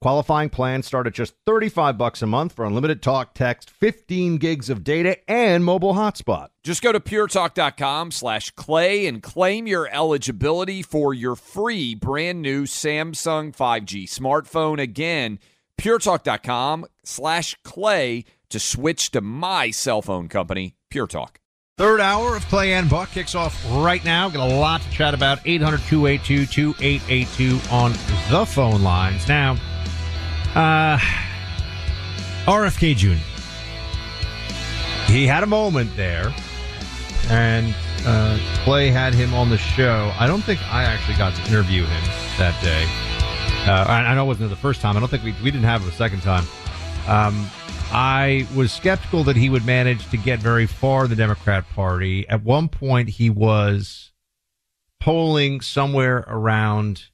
Qualifying 0.00 0.48
plans 0.48 0.86
start 0.86 1.08
at 1.08 1.12
just 1.14 1.34
35 1.44 1.98
bucks 1.98 2.22
a 2.22 2.26
month 2.26 2.52
for 2.52 2.64
unlimited 2.64 3.02
talk, 3.02 3.34
text, 3.34 3.68
15 3.68 4.36
gigs 4.36 4.70
of 4.70 4.84
data, 4.84 5.18
and 5.28 5.64
mobile 5.64 5.94
hotspot. 5.94 6.48
Just 6.62 6.82
go 6.82 6.92
to 6.92 7.00
puretalk.com 7.00 8.12
slash 8.12 8.52
clay 8.52 9.06
and 9.06 9.20
claim 9.20 9.66
your 9.66 9.88
eligibility 9.88 10.82
for 10.82 11.12
your 11.12 11.34
free 11.34 11.96
brand 11.96 12.40
new 12.40 12.62
Samsung 12.62 13.52
5G 13.54 14.04
smartphone. 14.04 14.80
Again, 14.80 15.40
puretalk.com 15.78 16.86
slash 17.02 17.56
clay 17.64 18.24
to 18.50 18.60
switch 18.60 19.10
to 19.10 19.20
my 19.20 19.72
cell 19.72 20.00
phone 20.00 20.28
company, 20.28 20.76
Pure 20.90 21.08
Talk. 21.08 21.40
Third 21.76 22.00
hour 22.00 22.36
of 22.36 22.44
Clay 22.46 22.72
and 22.74 22.88
Buck 22.90 23.10
kicks 23.10 23.34
off 23.36 23.56
right 23.70 24.04
now. 24.04 24.28
Got 24.28 24.50
a 24.50 24.54
lot 24.56 24.80
to 24.80 24.90
chat 24.90 25.14
about. 25.14 25.38
800 25.44 25.80
282 25.88 26.46
2882 26.46 27.60
on 27.70 27.92
the 28.30 28.44
phone 28.44 28.82
lines. 28.82 29.28
Now, 29.28 29.56
uh, 30.54 30.98
RFK 32.46 32.96
Jr. 32.96 33.14
He 35.12 35.26
had 35.26 35.42
a 35.42 35.46
moment 35.46 35.94
there, 35.96 36.34
and 37.30 37.74
uh, 38.04 38.38
Clay 38.64 38.90
had 38.90 39.14
him 39.14 39.34
on 39.34 39.50
the 39.50 39.58
show. 39.58 40.12
I 40.18 40.26
don't 40.26 40.42
think 40.42 40.60
I 40.72 40.84
actually 40.84 41.16
got 41.16 41.34
to 41.34 41.42
interview 41.48 41.84
him 41.84 42.04
that 42.38 42.60
day. 42.62 42.84
Uh, 43.70 43.84
I, 43.86 44.00
I 44.00 44.14
know 44.14 44.24
it 44.24 44.28
wasn't 44.28 44.50
the 44.50 44.56
first 44.56 44.80
time. 44.80 44.96
I 44.96 45.00
don't 45.00 45.08
think 45.08 45.24
we, 45.24 45.32
we 45.42 45.50
didn't 45.50 45.64
have 45.64 45.82
him 45.82 45.88
a 45.88 45.92
second 45.92 46.22
time. 46.22 46.44
Um, 47.06 47.50
I 47.90 48.46
was 48.54 48.70
skeptical 48.70 49.24
that 49.24 49.36
he 49.36 49.48
would 49.48 49.64
manage 49.64 50.08
to 50.10 50.18
get 50.18 50.40
very 50.40 50.66
far 50.66 51.04
in 51.04 51.10
the 51.10 51.16
Democrat 51.16 51.68
Party. 51.70 52.28
At 52.28 52.42
one 52.44 52.68
point, 52.68 53.08
he 53.08 53.30
was 53.30 54.12
polling 55.00 55.60
somewhere 55.62 56.24
around 56.28 57.04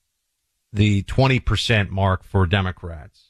the 0.73 1.03
20% 1.05 1.91
mark 1.91 2.25
for 2.25 2.45
Democrats. 2.47 3.24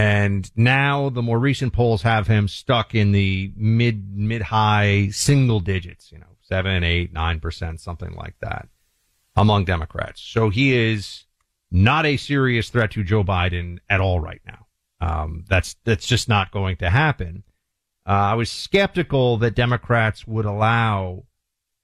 And 0.00 0.50
now 0.56 1.10
the 1.10 1.20
more 1.20 1.38
recent 1.38 1.74
polls 1.74 2.00
have 2.00 2.26
him 2.26 2.48
stuck 2.48 2.94
in 2.94 3.12
the 3.12 3.52
mid, 3.54 4.16
mid 4.16 4.40
high 4.40 5.10
single 5.10 5.60
digits, 5.60 6.10
you 6.10 6.18
know, 6.18 6.36
seven, 6.40 6.82
eight, 6.84 7.12
nine 7.12 7.38
percent, 7.38 7.80
something 7.80 8.14
like 8.14 8.34
that 8.40 8.66
among 9.36 9.66
Democrats. 9.66 10.22
So 10.22 10.48
he 10.48 10.74
is 10.74 11.26
not 11.70 12.06
a 12.06 12.16
serious 12.16 12.70
threat 12.70 12.92
to 12.92 13.04
Joe 13.04 13.22
Biden 13.22 13.78
at 13.90 14.00
all 14.00 14.20
right 14.20 14.40
now. 14.46 14.66
Um, 15.02 15.44
that's 15.50 15.76
that's 15.84 16.06
just 16.06 16.30
not 16.30 16.50
going 16.50 16.76
to 16.76 16.88
happen. 16.88 17.44
Uh, 18.06 18.32
I 18.32 18.34
was 18.36 18.50
skeptical 18.50 19.36
that 19.36 19.54
Democrats 19.54 20.26
would 20.26 20.46
allow 20.46 21.24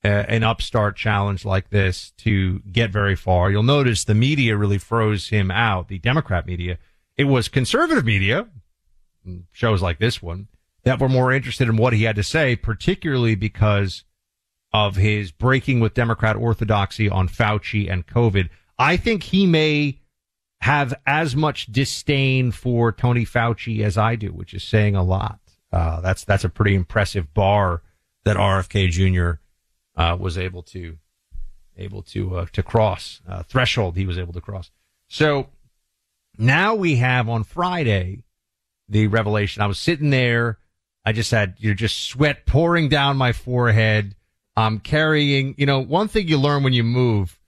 uh, 0.03 0.09
an 0.09 0.43
upstart 0.43 0.97
challenge 0.97 1.45
like 1.45 1.69
this 1.69 2.13
to 2.19 2.61
get 2.61 2.91
very 2.91 3.15
far. 3.15 3.51
You'll 3.51 3.63
notice 3.63 4.05
the 4.05 4.15
media 4.15 4.57
really 4.57 4.79
froze 4.79 5.29
him 5.29 5.51
out. 5.51 5.89
The 5.89 5.99
Democrat 5.99 6.47
media. 6.47 6.79
It 7.17 7.25
was 7.25 7.49
conservative 7.49 8.05
media, 8.05 8.49
shows 9.53 9.83
like 9.83 9.99
this 9.99 10.23
one, 10.23 10.49
that 10.85 11.01
were 11.01 11.09
more 11.09 11.33
interested 11.33 11.69
in 11.69 11.77
what 11.77 11.93
he 11.93 12.05
had 12.05 12.17
to 12.17 12.23
say, 12.23 12.55
particularly 12.57 13.35
because 13.35 14.05
of 14.73 14.97
his 14.97 15.33
breaking 15.33 15.81
with 15.81 15.95
Democrat 15.95 16.37
orthodoxy 16.37 17.09
on 17.09 17.29
Fauci 17.29 17.91
and 17.91 18.07
COVID. 18.07 18.51
I 18.79 18.97
think 18.97 19.25
he 19.25 19.47
may 19.47 20.01
have 20.61 20.95
as 21.07 21.35
much 21.35 21.67
disdain 21.67 22.53
for 22.53 22.93
Tony 22.93 23.25
Fauci 23.25 23.81
as 23.81 23.97
I 23.97 24.17
do, 24.17 24.29
which 24.29 24.53
is 24.53 24.65
saying 24.65 24.95
a 24.95 25.03
lot. 25.03 25.41
Uh, 25.73 26.01
that's 26.01 26.25
that's 26.25 26.45
a 26.45 26.49
pretty 26.49 26.75
impressive 26.75 27.33
bar 27.35 27.83
that 28.25 28.37
RFK 28.37 28.91
Jr. 28.91 29.41
Uh, 30.01 30.17
was 30.19 30.37
able 30.39 30.63
to 30.65 30.99
able 31.77 32.03
to 32.03 32.37
uh, 32.37 32.47
to 32.53 32.63
cross 32.63 33.21
uh, 33.29 33.43
threshold. 33.43 33.97
He 33.97 34.07
was 34.07 34.19
able 34.19 34.33
to 34.33 34.41
cross. 34.41 34.71
So 35.09 35.49
now 36.39 36.75
we 36.75 36.97
have 36.97 37.29
on 37.29 37.45
Friday 37.45 38.25
the 38.89 39.07
revelation. 39.09 39.63
I 39.63 39.67
was 39.67 39.79
sitting 39.79 40.11
there. 40.11 40.59
I 41.05 41.13
just 41.13 41.31
had 41.31 41.55
you 41.59 41.71
know 41.71 41.75
just 41.75 42.03
sweat 42.03 42.47
pouring 42.47 42.89
down 42.89 43.17
my 43.17 43.33
forehead. 43.33 44.15
I'm 44.57 44.81
carrying. 44.81 45.55
You 45.59 45.67
know, 45.67 45.81
one 45.81 46.09
thing 46.09 46.29
you 46.29 46.39
learn 46.39 46.63
when 46.63 46.73
you 46.73 46.83
move 46.83 47.39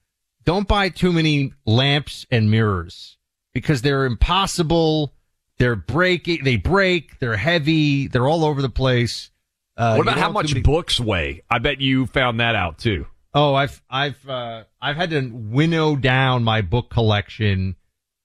don't 0.44 0.68
buy 0.68 0.88
too 0.88 1.12
many 1.12 1.52
lamps 1.66 2.26
and 2.30 2.50
mirrors 2.50 3.18
because 3.52 3.82
they're 3.82 4.04
impossible. 4.04 5.12
They're 5.58 5.76
breaking. 5.76 6.44
They 6.44 6.56
break. 6.56 7.18
They're 7.18 7.36
heavy. 7.36 8.06
They're 8.06 8.28
all 8.28 8.44
over 8.44 8.62
the 8.62 8.68
place. 8.68 9.30
Uh, 9.76 9.94
what 9.94 10.02
about 10.02 10.18
how 10.18 10.30
much 10.30 10.54
many... 10.54 10.62
books 10.62 10.98
weigh? 10.98 11.42
I 11.50 11.58
bet 11.58 11.80
you 11.80 12.06
found 12.06 12.40
that 12.40 12.54
out 12.54 12.78
too. 12.78 13.06
Oh, 13.34 13.54
I've 13.54 13.82
I've 13.90 14.28
uh, 14.28 14.64
I've 14.80 14.96
had 14.96 15.10
to 15.10 15.28
winnow 15.32 15.96
down 15.96 16.44
my 16.44 16.62
book 16.62 16.90
collection 16.90 17.76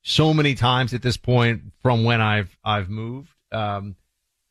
so 0.04 0.34
many 0.34 0.54
times 0.54 0.94
at 0.94 1.02
this 1.02 1.18
point 1.18 1.74
from 1.82 2.04
when 2.04 2.22
I've 2.22 2.56
I've 2.64 2.90
moved. 2.90 3.34
Um, 3.52 3.96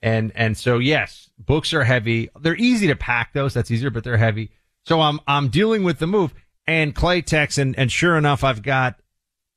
and 0.00 0.32
and 0.34 0.56
so 0.56 0.78
yes, 0.78 1.30
books 1.38 1.72
are 1.72 1.84
heavy. 1.84 2.28
They're 2.40 2.56
easy 2.56 2.88
to 2.88 2.96
pack 2.96 3.32
though, 3.32 3.48
so 3.48 3.60
that's 3.60 3.70
easier, 3.70 3.91
but 3.91 4.04
they're 4.04 4.16
heavy. 4.16 4.50
So 4.84 5.00
I'm 5.00 5.20
I'm 5.26 5.48
dealing 5.48 5.84
with 5.84 5.98
the 5.98 6.06
move 6.06 6.34
and 6.66 6.94
Clay 6.94 7.22
Tex, 7.22 7.58
and, 7.58 7.76
and 7.78 7.91
sure 7.91 8.16
enough, 8.16 8.44
I've 8.44 8.62
got 8.62 9.00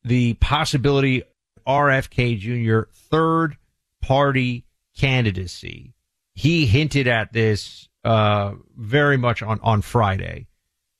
the 0.03 0.33
possibility 0.35 1.23
RFK 1.67 2.39
Jr. 2.39 2.89
third 2.91 3.57
party 4.01 4.65
candidacy. 4.97 5.93
He 6.33 6.65
hinted 6.65 7.07
at 7.07 7.31
this 7.31 7.87
uh, 8.03 8.53
very 8.75 9.17
much 9.17 9.41
on, 9.41 9.59
on 9.61 9.81
Friday, 9.81 10.47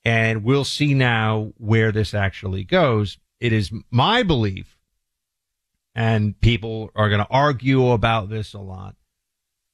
and 0.03 0.43
we'll 0.43 0.63
see 0.63 0.93
now 0.93 1.53
where 1.57 1.91
this 1.91 2.13
actually 2.13 2.63
goes. 2.63 3.17
It 3.39 3.51
is 3.51 3.71
my 3.91 4.23
belief, 4.23 4.74
and 5.95 6.39
people 6.41 6.91
are 6.95 7.09
going 7.09 7.23
to 7.23 7.31
argue 7.31 7.91
about 7.91 8.29
this 8.29 8.53
a 8.53 8.59
lot, 8.59 8.95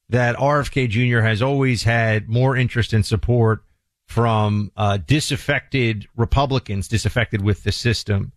that 0.08 0.36
RFK 0.36 0.88
Jr. 0.88 1.20
has 1.20 1.42
always 1.42 1.82
had 1.82 2.28
more 2.28 2.56
interest 2.56 2.92
and 2.92 3.04
support 3.04 3.64
from 4.06 4.70
uh, 4.76 4.98
disaffected 4.98 6.06
Republicans, 6.16 6.86
disaffected 6.86 7.42
with 7.42 7.64
the 7.64 7.72
system, 7.72 8.32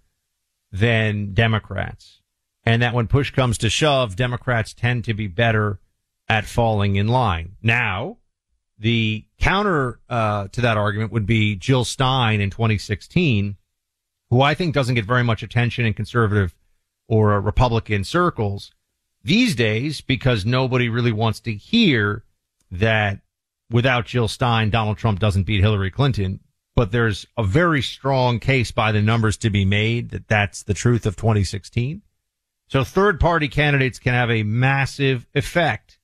than 0.72 1.34
Democrats. 1.34 2.22
And 2.66 2.82
that 2.82 2.94
when 2.94 3.08
push 3.08 3.32
comes 3.32 3.58
to 3.60 3.70
shove, 3.70 4.16
Democrats 4.16 4.74
tend 4.74 5.04
to 5.06 5.14
be 5.14 5.28
better 5.28 5.80
at 6.28 6.46
falling 6.46 6.96
in 6.96 7.08
line. 7.08 7.56
Now, 7.62 8.18
the 8.80 9.26
counter 9.40 10.00
uh, 10.10 10.48
to 10.50 10.62
that 10.62 10.78
argument 10.78 11.12
would 11.12 11.26
be 11.26 11.56
Jill 11.56 11.86
Stein 11.86 12.42
in 12.42 12.50
2016, 12.50 13.58
who 14.30 14.42
I 14.42 14.56
think 14.56 14.74
doesn't 14.74 14.96
get 14.96 15.06
very 15.06 15.24
much 15.24 15.44
attention 15.44 15.86
in 15.86 15.94
conservative 15.94 16.56
or 17.08 17.40
Republican 17.42 18.04
circles 18.04 18.72
these 19.24 19.56
days 19.56 20.02
because 20.02 20.46
nobody 20.46 20.90
really 20.90 21.12
wants 21.12 21.40
to 21.42 21.54
hear 21.54 22.24
that 22.72 23.20
without 23.72 24.06
Jill 24.06 24.28
Stein, 24.28 24.70
Donald 24.70 24.98
Trump 24.98 25.20
doesn't 25.20 25.44
beat 25.44 25.62
Hillary 25.62 25.92
Clinton. 25.92 26.40
but 26.76 26.92
there's 26.92 27.26
a 27.38 27.44
very 27.44 27.82
strong 27.82 28.38
case 28.40 28.72
by 28.72 28.92
the 28.92 29.02
numbers 29.02 29.38
to 29.38 29.50
be 29.50 29.64
made 29.66 30.10
that 30.10 30.28
that's 30.28 30.64
the 30.64 30.74
truth 30.74 31.06
of 31.06 31.16
2016. 31.16 32.02
So 32.68 32.84
third 32.84 33.20
party 33.20 33.48
candidates 33.48 33.98
can 33.98 34.14
have 34.14 34.30
a 34.30 34.44
massive 34.44 35.26
effect 35.34 36.00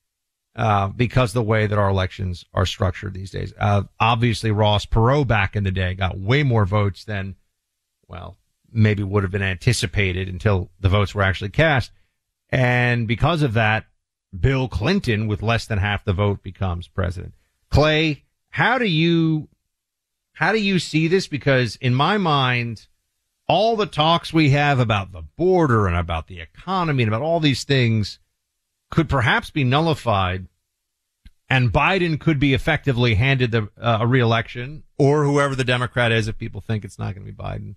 uh, 0.56 0.88
because 0.88 1.32
the 1.32 1.42
way 1.42 1.66
that 1.66 1.78
our 1.78 1.90
elections 1.90 2.44
are 2.54 2.66
structured 2.66 3.14
these 3.14 3.30
days. 3.30 3.52
Uh, 3.58 3.82
obviously, 4.00 4.50
Ross 4.50 4.86
Perot 4.86 5.26
back 5.26 5.56
in 5.56 5.64
the 5.64 5.70
day 5.70 5.94
got 5.94 6.18
way 6.18 6.42
more 6.42 6.64
votes 6.64 7.04
than, 7.04 7.36
well, 8.08 8.36
maybe 8.72 9.02
would 9.02 9.22
have 9.22 9.32
been 9.32 9.42
anticipated 9.42 10.28
until 10.28 10.70
the 10.80 10.88
votes 10.88 11.14
were 11.14 11.22
actually 11.22 11.50
cast. 11.50 11.92
And 12.50 13.08
because 13.08 13.42
of 13.42 13.54
that, 13.54 13.86
Bill 14.38 14.68
Clinton, 14.68 15.26
with 15.26 15.42
less 15.42 15.66
than 15.66 15.78
half 15.78 16.04
the 16.04 16.12
vote, 16.12 16.42
becomes 16.42 16.88
president. 16.88 17.34
Clay, 17.70 18.24
how 18.50 18.78
do 18.78 18.86
you 18.86 19.48
how 20.34 20.52
do 20.52 20.58
you 20.58 20.78
see 20.78 21.08
this? 21.08 21.26
Because 21.26 21.76
in 21.76 21.94
my 21.94 22.16
mind, 22.16 22.86
all 23.48 23.76
the 23.76 23.86
talks 23.86 24.32
we 24.32 24.50
have 24.50 24.78
about 24.78 25.12
the 25.12 25.22
border 25.36 25.86
and 25.86 25.96
about 25.96 26.26
the 26.26 26.40
economy 26.40 27.02
and 27.02 27.12
about 27.12 27.22
all 27.22 27.40
these 27.40 27.64
things 27.64 28.18
could 28.90 29.08
perhaps 29.08 29.50
be 29.50 29.64
nullified 29.64 30.46
and 31.52 31.70
Biden 31.70 32.18
could 32.18 32.38
be 32.38 32.54
effectively 32.54 33.14
handed 33.14 33.50
the, 33.50 33.68
uh, 33.78 33.98
a 34.00 34.06
reelection 34.06 34.84
or 34.96 35.24
whoever 35.24 35.54
the 35.54 35.64
Democrat 35.64 36.10
is 36.10 36.26
if 36.26 36.38
people 36.38 36.62
think 36.62 36.82
it's 36.82 36.98
not 36.98 37.14
going 37.14 37.26
to 37.26 37.30
be 37.32 37.36
Biden. 37.36 37.76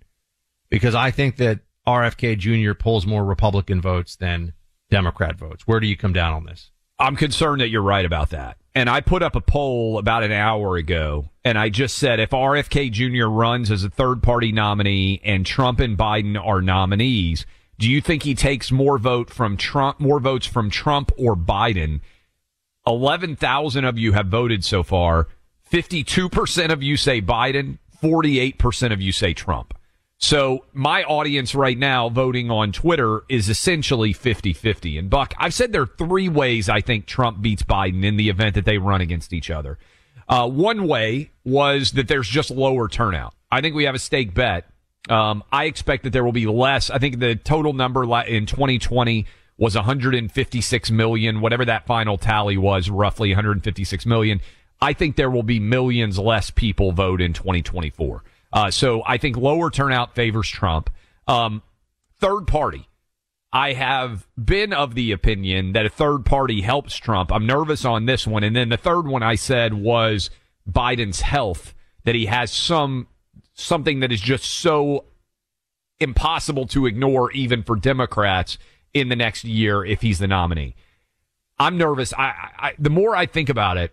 Because 0.68 0.94
I 0.94 1.10
think 1.10 1.36
that 1.36 1.60
RFK 1.86 2.38
Jr. 2.38 2.74
pulls 2.74 3.06
more 3.06 3.24
Republican 3.24 3.80
votes 3.80 4.16
than 4.16 4.52
Democrat 4.90 5.36
votes. 5.36 5.66
Where 5.66 5.80
do 5.80 5.86
you 5.86 5.96
come 5.96 6.12
down 6.12 6.32
on 6.32 6.44
this? 6.44 6.70
I'm 6.98 7.16
concerned 7.16 7.60
that 7.60 7.68
you're 7.68 7.82
right 7.82 8.04
about 8.04 8.30
that. 8.30 8.56
And 8.74 8.90
I 8.90 9.00
put 9.00 9.22
up 9.22 9.36
a 9.36 9.40
poll 9.40 9.98
about 9.98 10.22
an 10.22 10.32
hour 10.32 10.76
ago, 10.76 11.30
and 11.44 11.58
I 11.58 11.68
just 11.68 11.96
said 11.96 12.20
if 12.20 12.30
RFK 12.30 12.90
Jr. 12.90 13.26
runs 13.26 13.70
as 13.70 13.84
a 13.84 13.90
third 13.90 14.22
party 14.22 14.52
nominee 14.52 15.20
and 15.24 15.46
Trump 15.46 15.80
and 15.80 15.96
Biden 15.96 16.38
are 16.42 16.60
nominees, 16.60 17.46
do 17.78 17.90
you 17.90 18.00
think 18.00 18.22
he 18.22 18.34
takes 18.34 18.72
more 18.72 18.98
vote 18.98 19.30
from 19.30 19.56
Trump, 19.56 20.00
more 20.00 20.20
votes 20.20 20.46
from 20.46 20.70
Trump 20.70 21.12
or 21.18 21.36
Biden? 21.36 22.00
11,000 22.86 23.84
of 23.84 23.98
you 23.98 24.12
have 24.12 24.26
voted 24.26 24.64
so 24.64 24.82
far. 24.82 25.28
52% 25.70 26.70
of 26.70 26.82
you 26.82 26.96
say 26.96 27.20
Biden. 27.20 27.78
48% 28.02 28.92
of 28.92 29.00
you 29.00 29.12
say 29.12 29.34
Trump. 29.34 29.74
So 30.18 30.64
my 30.72 31.04
audience 31.04 31.54
right 31.54 31.76
now 31.76 32.08
voting 32.08 32.50
on 32.50 32.72
Twitter 32.72 33.22
is 33.28 33.48
essentially 33.48 34.14
50-50. 34.14 34.98
And 34.98 35.10
Buck, 35.10 35.34
I've 35.38 35.54
said 35.54 35.72
there 35.72 35.82
are 35.82 35.86
three 35.86 36.28
ways 36.28 36.68
I 36.68 36.80
think 36.80 37.06
Trump 37.06 37.42
beats 37.42 37.62
Biden 37.62 38.04
in 38.04 38.16
the 38.16 38.28
event 38.28 38.54
that 38.54 38.64
they 38.64 38.78
run 38.78 39.00
against 39.00 39.32
each 39.32 39.50
other. 39.50 39.78
Uh, 40.28 40.48
one 40.48 40.88
way 40.88 41.30
was 41.44 41.92
that 41.92 42.08
there's 42.08 42.28
just 42.28 42.50
lower 42.50 42.88
turnout. 42.88 43.34
I 43.52 43.60
think 43.60 43.76
we 43.76 43.84
have 43.84 43.94
a 43.94 44.00
stake 44.00 44.34
bet 44.34 44.64
um, 45.08 45.44
I 45.52 45.64
expect 45.64 46.04
that 46.04 46.12
there 46.12 46.24
will 46.24 46.32
be 46.32 46.46
less. 46.46 46.90
I 46.90 46.98
think 46.98 47.18
the 47.18 47.36
total 47.36 47.72
number 47.72 48.02
in 48.24 48.46
2020 48.46 49.26
was 49.58 49.74
156 49.74 50.90
million, 50.90 51.40
whatever 51.40 51.64
that 51.64 51.86
final 51.86 52.18
tally 52.18 52.56
was, 52.56 52.90
roughly 52.90 53.30
156 53.30 54.06
million. 54.06 54.40
I 54.80 54.92
think 54.92 55.16
there 55.16 55.30
will 55.30 55.42
be 55.42 55.58
millions 55.58 56.18
less 56.18 56.50
people 56.50 56.92
vote 56.92 57.20
in 57.20 57.32
2024. 57.32 58.22
Uh, 58.56 58.70
so 58.70 59.02
I 59.04 59.18
think 59.18 59.36
lower 59.36 59.70
turnout 59.70 60.14
favors 60.14 60.48
Trump. 60.48 60.88
Um, 61.28 61.62
third 62.18 62.46
party. 62.46 62.88
I 63.52 63.74
have 63.74 64.26
been 64.42 64.72
of 64.72 64.94
the 64.94 65.12
opinion 65.12 65.72
that 65.72 65.84
a 65.84 65.90
third 65.90 66.24
party 66.24 66.62
helps 66.62 66.96
Trump. 66.96 67.30
I'm 67.30 67.44
nervous 67.44 67.84
on 67.84 68.06
this 68.06 68.26
one. 68.26 68.42
And 68.42 68.56
then 68.56 68.70
the 68.70 68.78
third 68.78 69.06
one 69.06 69.22
I 69.22 69.34
said 69.34 69.74
was 69.74 70.30
Biden's 70.66 71.20
health, 71.20 71.74
that 72.04 72.14
he 72.14 72.26
has 72.26 72.50
some 72.50 73.08
something 73.52 74.00
that 74.00 74.10
is 74.10 74.22
just 74.22 74.46
so 74.46 75.04
impossible 76.00 76.66
to 76.68 76.86
ignore, 76.86 77.30
even 77.32 77.62
for 77.62 77.76
Democrats 77.76 78.56
in 78.94 79.10
the 79.10 79.16
next 79.16 79.44
year 79.44 79.84
if 79.84 80.00
he's 80.00 80.18
the 80.18 80.26
nominee. 80.26 80.74
I'm 81.58 81.76
nervous. 81.76 82.14
I, 82.14 82.52
I, 82.58 82.72
the 82.78 82.88
more 82.88 83.14
I 83.14 83.26
think 83.26 83.50
about 83.50 83.76
it, 83.76 83.92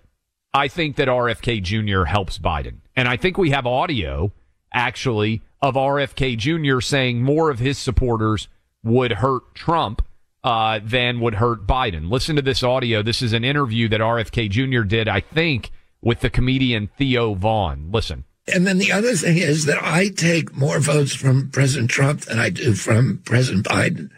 I 0.54 0.70
think 0.70 0.96
that 0.96 1.10
RFK 1.10 1.62
Jr. 1.62 2.06
helps 2.06 2.40
Biden. 2.40 2.78
And 2.96 3.10
I 3.10 3.18
think 3.18 3.38
we 3.38 3.50
have 3.50 3.68
audio 3.68 4.32
actually 4.74 5.42
of 5.62 5.76
RFK 5.76 6.38
Jr. 6.38 6.82
saying 6.82 7.22
more 7.22 7.50
of 7.50 7.60
his 7.60 7.78
supporters 7.78 8.48
would 8.84 9.14
hurt 9.14 9.56
Trump 9.56 10.02
uh, 10.44 10.80
than 10.84 11.20
would 11.22 11.36
hurt 11.36 11.66
Biden. 11.66 12.12
Listen 12.12 12.36
to 12.36 12.42
this 12.42 12.64
audio. 12.64 13.02
This 13.02 13.22
is 13.22 13.34
an 13.34 13.44
interview 13.44 13.88
that 13.90 14.02
RFK 14.02 14.50
Jr. 14.50 14.82
did, 14.82 15.08
I 15.08 15.22
think, 15.22 15.72
with 16.02 16.20
the 16.20 16.30
comedian 16.30 16.90
Theo 16.98 17.34
Von. 17.34 17.92
Listen. 17.92 18.26
And 18.54 18.68
then 18.68 18.78
the 18.78 18.92
other 18.92 19.14
thing 19.14 19.38
is 19.38 19.66
that 19.66 19.82
I 19.82 20.10
take 20.10 20.54
more 20.54 20.80
votes 20.80 21.16
from 21.16 21.50
President 21.50 21.90
Trump 21.90 22.22
than 22.22 22.40
I 22.40 22.50
do 22.50 22.74
from 22.74 23.22
President 23.24 23.66
Biden. 23.66 24.10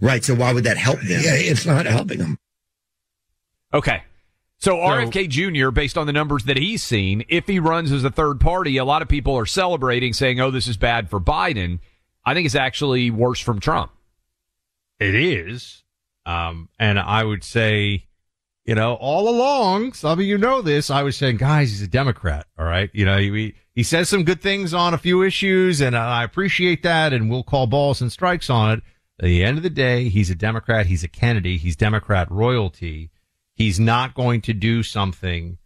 Right. 0.00 0.22
So 0.22 0.36
why 0.36 0.52
would 0.52 0.64
that 0.64 0.76
help 0.76 1.00
them? 1.00 1.20
Yeah, 1.24 1.34
it's 1.34 1.66
not 1.66 1.86
helping 1.86 2.18
them. 2.18 2.38
Okay. 3.72 4.04
So, 4.58 4.70
so 4.70 4.76
RFK 4.76 5.28
Jr., 5.28 5.70
based 5.70 5.98
on 5.98 6.06
the 6.06 6.12
numbers 6.12 6.44
that 6.44 6.56
he's 6.56 6.82
seen, 6.82 7.24
if 7.28 7.46
he 7.46 7.58
runs 7.58 7.92
as 7.92 8.04
a 8.04 8.10
third 8.10 8.40
party, 8.40 8.76
a 8.76 8.84
lot 8.84 9.02
of 9.02 9.08
people 9.08 9.36
are 9.36 9.46
celebrating, 9.46 10.12
saying, 10.12 10.40
"Oh, 10.40 10.50
this 10.50 10.68
is 10.68 10.76
bad 10.76 11.10
for 11.10 11.20
Biden." 11.20 11.80
I 12.24 12.32
think 12.34 12.46
it's 12.46 12.54
actually 12.54 13.10
worse 13.10 13.40
from 13.40 13.60
Trump. 13.60 13.92
It 14.98 15.14
is, 15.14 15.82
um, 16.24 16.68
and 16.78 16.98
I 16.98 17.24
would 17.24 17.44
say 17.44 18.06
you 18.64 18.74
know, 18.74 18.94
all 18.94 19.28
along, 19.28 19.92
some 19.92 20.18
of 20.18 20.24
you 20.24 20.38
know 20.38 20.62
this, 20.62 20.90
I 20.90 21.02
was 21.02 21.16
saying, 21.16 21.36
guys, 21.36 21.70
he's 21.70 21.82
a 21.82 21.88
Democrat. 21.88 22.46
All 22.58 22.64
right. 22.64 22.88
You 22.94 23.04
know, 23.04 23.18
he, 23.18 23.54
he 23.74 23.82
says 23.82 24.08
some 24.08 24.24
good 24.24 24.40
things 24.40 24.72
on 24.72 24.94
a 24.94 24.98
few 24.98 25.22
issues 25.22 25.80
and 25.82 25.94
I 25.94 26.24
appreciate 26.24 26.82
that. 26.82 27.12
And 27.12 27.30
we'll 27.30 27.42
call 27.42 27.66
balls 27.66 28.00
and 28.00 28.10
strikes 28.10 28.48
on 28.48 28.78
it. 28.78 28.82
At 29.20 29.26
the 29.26 29.44
end 29.44 29.58
of 29.58 29.62
the 29.62 29.70
day, 29.70 30.08
he's 30.08 30.30
a 30.30 30.34
Democrat. 30.34 30.86
He's 30.86 31.04
a 31.04 31.08
Kennedy. 31.08 31.58
He's 31.58 31.76
Democrat 31.76 32.30
royalty. 32.30 33.10
He's 33.54 33.78
not 33.78 34.14
going 34.14 34.40
to 34.42 34.52
do 34.52 34.82
something 34.82 35.58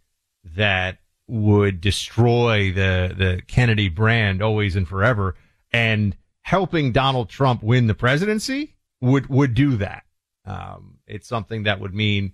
that 0.57 0.99
would 1.27 1.81
destroy 1.81 2.73
the, 2.73 3.15
the 3.17 3.43
Kennedy 3.47 3.89
brand 3.89 4.43
always 4.43 4.77
and 4.77 4.87
forever. 4.87 5.35
And 5.73 6.17
helping 6.43 6.93
Donald 6.93 7.29
Trump 7.29 7.63
win 7.63 7.87
the 7.87 7.95
presidency 7.95 8.75
would, 9.01 9.29
would 9.29 9.55
do 9.55 9.77
that. 9.77 10.05
Um, 10.45 10.99
it's 11.07 11.29
something 11.29 11.65
that 11.65 11.81
would 11.81 11.95
mean 11.95 12.33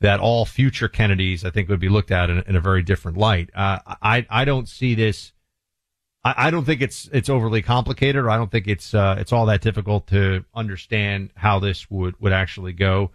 that 0.00 0.20
all 0.20 0.44
future 0.44 0.88
Kennedys, 0.88 1.44
I 1.44 1.50
think, 1.50 1.68
would 1.68 1.80
be 1.80 1.88
looked 1.88 2.10
at 2.10 2.30
in, 2.30 2.42
in 2.46 2.56
a 2.56 2.60
very 2.60 2.82
different 2.82 3.16
light. 3.16 3.50
Uh, 3.54 3.78
I 4.02 4.26
I 4.28 4.44
don't 4.44 4.68
see 4.68 4.94
this. 4.94 5.32
I, 6.22 6.34
I, 6.36 6.50
don't 6.50 6.64
think 6.64 6.82
it's 6.82 7.08
it's 7.12 7.28
overly 7.28 7.62
complicated, 7.62 8.22
or 8.22 8.30
I 8.30 8.36
don't 8.36 8.50
think 8.50 8.68
it's 8.68 8.94
uh, 8.94 9.16
it's 9.18 9.32
all 9.32 9.46
that 9.46 9.62
difficult 9.62 10.06
to 10.08 10.44
understand 10.54 11.30
how 11.34 11.58
this 11.58 11.90
would 11.90 12.20
would 12.20 12.32
actually 12.32 12.72
go. 12.72 13.10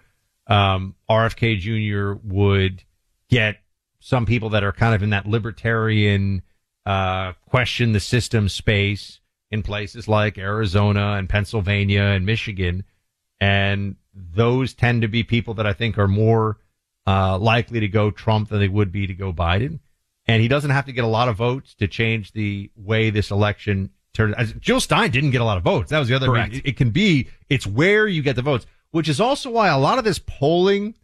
Um, 0.51 0.95
RFK 1.09 1.59
Jr. 1.59 2.19
would 2.23 2.83
get 3.29 3.57
some 3.99 4.25
people 4.25 4.49
that 4.49 4.63
are 4.63 4.73
kind 4.73 4.93
of 4.93 5.01
in 5.01 5.11
that 5.11 5.25
libertarian 5.25 6.41
uh, 6.85 7.33
question 7.49 7.93
the 7.93 7.99
system 7.99 8.49
space 8.49 9.21
in 9.49 9.63
places 9.63 10.07
like 10.07 10.37
Arizona 10.37 11.13
and 11.13 11.29
Pennsylvania 11.29 12.01
and 12.01 12.25
Michigan, 12.25 12.83
and 13.39 13.95
those 14.13 14.73
tend 14.73 15.03
to 15.03 15.07
be 15.07 15.23
people 15.23 15.53
that 15.53 15.67
I 15.67 15.73
think 15.73 15.97
are 15.97 16.07
more 16.07 16.57
uh, 17.07 17.37
likely 17.37 17.79
to 17.79 17.87
go 17.87 18.11
Trump 18.11 18.49
than 18.49 18.59
they 18.59 18.67
would 18.67 18.91
be 18.91 19.07
to 19.07 19.13
go 19.13 19.31
Biden. 19.31 19.79
And 20.27 20.41
he 20.41 20.47
doesn't 20.47 20.71
have 20.71 20.85
to 20.85 20.91
get 20.91 21.03
a 21.03 21.07
lot 21.07 21.29
of 21.29 21.37
votes 21.37 21.73
to 21.75 21.87
change 21.87 22.33
the 22.33 22.69
way 22.75 23.09
this 23.09 23.31
election 23.31 23.89
turns. 24.13 24.53
Jill 24.53 24.79
Stein 24.79 25.11
didn't 25.11 25.31
get 25.31 25.41
a 25.41 25.45
lot 25.45 25.57
of 25.57 25.63
votes. 25.63 25.89
That 25.89 25.99
was 25.99 26.07
the 26.07 26.15
other. 26.15 26.27
Correct. 26.27 26.55
it, 26.55 26.65
it 26.65 26.77
can 26.77 26.91
be. 26.91 27.29
It's 27.49 27.65
where 27.65 28.07
you 28.07 28.21
get 28.21 28.35
the 28.35 28.41
votes, 28.41 28.65
which 28.91 29.09
is 29.09 29.19
also 29.19 29.49
why 29.49 29.67
a 29.69 29.79
lot 29.79 29.97
of 29.97 30.03
this 30.03 30.19
polling. 30.19 30.95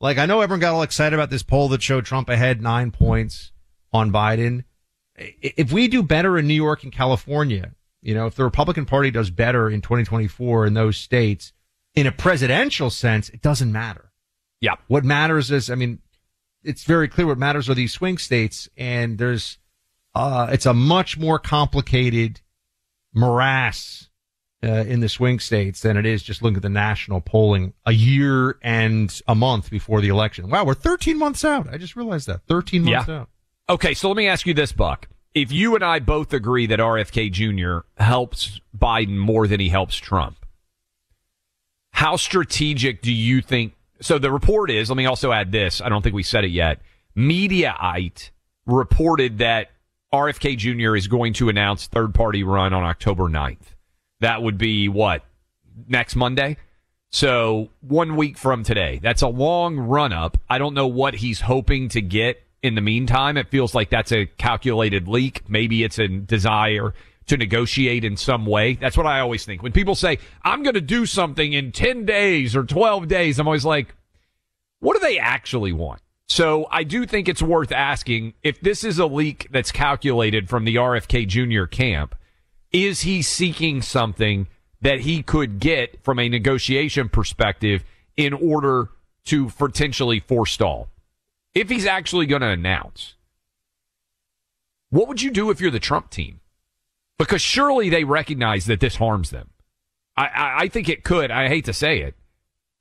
Like 0.00 0.18
I 0.18 0.26
know 0.26 0.40
everyone 0.40 0.60
got 0.60 0.74
all 0.74 0.82
excited 0.82 1.14
about 1.14 1.30
this 1.30 1.42
poll 1.42 1.68
that 1.68 1.82
showed 1.82 2.04
Trump 2.04 2.28
ahead 2.28 2.62
nine 2.62 2.90
points 2.90 3.52
on 3.92 4.12
Biden. 4.12 4.64
If 5.16 5.72
we 5.72 5.88
do 5.88 6.02
better 6.02 6.38
in 6.38 6.46
New 6.46 6.54
York 6.54 6.84
and 6.84 6.92
California, 6.92 7.72
you 8.00 8.14
know, 8.14 8.26
if 8.26 8.36
the 8.36 8.44
Republican 8.44 8.84
Party 8.84 9.10
does 9.10 9.30
better 9.30 9.68
in 9.68 9.80
2024 9.80 10.66
in 10.66 10.74
those 10.74 10.96
states, 10.96 11.52
in 11.94 12.06
a 12.06 12.12
presidential 12.12 12.90
sense, 12.90 13.28
it 13.30 13.42
doesn't 13.42 13.72
matter 13.72 14.08
yeah. 14.60 14.74
What 14.88 15.04
matters 15.04 15.50
is, 15.50 15.70
I 15.70 15.74
mean, 15.74 16.00
it's 16.62 16.84
very 16.84 17.08
clear 17.08 17.26
what 17.26 17.38
matters 17.38 17.68
are 17.68 17.74
these 17.74 17.92
swing 17.92 18.18
states, 18.18 18.68
and 18.76 19.18
there's, 19.18 19.58
uh, 20.14 20.48
it's 20.50 20.66
a 20.66 20.74
much 20.74 21.16
more 21.16 21.38
complicated 21.38 22.40
morass 23.14 24.08
uh, 24.62 24.84
in 24.86 25.00
the 25.00 25.08
swing 25.08 25.38
states 25.38 25.82
than 25.82 25.96
it 25.96 26.04
is 26.04 26.22
just 26.22 26.42
looking 26.42 26.56
at 26.56 26.62
the 26.62 26.68
national 26.68 27.20
polling 27.20 27.72
a 27.86 27.92
year 27.92 28.58
and 28.62 29.20
a 29.28 29.34
month 29.34 29.70
before 29.70 30.00
the 30.00 30.08
election. 30.08 30.50
Wow, 30.50 30.64
we're 30.64 30.74
13 30.74 31.18
months 31.18 31.44
out. 31.44 31.68
I 31.72 31.78
just 31.78 31.96
realized 31.96 32.26
that 32.26 32.42
13 32.48 32.84
months 32.84 33.08
yeah. 33.08 33.20
out. 33.20 33.28
Okay, 33.70 33.94
so 33.94 34.08
let 34.08 34.16
me 34.16 34.26
ask 34.26 34.46
you 34.46 34.54
this, 34.54 34.72
Buck. 34.72 35.08
If 35.34 35.52
you 35.52 35.74
and 35.74 35.84
I 35.84 36.00
both 36.00 36.32
agree 36.32 36.66
that 36.66 36.80
RFK 36.80 37.30
Jr. 37.30 37.86
helps 38.02 38.60
Biden 38.76 39.16
more 39.16 39.46
than 39.46 39.60
he 39.60 39.68
helps 39.68 39.96
Trump, 39.96 40.44
how 41.92 42.16
strategic 42.16 43.02
do 43.02 43.12
you 43.12 43.42
think 43.42 43.74
so 44.00 44.18
the 44.18 44.30
report 44.30 44.70
is, 44.70 44.90
let 44.90 44.96
me 44.96 45.06
also 45.06 45.32
add 45.32 45.52
this. 45.52 45.80
I 45.80 45.88
don't 45.88 46.02
think 46.02 46.14
we 46.14 46.22
said 46.22 46.44
it 46.44 46.50
yet. 46.50 46.80
Mediaite 47.16 48.30
reported 48.66 49.38
that 49.38 49.70
RFK 50.12 50.56
Jr. 50.56 50.94
is 50.94 51.08
going 51.08 51.32
to 51.34 51.48
announce 51.48 51.86
third 51.86 52.14
party 52.14 52.42
run 52.42 52.72
on 52.72 52.84
October 52.84 53.24
9th. 53.24 53.74
That 54.20 54.42
would 54.42 54.58
be 54.58 54.88
what? 54.88 55.24
Next 55.86 56.16
Monday? 56.16 56.56
So 57.10 57.70
one 57.80 58.16
week 58.16 58.36
from 58.36 58.64
today. 58.64 59.00
That's 59.02 59.22
a 59.22 59.28
long 59.28 59.78
run 59.78 60.12
up. 60.12 60.36
I 60.48 60.58
don't 60.58 60.74
know 60.74 60.86
what 60.86 61.14
he's 61.14 61.40
hoping 61.40 61.88
to 61.90 62.02
get 62.02 62.42
in 62.62 62.74
the 62.74 62.80
meantime. 62.80 63.36
It 63.36 63.48
feels 63.48 63.74
like 63.74 63.90
that's 63.90 64.12
a 64.12 64.26
calculated 64.26 65.08
leak. 65.08 65.48
Maybe 65.48 65.84
it's 65.84 65.98
a 65.98 66.08
desire 66.08 66.92
to 67.26 67.36
negotiate 67.36 68.04
in 68.04 68.16
some 68.16 68.46
way. 68.46 68.74
That's 68.74 68.96
what 68.96 69.06
I 69.06 69.20
always 69.20 69.44
think. 69.44 69.62
When 69.62 69.72
people 69.72 69.94
say, 69.94 70.18
I'm 70.42 70.62
going 70.62 70.74
to 70.74 70.80
do 70.80 71.06
something 71.06 71.52
in 71.52 71.72
10 71.72 72.04
days 72.04 72.56
or 72.56 72.64
12 72.64 73.06
days, 73.08 73.38
I'm 73.38 73.46
always 73.46 73.64
like, 73.64 73.94
what 74.80 74.94
do 74.94 75.00
they 75.00 75.18
actually 75.18 75.72
want? 75.72 76.00
So 76.26 76.66
I 76.70 76.84
do 76.84 77.06
think 77.06 77.28
it's 77.28 77.42
worth 77.42 77.72
asking 77.72 78.34
if 78.42 78.60
this 78.60 78.84
is 78.84 78.98
a 78.98 79.06
leak 79.06 79.48
that's 79.50 79.72
calculated 79.72 80.48
from 80.48 80.64
the 80.64 80.76
RFK 80.76 81.26
Jr. 81.26 81.64
camp, 81.64 82.14
is 82.72 83.02
he 83.02 83.22
seeking 83.22 83.82
something 83.82 84.48
that 84.80 85.00
he 85.00 85.22
could 85.22 85.58
get 85.58 86.02
from 86.04 86.18
a 86.18 86.28
negotiation 86.28 87.08
perspective 87.08 87.84
in 88.16 88.32
order 88.32 88.90
to 89.24 89.50
potentially 89.50 90.20
forestall? 90.20 90.88
If 91.54 91.70
he's 91.70 91.86
actually 91.86 92.26
going 92.26 92.42
to 92.42 92.48
announce, 92.48 93.14
what 94.90 95.08
would 95.08 95.22
you 95.22 95.30
do 95.30 95.50
if 95.50 95.60
you're 95.60 95.70
the 95.70 95.80
Trump 95.80 96.10
team? 96.10 96.40
Because 97.18 97.42
surely 97.42 97.88
they 97.88 98.04
recognize 98.04 98.66
that 98.66 98.80
this 98.80 98.96
harms 98.96 99.30
them. 99.30 99.50
I, 100.16 100.26
I, 100.26 100.58
I 100.60 100.68
think 100.68 100.88
it 100.88 101.04
could. 101.04 101.30
I 101.30 101.48
hate 101.48 101.64
to 101.64 101.72
say 101.72 102.00
it. 102.00 102.14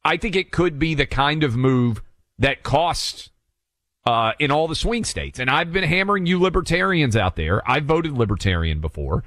I 0.03 0.17
think 0.17 0.35
it 0.35 0.51
could 0.51 0.79
be 0.79 0.95
the 0.95 1.05
kind 1.05 1.43
of 1.43 1.55
move 1.55 2.01
that 2.39 2.63
costs 2.63 3.29
uh, 4.05 4.33
in 4.39 4.51
all 4.51 4.67
the 4.67 4.75
swing 4.75 5.03
states. 5.03 5.39
And 5.39 5.49
I've 5.49 5.73
been 5.73 5.83
hammering 5.83 6.25
you 6.25 6.39
libertarians 6.39 7.15
out 7.17 7.35
there. 7.35 7.67
I've 7.69 7.85
voted 7.85 8.13
libertarian 8.13 8.79
before. 8.79 9.23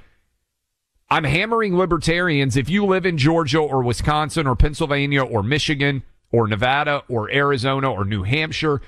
I'm 1.10 1.24
hammering 1.24 1.76
libertarians. 1.76 2.56
If 2.56 2.70
you 2.70 2.86
live 2.86 3.04
in 3.04 3.18
Georgia 3.18 3.58
or 3.58 3.82
Wisconsin 3.82 4.46
or 4.46 4.54
Pennsylvania 4.54 5.22
or 5.22 5.42
Michigan 5.42 6.04
or 6.30 6.46
Nevada 6.46 7.02
or 7.08 7.30
Arizona 7.30 7.90
or 7.90 8.04
New 8.04 8.22
Hampshire, 8.22 8.80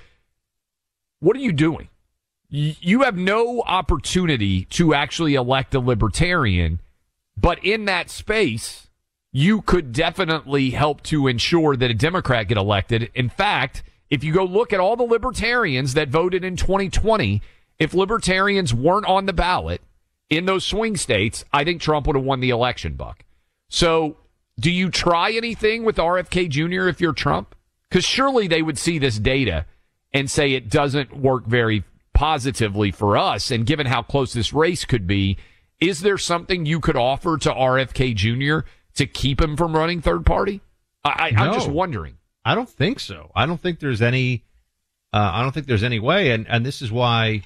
what 1.19 1.37
are 1.37 1.41
you 1.41 1.53
doing? 1.53 1.89
You 2.49 3.03
have 3.03 3.17
no 3.17 3.63
opportunity 3.63 4.67
to 4.67 4.95
actually 4.95 5.35
elect 5.35 5.75
a 5.75 5.81
libertarian, 5.81 6.81
but 7.37 7.65
in 7.65 7.87
that 7.87 8.11
space, 8.11 8.89
you 9.33 9.63
could 9.63 9.93
definitely 9.93 10.71
help 10.71 11.03
to 11.05 11.27
ensure 11.27 11.75
that 11.75 11.91
a 11.91 11.95
Democrat 11.95 12.49
get 12.49 12.59
elected. 12.59 13.11
In 13.15 13.31
fact, 13.31 13.83
if 14.11 14.23
you 14.23 14.33
go 14.33 14.45
look 14.45 14.73
at 14.73 14.81
all 14.81 14.95
the 14.95 15.03
libertarians 15.03 15.95
that 15.95 16.11
voted 16.11 16.45
in 16.45 16.57
2020, 16.57 17.41
if 17.79 17.95
libertarians 17.95 18.75
weren't 18.75 19.07
on 19.07 19.25
the 19.25 19.33
ballot 19.33 19.81
in 20.33 20.47
those 20.47 20.65
swing 20.65 20.97
states, 20.97 21.45
I 21.53 21.65
think 21.65 21.81
Trump 21.81 22.07
would 22.07 22.17
have 22.17 22.25
won 22.25 22.41
the 22.41 22.51
election, 22.51 22.95
Buck. 22.95 23.25
So, 23.69 24.17
do 24.59 24.71
you 24.71 24.91
try 24.91 25.33
anything 25.33 25.85
with 25.85 25.97
RFK 25.97 26.49
Jr. 26.49 26.89
if 26.89 27.01
you're 27.01 27.13
Trump? 27.13 27.55
Because 27.89 28.05
surely 28.05 28.49
they 28.49 28.63
would 28.63 28.79
see 28.79 28.99
this 28.99 29.19
data 29.19 29.67
and 30.13 30.31
say 30.31 30.53
it 30.53 30.71
doesn't 30.71 31.17
work 31.17 31.47
very 31.47 31.85
positively 32.15 32.91
for 32.91 33.17
us. 33.17 33.51
And 33.51 33.67
given 33.67 33.87
how 33.87 34.03
close 34.03 34.33
this 34.33 34.53
race 34.53 34.85
could 34.85 35.07
be, 35.07 35.37
is 35.81 36.01
there 36.01 36.19
something 36.19 36.65
you 36.65 36.81
could 36.81 36.97
offer 36.97 37.37
to 37.39 37.51
RFK 37.51 38.15
Jr. 38.15 38.67
to 38.95 39.07
keep 39.07 39.41
him 39.41 39.57
from 39.57 39.77
running 39.77 40.01
third 40.01 40.25
party? 40.25 40.61
I, 41.05 41.31
am 41.31 41.47
no. 41.49 41.55
just 41.55 41.69
wondering. 41.69 42.17
I 42.45 42.55
don't 42.55 42.69
think 42.69 43.01
so. 43.01 43.31
I 43.35 43.47
don't 43.47 43.61
think 43.61 43.81
there's 43.81 44.03
any. 44.03 44.45
Uh, 45.13 45.31
I 45.35 45.43
don't 45.43 45.53
think 45.53 45.67
there's 45.67 45.83
any 45.83 46.01
way, 46.01 46.31
and 46.31 46.47
and 46.49 46.65
this 46.65 46.81
is 46.81 46.91
why. 46.91 47.43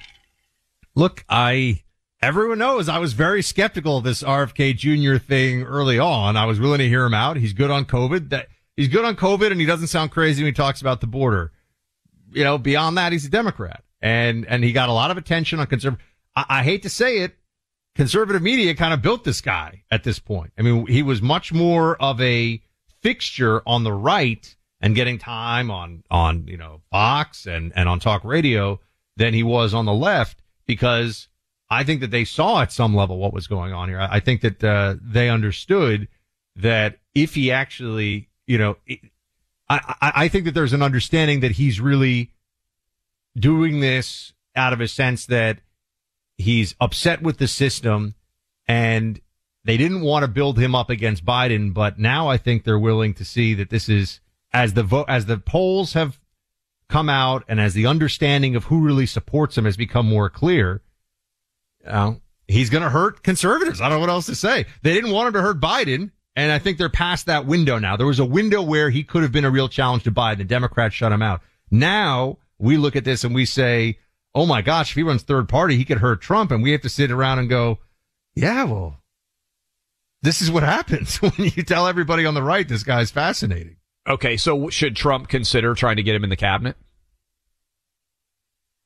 Look, 0.95 1.25
I 1.27 1.83
everyone 2.27 2.57
knows 2.57 2.89
I 2.89 2.99
was 2.99 3.13
very 3.13 3.41
skeptical 3.41 3.97
of 3.97 4.03
this 4.03 4.21
RFK 4.21 4.75
Jr. 4.75 5.17
thing 5.17 5.63
early 5.63 5.97
on. 5.97 6.35
I 6.35 6.45
was 6.45 6.59
willing 6.59 6.79
to 6.79 6.89
hear 6.89 7.05
him 7.05 7.13
out. 7.13 7.37
He's 7.37 7.53
good 7.53 7.71
on 7.71 7.85
COVID. 7.85 8.29
That 8.29 8.49
he's 8.75 8.89
good 8.89 9.05
on 9.05 9.15
COVID, 9.15 9.49
and 9.49 9.61
he 9.61 9.65
doesn't 9.65 9.87
sound 9.87 10.11
crazy 10.11 10.43
when 10.43 10.51
he 10.51 10.55
talks 10.55 10.81
about 10.81 10.99
the 10.99 11.07
border. 11.07 11.53
You 12.31 12.43
know, 12.43 12.57
beyond 12.57 12.97
that, 12.97 13.13
he's 13.13 13.25
a 13.25 13.29
Democrat, 13.29 13.81
and 14.01 14.45
and 14.45 14.61
he 14.61 14.73
got 14.73 14.89
a 14.89 14.93
lot 14.93 15.09
of 15.09 15.17
attention 15.17 15.59
on 15.59 15.67
conservative. 15.67 16.05
I, 16.35 16.45
I 16.49 16.63
hate 16.63 16.83
to 16.83 16.89
say 16.89 17.19
it, 17.19 17.37
conservative 17.95 18.41
media 18.41 18.75
kind 18.75 18.93
of 18.93 19.01
built 19.01 19.23
this 19.23 19.39
guy 19.39 19.83
at 19.89 20.03
this 20.03 20.19
point. 20.19 20.51
I 20.57 20.63
mean, 20.63 20.85
he 20.87 21.03
was 21.03 21.21
much 21.21 21.53
more 21.53 21.95
of 21.95 22.19
a 22.19 22.61
fixture 23.01 23.61
on 23.65 23.83
the 23.85 23.93
right 23.93 24.53
and 24.81 24.95
getting 24.95 25.17
time 25.17 25.71
on, 25.71 26.03
on, 26.11 26.47
you 26.47 26.57
know, 26.57 26.81
Fox 26.91 27.47
and, 27.47 27.71
and 27.75 27.87
on 27.87 27.99
talk 27.99 28.23
radio 28.23 28.79
than 29.15 29.33
he 29.33 29.43
was 29.43 29.73
on 29.73 29.85
the 29.85 29.93
left 29.93 30.43
because 30.67 31.27
I 31.69 31.83
think 31.83 32.01
that 32.01 32.11
they 32.11 32.23
saw 32.23 32.61
at 32.61 32.71
some 32.71 32.95
level 32.95 33.17
what 33.17 33.33
was 33.33 33.47
going 33.47 33.73
on 33.73 33.89
here. 33.89 33.99
I 33.99 34.19
think 34.19 34.41
that, 34.41 34.63
uh, 34.63 34.95
they 35.01 35.29
understood 35.29 36.07
that 36.55 36.99
if 37.13 37.35
he 37.35 37.51
actually, 37.51 38.29
you 38.45 38.57
know, 38.57 38.77
I, 39.69 39.95
I, 40.01 40.11
I 40.15 40.27
think 40.27 40.45
that 40.45 40.53
there's 40.53 40.73
an 40.73 40.81
understanding 40.81 41.41
that 41.41 41.51
he's 41.51 41.79
really 41.81 42.31
doing 43.37 43.79
this 43.79 44.33
out 44.55 44.73
of 44.73 44.81
a 44.81 44.87
sense 44.87 45.25
that 45.27 45.59
he's 46.37 46.75
upset 46.79 47.21
with 47.21 47.37
the 47.37 47.47
system 47.47 48.15
and 48.67 49.19
they 49.63 49.77
didn't 49.77 50.01
want 50.01 50.23
to 50.23 50.27
build 50.27 50.57
him 50.57 50.73
up 50.73 50.89
against 50.89 51.25
Biden, 51.25 51.73
but 51.73 51.99
now 51.99 52.29
I 52.29 52.37
think 52.37 52.63
they're 52.63 52.79
willing 52.79 53.13
to 53.15 53.25
see 53.25 53.53
that 53.55 53.69
this 53.69 53.89
is 53.89 54.21
as 54.53 54.73
the 54.73 54.83
vote, 54.83 55.05
as 55.09 55.25
the 55.25 55.37
polls 55.37 55.93
have 55.93 56.19
come 56.87 57.09
out 57.09 57.43
and 57.47 57.59
as 57.59 57.73
the 57.73 57.85
understanding 57.85 58.55
of 58.55 58.65
who 58.65 58.79
really 58.79 59.05
supports 59.05 59.57
him 59.57 59.65
has 59.65 59.75
become 59.75 60.07
more 60.07 60.29
clear, 60.29 60.81
he's 62.47 62.69
going 62.69 62.83
to 62.83 62.89
hurt 62.89 63.23
conservatives. 63.23 63.81
I 63.81 63.89
don't 63.89 63.97
know 63.97 64.01
what 64.01 64.09
else 64.09 64.25
to 64.27 64.35
say. 64.35 64.65
They 64.81 64.93
didn't 64.93 65.11
want 65.11 65.27
him 65.27 65.33
to 65.33 65.41
hurt 65.41 65.59
Biden. 65.59 66.11
And 66.35 66.51
I 66.51 66.59
think 66.59 66.77
they're 66.77 66.87
past 66.87 67.25
that 67.25 67.47
window 67.47 67.79
now. 67.79 67.97
There 67.97 68.05
was 68.05 68.19
a 68.19 68.25
window 68.25 68.61
where 68.61 68.91
he 68.91 69.03
could 69.03 69.23
have 69.23 69.31
been 69.31 69.45
a 69.45 69.49
real 69.49 69.67
challenge 69.67 70.03
to 70.03 70.11
Biden. 70.11 70.37
The 70.37 70.43
Democrats 70.43 70.93
shut 70.93 71.11
him 71.11 71.23
out. 71.23 71.41
Now 71.71 72.37
we 72.59 72.77
look 72.77 72.95
at 72.95 73.05
this 73.05 73.23
and 73.23 73.33
we 73.33 73.45
say, 73.45 73.97
Oh 74.35 74.45
my 74.45 74.61
gosh, 74.61 74.91
if 74.91 74.95
he 74.95 75.01
runs 75.01 75.23
third 75.23 75.49
party, 75.49 75.77
he 75.77 75.85
could 75.85 75.97
hurt 75.97 76.21
Trump. 76.21 76.51
And 76.51 76.61
we 76.61 76.71
have 76.71 76.81
to 76.81 76.89
sit 76.89 77.09
around 77.09 77.39
and 77.39 77.49
go, 77.49 77.79
yeah, 78.35 78.65
well, 78.65 79.01
this 80.21 80.43
is 80.43 80.51
what 80.51 80.61
happens 80.61 81.17
when 81.21 81.31
you 81.37 81.63
tell 81.63 81.87
everybody 81.87 82.25
on 82.25 82.35
the 82.35 82.43
right 82.43 82.67
this 82.67 82.83
guy's 82.83 83.09
fascinating. 83.09 83.77
Okay, 84.07 84.37
so 84.37 84.69
should 84.69 84.95
Trump 84.95 85.27
consider 85.27 85.73
trying 85.73 85.95
to 85.95 86.03
get 86.03 86.15
him 86.15 86.23
in 86.23 86.29
the 86.29 86.35
cabinet? 86.35 86.77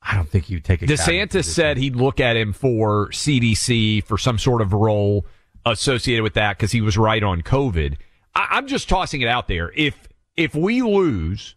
I 0.04 0.16
don't 0.16 0.28
think 0.28 0.50
you'd 0.50 0.64
take 0.64 0.82
a 0.82 0.86
DeSantis 0.86 1.44
said 1.44 1.76
he'd 1.76 1.96
look 1.96 2.20
at 2.20 2.36
him 2.36 2.52
for 2.52 3.08
CDC 3.10 4.04
for 4.04 4.18
some 4.18 4.38
sort 4.38 4.60
of 4.60 4.72
role 4.72 5.26
associated 5.64 6.22
with 6.22 6.34
that 6.34 6.56
because 6.56 6.72
he 6.72 6.80
was 6.80 6.98
right 6.98 7.22
on 7.22 7.42
COVID. 7.42 7.96
I, 8.34 8.58
am 8.58 8.66
just 8.66 8.88
tossing 8.88 9.20
it 9.20 9.28
out 9.28 9.48
there. 9.48 9.72
If 9.76 10.08
if 10.36 10.54
we 10.54 10.82
lose 10.82 11.54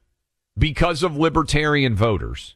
because 0.58 1.02
of 1.02 1.18
libertarian 1.18 1.96
voters, 1.96 2.56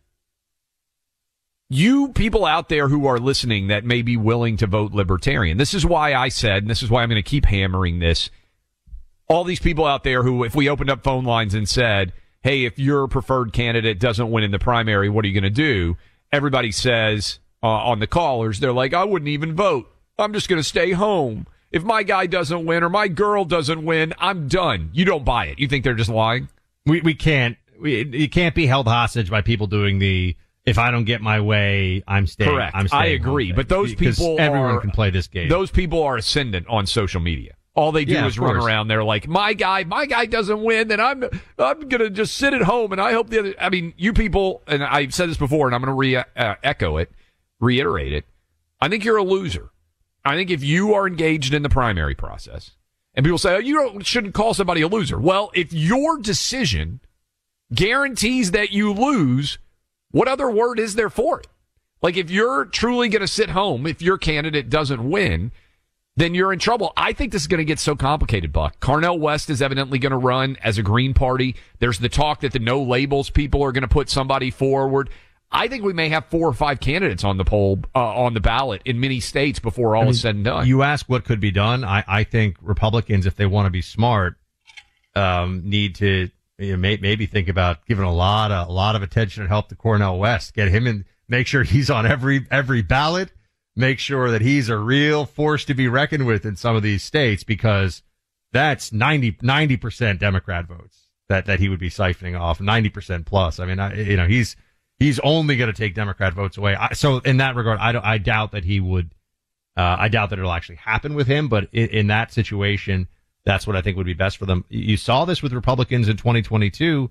you 1.69 2.09
people 2.09 2.45
out 2.45 2.69
there 2.69 2.87
who 2.87 3.07
are 3.07 3.17
listening 3.17 3.67
that 3.67 3.83
may 3.83 4.01
be 4.01 4.15
willing 4.15 4.57
to 4.57 4.67
vote 4.67 4.91
libertarian, 4.91 5.57
this 5.57 5.73
is 5.73 5.85
why 5.85 6.13
I 6.13 6.29
said, 6.29 6.63
and 6.63 6.69
this 6.69 6.83
is 6.83 6.89
why 6.89 7.01
I'm 7.01 7.09
going 7.09 7.21
to 7.21 7.27
keep 7.27 7.45
hammering 7.45 7.99
this 7.99 8.29
all 9.29 9.43
these 9.43 9.59
people 9.59 9.85
out 9.85 10.03
there 10.03 10.23
who, 10.23 10.43
if 10.43 10.55
we 10.55 10.67
opened 10.67 10.89
up 10.89 11.03
phone 11.03 11.23
lines 11.23 11.53
and 11.53 11.69
said, 11.69 12.11
Hey, 12.41 12.63
if 12.63 12.79
your 12.79 13.07
preferred 13.07 13.51
candidate 13.51 13.99
doesn't 13.99 14.31
win 14.31 14.43
in 14.43 14.51
the 14.51 14.59
primary, 14.59 15.09
what 15.09 15.25
are 15.25 15.27
you 15.27 15.33
going 15.33 15.43
to 15.43 15.49
do? 15.49 15.97
Everybody 16.31 16.71
says 16.71 17.39
uh, 17.61 17.67
on 17.67 17.99
the 17.99 18.07
callers, 18.07 18.59
they're 18.59 18.71
like, 18.71 18.93
I 18.93 19.03
wouldn't 19.03 19.29
even 19.29 19.55
vote. 19.55 19.91
I'm 20.17 20.33
just 20.33 20.47
going 20.47 20.59
to 20.59 20.67
stay 20.67 20.91
home. 20.91 21.47
If 21.71 21.83
my 21.83 22.03
guy 22.03 22.25
doesn't 22.27 22.65
win 22.65 22.83
or 22.83 22.89
my 22.89 23.07
girl 23.07 23.45
doesn't 23.45 23.83
win, 23.83 24.13
I'm 24.19 24.47
done. 24.47 24.89
You 24.93 25.05
don't 25.05 25.25
buy 25.25 25.47
it. 25.47 25.59
You 25.59 25.67
think 25.67 25.83
they're 25.83 25.93
just 25.93 26.09
lying? 26.09 26.49
We, 26.85 27.01
we 27.01 27.13
can't, 27.13 27.57
we, 27.79 28.05
you 28.05 28.29
can't 28.29 28.55
be 28.55 28.65
held 28.65 28.87
hostage 28.87 29.29
by 29.29 29.41
people 29.41 29.67
doing 29.67 29.99
the, 29.99 30.35
if 30.65 30.77
I 30.77 30.91
don't 30.91 31.05
get 31.05 31.21
my 31.21 31.41
way, 31.41 32.03
I'm 32.07 32.25
staying. 32.25 32.51
Correct. 32.51 32.75
I'm 32.75 32.87
staying 32.87 33.03
I 33.03 33.05
agree. 33.07 33.51
But 33.51 33.69
those 33.69 33.93
people, 33.95 34.37
everyone 34.39 34.71
are, 34.71 34.79
can 34.79 34.91
play 34.91 35.09
this 35.09 35.27
game. 35.27 35.49
Those 35.49 35.71
people 35.71 36.03
are 36.03 36.15
ascendant 36.15 36.67
on 36.67 36.85
social 36.85 37.21
media. 37.21 37.53
All 37.75 37.91
they 37.91 38.03
do 38.03 38.13
yeah, 38.13 38.25
is 38.25 38.37
run 38.37 38.57
around 38.57 38.87
there 38.87 39.03
like 39.03 39.27
my 39.27 39.53
guy, 39.53 39.83
my 39.83 40.05
guy 40.05 40.25
doesn't 40.25 40.61
win, 40.61 40.87
then 40.87 40.99
I'm 40.99 41.23
I'm 41.57 41.87
gonna 41.87 42.09
just 42.09 42.35
sit 42.35 42.53
at 42.53 42.63
home 42.63 42.91
and 42.91 42.99
I 42.99 43.13
hope 43.13 43.29
the 43.29 43.39
other. 43.39 43.55
I 43.59 43.69
mean, 43.69 43.93
you 43.95 44.11
people, 44.11 44.63
and 44.67 44.83
I've 44.83 45.13
said 45.13 45.29
this 45.29 45.37
before, 45.37 45.67
and 45.67 45.75
I'm 45.75 45.81
gonna 45.81 45.93
re 45.93 46.17
uh, 46.17 46.23
echo 46.63 46.97
it, 46.97 47.11
reiterate 47.59 48.11
it. 48.11 48.25
I 48.81 48.89
think 48.89 49.05
you're 49.05 49.17
a 49.17 49.23
loser. 49.23 49.69
I 50.25 50.35
think 50.35 50.49
if 50.49 50.63
you 50.63 50.93
are 50.93 51.07
engaged 51.07 51.53
in 51.53 51.63
the 51.63 51.69
primary 51.69 52.15
process, 52.15 52.71
and 53.13 53.23
people 53.23 53.37
say 53.37 53.55
oh, 53.55 53.59
you 53.59 53.75
don't, 53.75 54.05
shouldn't 54.05 54.33
call 54.33 54.53
somebody 54.53 54.81
a 54.81 54.87
loser. 54.87 55.19
Well, 55.19 55.51
if 55.53 55.71
your 55.71 56.17
decision 56.17 56.99
guarantees 57.73 58.51
that 58.51 58.71
you 58.71 58.93
lose, 58.93 59.57
what 60.11 60.27
other 60.27 60.49
word 60.49 60.79
is 60.79 60.95
there 60.95 61.09
for 61.09 61.39
it? 61.39 61.47
Like 62.01 62.17
if 62.17 62.29
you're 62.31 62.65
truly 62.65 63.09
going 63.09 63.21
to 63.21 63.27
sit 63.27 63.49
home, 63.49 63.85
if 63.85 64.01
your 64.01 64.17
candidate 64.17 64.69
doesn't 64.69 65.09
win, 65.09 65.51
then 66.19 66.33
you're 66.33 66.51
in 66.51 66.59
trouble. 66.59 66.93
I 66.97 67.13
think 67.13 67.31
this 67.31 67.43
is 67.43 67.47
going 67.47 67.59
to 67.59 67.65
get 67.65 67.79
so 67.79 67.95
complicated, 67.95 68.51
Buck. 68.51 68.79
Cornel 68.79 69.19
West 69.19 69.49
is 69.49 69.61
evidently 69.61 69.99
going 69.99 70.11
to 70.11 70.17
run 70.17 70.57
as 70.63 70.77
a 70.77 70.83
Green 70.83 71.13
Party. 71.13 71.55
There's 71.79 71.99
the 71.99 72.09
talk 72.09 72.41
that 72.41 72.51
the 72.51 72.59
no 72.59 72.81
labels 72.81 73.29
people 73.29 73.63
are 73.63 73.71
going 73.71 73.83
to 73.83 73.87
put 73.87 74.09
somebody 74.09 74.51
forward. 74.51 75.09
I 75.51 75.67
think 75.67 75.83
we 75.83 75.93
may 75.93 76.09
have 76.09 76.25
four 76.27 76.47
or 76.47 76.53
five 76.53 76.79
candidates 76.79 77.23
on 77.23 77.37
the 77.37 77.45
poll 77.45 77.79
uh, 77.95 77.99
on 77.99 78.33
the 78.33 78.39
ballot 78.39 78.81
in 78.85 78.99
many 78.99 79.19
states 79.19 79.59
before 79.59 79.95
all 79.95 80.03
I 80.03 80.05
mean, 80.05 80.11
is 80.11 80.21
said 80.21 80.35
and 80.35 80.45
done. 80.45 80.67
You 80.67 80.83
ask 80.83 81.07
what 81.09 81.25
could 81.25 81.39
be 81.39 81.51
done. 81.51 81.83
I, 81.83 82.03
I 82.07 82.23
think 82.23 82.57
Republicans, 82.61 83.25
if 83.25 83.35
they 83.35 83.47
want 83.47 83.65
to 83.65 83.71
be 83.71 83.81
smart, 83.81 84.35
um, 85.15 85.63
need 85.65 85.95
to 85.95 86.29
you 86.59 86.73
know, 86.73 86.77
may, 86.77 86.97
maybe 86.97 87.25
think 87.25 87.47
about 87.47 87.85
giving 87.85 88.05
a 88.05 88.13
lot 88.13 88.51
of 88.51 88.67
a 88.67 88.71
lot 88.71 88.95
of 88.95 89.01
attention 89.01 89.41
and 89.41 89.49
help 89.49 89.69
to 89.69 89.75
Cornel 89.75 90.19
West. 90.19 90.53
Get 90.53 90.67
him 90.67 90.85
in, 90.85 91.05
make 91.27 91.47
sure 91.47 91.63
he's 91.63 91.89
on 91.89 92.05
every 92.05 92.45
every 92.51 92.81
ballot. 92.81 93.31
Make 93.75 93.99
sure 93.99 94.31
that 94.31 94.41
he's 94.41 94.67
a 94.67 94.77
real 94.77 95.25
force 95.25 95.63
to 95.65 95.73
be 95.73 95.87
reckoned 95.87 96.25
with 96.25 96.45
in 96.45 96.55
some 96.55 96.75
of 96.75 96.83
these 96.83 97.03
states 97.03 97.43
because 97.43 98.03
that's 98.51 98.91
90 98.91 99.77
percent 99.77 100.19
Democrat 100.19 100.67
votes 100.67 101.09
that 101.29 101.45
that 101.45 101.59
he 101.59 101.69
would 101.69 101.79
be 101.79 101.89
siphoning 101.89 102.37
off 102.37 102.59
ninety 102.59 102.89
percent 102.89 103.25
plus. 103.25 103.59
I 103.59 103.65
mean, 103.65 103.79
I, 103.79 103.93
you 103.93 104.17
know, 104.17 104.27
he's 104.27 104.55
he's 104.97 105.19
only 105.19 105.55
going 105.55 105.71
to 105.71 105.77
take 105.79 105.95
Democrat 105.95 106.33
votes 106.33 106.57
away. 106.57 106.75
I, 106.75 106.93
so 106.93 107.19
in 107.19 107.37
that 107.37 107.55
regard, 107.55 107.79
I 107.79 107.91
don't, 107.93 108.05
I 108.05 108.17
doubt 108.17 108.51
that 108.51 108.65
he 108.65 108.79
would. 108.79 109.11
Uh, 109.77 109.95
I 109.97 110.09
doubt 110.09 110.31
that 110.31 110.39
it'll 110.39 110.51
actually 110.51 110.75
happen 110.75 111.13
with 111.13 111.27
him, 111.27 111.47
but 111.47 111.69
in, 111.71 111.87
in, 111.89 112.07
that 112.07 112.33
situation, 112.33 113.07
that's 113.45 113.65
what 113.65 113.77
I 113.77 113.81
think 113.81 113.95
would 113.95 114.05
be 114.05 114.13
best 114.13 114.37
for 114.37 114.45
them. 114.45 114.65
You 114.67 114.97
saw 114.97 115.23
this 115.23 115.41
with 115.41 115.53
Republicans 115.53 116.09
in 116.09 116.17
2022, 116.17 117.09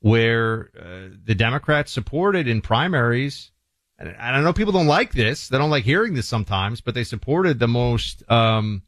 where 0.00 0.68
uh, 0.78 1.16
the 1.24 1.34
Democrats 1.34 1.90
supported 1.90 2.48
in 2.48 2.60
primaries. 2.60 3.51
And 4.02 4.36
I 4.36 4.40
know 4.40 4.52
people 4.52 4.72
don't 4.72 4.86
like 4.86 5.12
this; 5.12 5.48
they 5.48 5.58
don't 5.58 5.70
like 5.70 5.84
hearing 5.84 6.14
this 6.14 6.26
sometimes, 6.26 6.80
but 6.80 6.94
they 6.94 7.04
supported 7.04 7.58
the 7.58 7.68
most 7.68 8.28
um, 8.30 8.82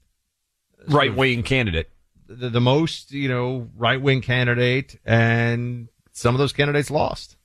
right 0.88 1.14
wing 1.14 1.42
candidate, 1.42 1.88
the, 2.26 2.50
the 2.50 2.60
most 2.60 3.12
you 3.12 3.28
know 3.28 3.70
right 3.76 4.00
wing 4.00 4.22
candidate, 4.22 4.98
and 5.04 5.88
some 6.12 6.34
of 6.34 6.38
those 6.38 6.52
candidates 6.52 6.90
lost. 6.90 7.36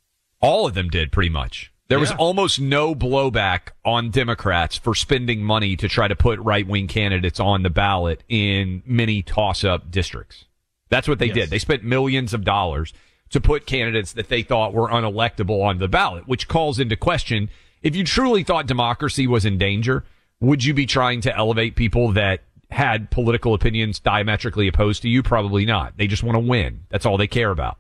All 0.42 0.66
of 0.66 0.74
them 0.74 0.90
did 0.90 1.12
pretty 1.12 1.30
much. 1.30 1.72
There 1.90 1.98
yeah. 1.98 2.02
was 2.02 2.12
almost 2.12 2.60
no 2.60 2.94
blowback 2.96 3.70
on 3.84 4.12
Democrats 4.12 4.78
for 4.78 4.94
spending 4.94 5.44
money 5.44 5.76
to 5.76 5.90
try 5.90 6.08
to 6.08 6.16
put 6.16 6.40
right 6.40 6.66
wing 6.66 6.88
candidates 6.88 7.40
on 7.40 7.64
the 7.64 7.70
ballot 7.70 8.24
in 8.30 8.84
many 8.86 9.22
toss 9.24 9.64
up 9.64 9.90
districts. 9.92 10.46
That's 10.90 11.08
what 11.08 11.20
they 11.20 11.28
yes. 11.28 11.36
did. 11.36 11.50
They 11.50 11.60
spent 11.60 11.84
millions 11.84 12.34
of 12.34 12.44
dollars 12.44 12.94
to 13.30 13.42
put 13.42 13.66
candidates 13.66 14.14
that 14.14 14.30
they 14.30 14.42
thought 14.42 14.74
were 14.74 14.90
unelectable 14.90 15.64
on 15.64 15.78
the 15.78 15.88
ballot, 15.88 16.28
which 16.28 16.48
calls 16.48 16.80
into 16.80 16.96
question 16.96 17.50
if 17.82 17.96
you 17.96 18.04
truly 18.04 18.44
thought 18.44 18.66
democracy 18.66 19.28
was 19.28 19.46
in 19.46 19.58
danger, 19.58 20.04
would 20.42 20.64
you 20.64 20.74
be 20.74 20.86
trying 20.86 21.22
to 21.22 21.36
elevate 21.36 21.76
people 21.76 22.12
that 22.14 22.42
had 22.72 23.10
political 23.10 23.54
opinions 23.54 24.00
diametrically 24.00 24.68
opposed 24.68 25.02
to 25.04 25.10
you? 25.10 25.24
Probably 25.24 25.66
not. 25.66 25.98
They 25.98 26.08
just 26.08 26.24
want 26.24 26.36
to 26.36 26.40
win. 26.40 26.86
That's 26.90 27.06
all 27.06 27.18
they 27.18 27.28
care 27.28 27.52
about. 27.52 27.78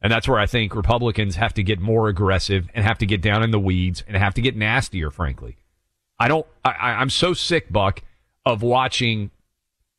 And 0.00 0.12
that's 0.12 0.26
where 0.26 0.38
I 0.38 0.46
think 0.46 0.74
Republicans 0.74 1.36
have 1.36 1.54
to 1.54 1.62
get 1.62 1.80
more 1.80 2.08
aggressive 2.08 2.68
and 2.74 2.84
have 2.84 2.98
to 2.98 3.06
get 3.06 3.20
down 3.20 3.42
in 3.42 3.52
the 3.52 3.58
weeds 3.58 4.02
and 4.06 4.16
have 4.16 4.34
to 4.34 4.40
get 4.40 4.56
nastier, 4.56 5.10
frankly. 5.10 5.56
I 6.18 6.28
don't, 6.28 6.46
I, 6.64 6.70
I'm 6.70 7.10
so 7.10 7.34
sick, 7.34 7.72
Buck, 7.72 8.02
of 8.44 8.62
watching 8.62 9.30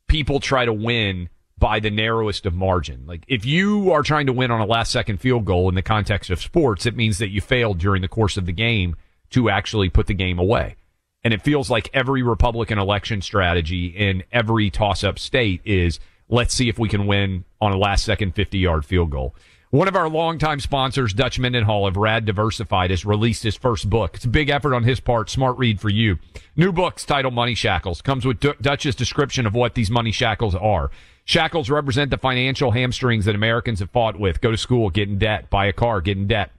people 0.08 0.40
try 0.40 0.66
to 0.66 0.74
win 0.74 1.30
by 1.64 1.80
the 1.80 1.90
narrowest 1.90 2.46
of 2.46 2.54
margin. 2.54 3.06
Like 3.08 3.24
if 3.26 3.46
you 3.46 3.94
are 3.94 4.04
trying 4.04 4.26
to 4.26 4.34
win 4.34 4.52
on 4.52 4.60
a 4.60 4.66
last 4.66 4.92
second 4.92 5.22
field 5.22 5.46
goal 5.46 5.70
in 5.70 5.76
the 5.76 5.82
context 5.82 6.30
of 6.30 6.42
sports, 6.42 6.86
it 6.86 6.94
means 6.94 7.20
that 7.20 7.30
you 7.30 7.40
failed 7.40 7.78
during 7.78 8.02
the 8.02 8.10
course 8.10 8.36
of 8.36 8.46
the 8.46 8.52
game 8.52 8.98
to 9.30 9.50
actually 9.50 9.88
put 9.88 10.08
the 10.08 10.14
game 10.14 10.40
away. 10.40 10.76
And 11.24 11.34
it 11.34 11.42
feels 11.42 11.70
like 11.70 11.90
every 11.94 12.22
Republican 12.22 12.80
election 12.80 13.22
strategy 13.22 13.86
in 13.86 14.24
every 14.30 14.70
toss 14.72 15.06
up 15.06 15.18
state 15.18 15.62
is 15.64 16.02
let's 16.28 16.54
see 16.54 16.68
if 16.68 16.78
we 16.78 16.90
can 16.90 17.08
win 17.08 17.46
on 17.62 17.72
a 17.72 17.78
last 17.78 18.04
second 18.04 18.36
50 18.36 18.58
yard 18.58 18.84
field 18.84 19.10
goal. 19.12 19.34
One 19.70 19.88
of 19.88 19.96
our 19.96 20.10
longtime 20.10 20.60
sponsors, 20.60 21.14
Dutch 21.14 21.40
Mendenhall 21.40 21.88
of 21.88 21.96
Rad 21.96 22.26
Diversified, 22.26 22.92
has 22.92 23.06
released 23.06 23.42
his 23.42 23.56
first 23.56 23.90
book. 23.90 24.16
It's 24.16 24.26
a 24.26 24.28
big 24.28 24.50
effort 24.50 24.76
on 24.76 24.84
his 24.84 25.00
part. 25.00 25.30
Smart 25.30 25.58
read 25.58 25.80
for 25.80 25.90
you. 25.90 26.20
New 26.58 26.74
book's 26.74 27.06
titled 27.06 27.34
Money 27.34 27.56
Shackles. 27.56 28.02
Comes 28.02 28.26
with 28.26 28.42
D- 28.42 28.52
Dutch's 28.62 28.96
description 28.96 29.48
of 29.48 29.56
what 29.56 29.76
these 29.76 29.90
money 29.90 30.12
shackles 30.12 30.54
are. 30.54 30.92
Shackles 31.26 31.70
represent 31.70 32.10
the 32.10 32.18
financial 32.18 32.72
hamstrings 32.72 33.26
that 33.26 33.36
Americans 33.36 33.80
have 33.80 33.92
fought 33.92 34.20
with. 34.20 34.42
Go 34.42 34.52
to 34.52 34.58
school, 34.58 34.90
get 34.90 35.08
in 35.08 35.18
debt, 35.18 35.50
buy 35.50 35.66
a 35.68 35.74
car, 35.74 36.02
get 36.02 36.18
in 36.18 36.28
debt. 36.28 36.52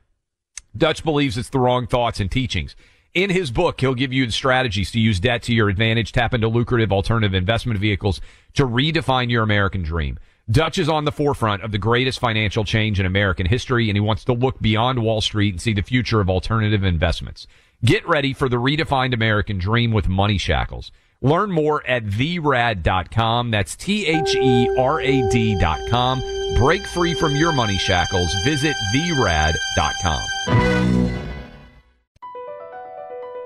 Dutch 0.77 1.05
believes 1.05 1.37
it's 1.37 1.51
the 1.51 1.61
wrong 1.61 1.87
thoughts 1.87 2.19
and 2.19 2.31
teachings. 2.31 2.75
In 3.13 3.31
his 3.31 3.53
book, 3.53 3.81
he'll 3.81 3.95
give 3.95 4.13
you 4.13 4.27
the 4.27 4.33
strategies 4.33 4.91
to 4.91 4.99
use 4.99 5.21
debt 5.21 5.43
to 5.45 5.55
your 5.55 5.69
advantage, 5.69 6.11
tap 6.11 6.35
into 6.35 6.49
lucrative 6.49 6.91
alternative 6.91 7.35
investment 7.35 7.79
vehicles 7.79 8.21
to 8.55 8.67
redefine 8.67 9.31
your 9.31 9.45
American 9.45 9.83
dream. 9.83 10.19
Dutch 10.51 10.79
is 10.79 10.89
on 10.89 11.05
the 11.05 11.13
forefront 11.13 11.63
of 11.63 11.71
the 11.71 11.79
greatest 11.79 12.19
financial 12.19 12.65
change 12.65 12.99
in 12.99 13.07
American 13.07 13.47
history, 13.47 13.89
and 13.89 13.97
he 13.97 14.01
wants 14.01 14.25
to 14.25 14.33
look 14.33 14.61
beyond 14.61 14.99
Wall 14.99 15.21
Street 15.21 15.55
and 15.55 15.63
see 15.63 15.73
the 15.73 15.83
future 15.83 16.21
of 16.21 16.29
alternative 16.29 16.83
investments. 16.83 17.47
Get 17.85 18.07
ready 18.09 18.33
for 18.33 18.49
the 18.49 18.57
redefined 18.57 19.15
American 19.15 19.59
dream 19.59 19.93
with 19.93 20.09
Money 20.09 20.37
Shackles. 20.37 20.91
Learn 21.25 21.51
more 21.51 21.83
at 21.87 22.05
therad.com. 22.05 23.51
That's 23.51 23.77
T-H-E-R-A-D 23.77 25.59
dot 25.59 25.81
com. 25.89 26.21
Break 26.57 26.83
free 26.83 27.15
from 27.15 27.35
your 27.35 27.51
money 27.51 27.79
shackles. 27.79 28.33
Visit 28.45 28.77
therad.com. 28.93 30.27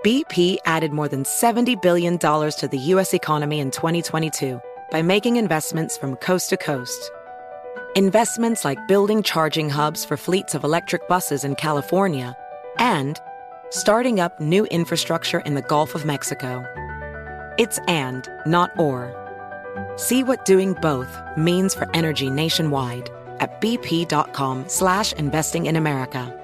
BP 0.04 0.58
added 0.64 0.92
more 0.92 1.08
than 1.08 1.22
$70 1.22 1.80
billion 1.80 2.18
to 2.18 2.68
the 2.70 2.78
U.S. 2.78 3.14
economy 3.14 3.60
in 3.60 3.70
2022 3.70 4.60
by 4.90 5.02
making 5.02 5.36
investments 5.36 5.96
from 5.96 6.16
coast 6.16 6.50
to 6.50 6.56
coast. 6.56 7.10
Investments 7.94 8.64
like 8.64 8.88
building 8.88 9.22
charging 9.22 9.70
hubs 9.70 10.04
for 10.04 10.16
fleets 10.16 10.54
of 10.54 10.64
electric 10.64 11.06
buses 11.08 11.44
in 11.44 11.54
California 11.54 12.36
and 12.78 13.20
starting 13.70 14.18
up 14.18 14.40
new 14.40 14.64
infrastructure 14.66 15.40
in 15.40 15.54
the 15.54 15.62
Gulf 15.62 15.94
of 15.94 16.04
Mexico. 16.04 16.64
It's 17.58 17.78
and, 17.88 18.28
not 18.46 18.70
or. 18.78 19.14
See 19.96 20.22
what 20.22 20.44
doing 20.44 20.74
both 20.74 21.08
means 21.36 21.74
for 21.74 21.90
energy 21.92 22.30
nationwide 22.30 23.10
at 23.40 23.60
bp.com 23.60 24.68
slash 24.68 25.12
investing 25.14 25.66
in 25.66 25.76
America. 25.76 26.34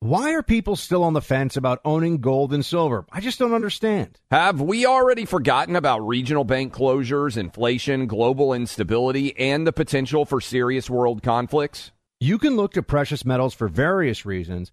Why 0.00 0.34
are 0.34 0.42
people 0.42 0.76
still 0.76 1.02
on 1.02 1.14
the 1.14 1.22
fence 1.22 1.56
about 1.56 1.80
owning 1.82 2.18
gold 2.18 2.52
and 2.52 2.62
silver? 2.62 3.06
I 3.10 3.20
just 3.20 3.38
don't 3.38 3.54
understand. 3.54 4.20
Have 4.30 4.60
we 4.60 4.84
already 4.84 5.24
forgotten 5.24 5.76
about 5.76 6.06
regional 6.06 6.44
bank 6.44 6.74
closures, 6.74 7.38
inflation, 7.38 8.06
global 8.06 8.52
instability, 8.52 9.34
and 9.38 9.66
the 9.66 9.72
potential 9.72 10.26
for 10.26 10.42
serious 10.42 10.90
world 10.90 11.22
conflicts? 11.22 11.90
You 12.20 12.36
can 12.36 12.54
look 12.54 12.74
to 12.74 12.82
precious 12.82 13.24
metals 13.24 13.54
for 13.54 13.66
various 13.66 14.26
reasons. 14.26 14.72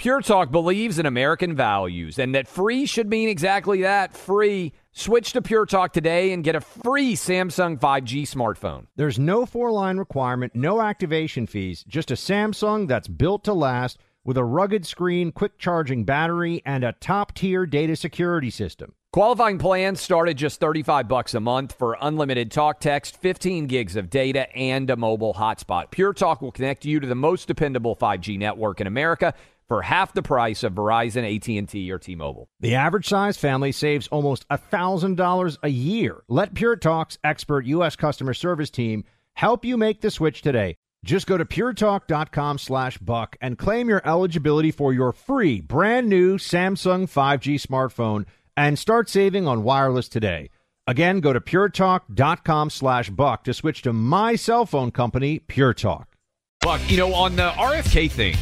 Pure 0.00 0.22
Talk 0.22 0.50
believes 0.50 0.98
in 0.98 1.04
American 1.04 1.54
values 1.54 2.18
and 2.18 2.34
that 2.34 2.48
free 2.48 2.86
should 2.86 3.10
mean 3.10 3.28
exactly 3.28 3.82
that 3.82 4.16
free. 4.16 4.72
Switch 4.92 5.34
to 5.34 5.42
Pure 5.42 5.66
Talk 5.66 5.92
today 5.92 6.32
and 6.32 6.42
get 6.42 6.54
a 6.54 6.60
free 6.62 7.14
Samsung 7.14 7.78
5G 7.78 8.22
smartphone. 8.22 8.86
There's 8.96 9.18
no 9.18 9.44
four 9.44 9.70
line 9.70 9.98
requirement, 9.98 10.54
no 10.54 10.80
activation 10.80 11.46
fees, 11.46 11.84
just 11.86 12.10
a 12.10 12.14
Samsung 12.14 12.88
that's 12.88 13.08
built 13.08 13.44
to 13.44 13.52
last 13.52 13.98
with 14.24 14.38
a 14.38 14.44
rugged 14.44 14.86
screen, 14.86 15.32
quick 15.32 15.58
charging 15.58 16.04
battery, 16.04 16.62
and 16.64 16.82
a 16.82 16.92
top 16.92 17.34
tier 17.34 17.66
data 17.66 17.94
security 17.94 18.48
system. 18.48 18.94
Qualifying 19.12 19.58
plans 19.58 20.00
start 20.00 20.30
at 20.30 20.36
just 20.36 20.60
35 20.60 21.08
bucks 21.08 21.34
a 21.34 21.40
month 21.40 21.72
for 21.76 21.98
unlimited 22.00 22.50
talk 22.50 22.80
text, 22.80 23.20
15 23.20 23.66
gigs 23.66 23.96
of 23.96 24.08
data, 24.08 24.50
and 24.56 24.88
a 24.88 24.96
mobile 24.96 25.34
hotspot. 25.34 25.90
Pure 25.90 26.14
Talk 26.14 26.40
will 26.40 26.52
connect 26.52 26.86
you 26.86 27.00
to 27.00 27.06
the 27.06 27.14
most 27.14 27.48
dependable 27.48 27.96
5G 27.96 28.38
network 28.38 28.80
in 28.80 28.86
America 28.86 29.34
for 29.70 29.82
half 29.82 30.12
the 30.12 30.20
price 30.20 30.64
of 30.64 30.72
Verizon, 30.72 31.22
AT&T, 31.22 31.92
or 31.92 31.98
T-Mobile. 32.00 32.48
The 32.58 32.74
average 32.74 33.06
size 33.06 33.38
family 33.38 33.70
saves 33.70 34.08
almost 34.08 34.44
$1,000 34.48 35.58
a 35.62 35.68
year. 35.68 36.24
Let 36.26 36.54
Pure 36.54 36.78
Talk's 36.78 37.18
expert 37.22 37.66
U.S. 37.66 37.94
customer 37.94 38.34
service 38.34 38.70
team 38.70 39.04
help 39.34 39.64
you 39.64 39.76
make 39.76 40.00
the 40.00 40.10
switch 40.10 40.42
today. 40.42 40.74
Just 41.04 41.28
go 41.28 41.38
to 41.38 41.44
puretalk.com 41.44 42.58
slash 42.58 42.98
buck 42.98 43.36
and 43.40 43.56
claim 43.56 43.88
your 43.88 44.02
eligibility 44.04 44.72
for 44.72 44.92
your 44.92 45.12
free 45.12 45.60
brand 45.60 46.08
new 46.08 46.36
Samsung 46.36 47.04
5G 47.04 47.64
smartphone 47.64 48.26
and 48.56 48.76
start 48.76 49.08
saving 49.08 49.46
on 49.46 49.62
wireless 49.62 50.08
today. 50.08 50.50
Again, 50.88 51.20
go 51.20 51.32
to 51.32 51.40
puretalk.com 51.40 52.70
slash 52.70 53.08
buck 53.10 53.44
to 53.44 53.54
switch 53.54 53.82
to 53.82 53.92
my 53.92 54.34
cell 54.34 54.66
phone 54.66 54.90
company, 54.90 55.38
Pure 55.38 55.74
Talk. 55.74 56.16
Buck, 56.60 56.80
you 56.90 56.96
know, 56.96 57.14
on 57.14 57.36
the 57.36 57.50
RFK 57.52 58.10
thing, 58.10 58.34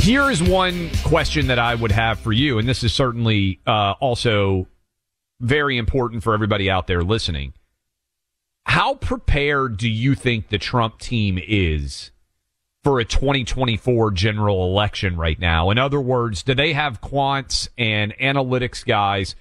here 0.00 0.30
is 0.30 0.42
one 0.42 0.90
question 1.04 1.48
that 1.48 1.58
I 1.58 1.74
would 1.74 1.92
have 1.92 2.18
for 2.18 2.32
you, 2.32 2.58
and 2.58 2.66
this 2.66 2.82
is 2.82 2.92
certainly 2.92 3.60
uh, 3.66 3.94
also 4.00 4.66
very 5.40 5.76
important 5.76 6.22
for 6.22 6.32
everybody 6.32 6.70
out 6.70 6.86
there 6.86 7.02
listening. 7.02 7.52
How 8.64 8.94
prepared 8.94 9.76
do 9.76 9.90
you 9.90 10.14
think 10.14 10.48
the 10.48 10.58
Trump 10.58 11.00
team 11.00 11.38
is 11.38 12.12
for 12.82 12.98
a 12.98 13.04
2024 13.04 14.12
general 14.12 14.64
election 14.64 15.16
right 15.16 15.38
now? 15.38 15.68
In 15.68 15.76
other 15.76 16.00
words, 16.00 16.42
do 16.42 16.54
they 16.54 16.72
have 16.72 17.02
quants 17.02 17.68
and 17.76 18.14
analytics 18.18 18.84
guys 18.84 19.34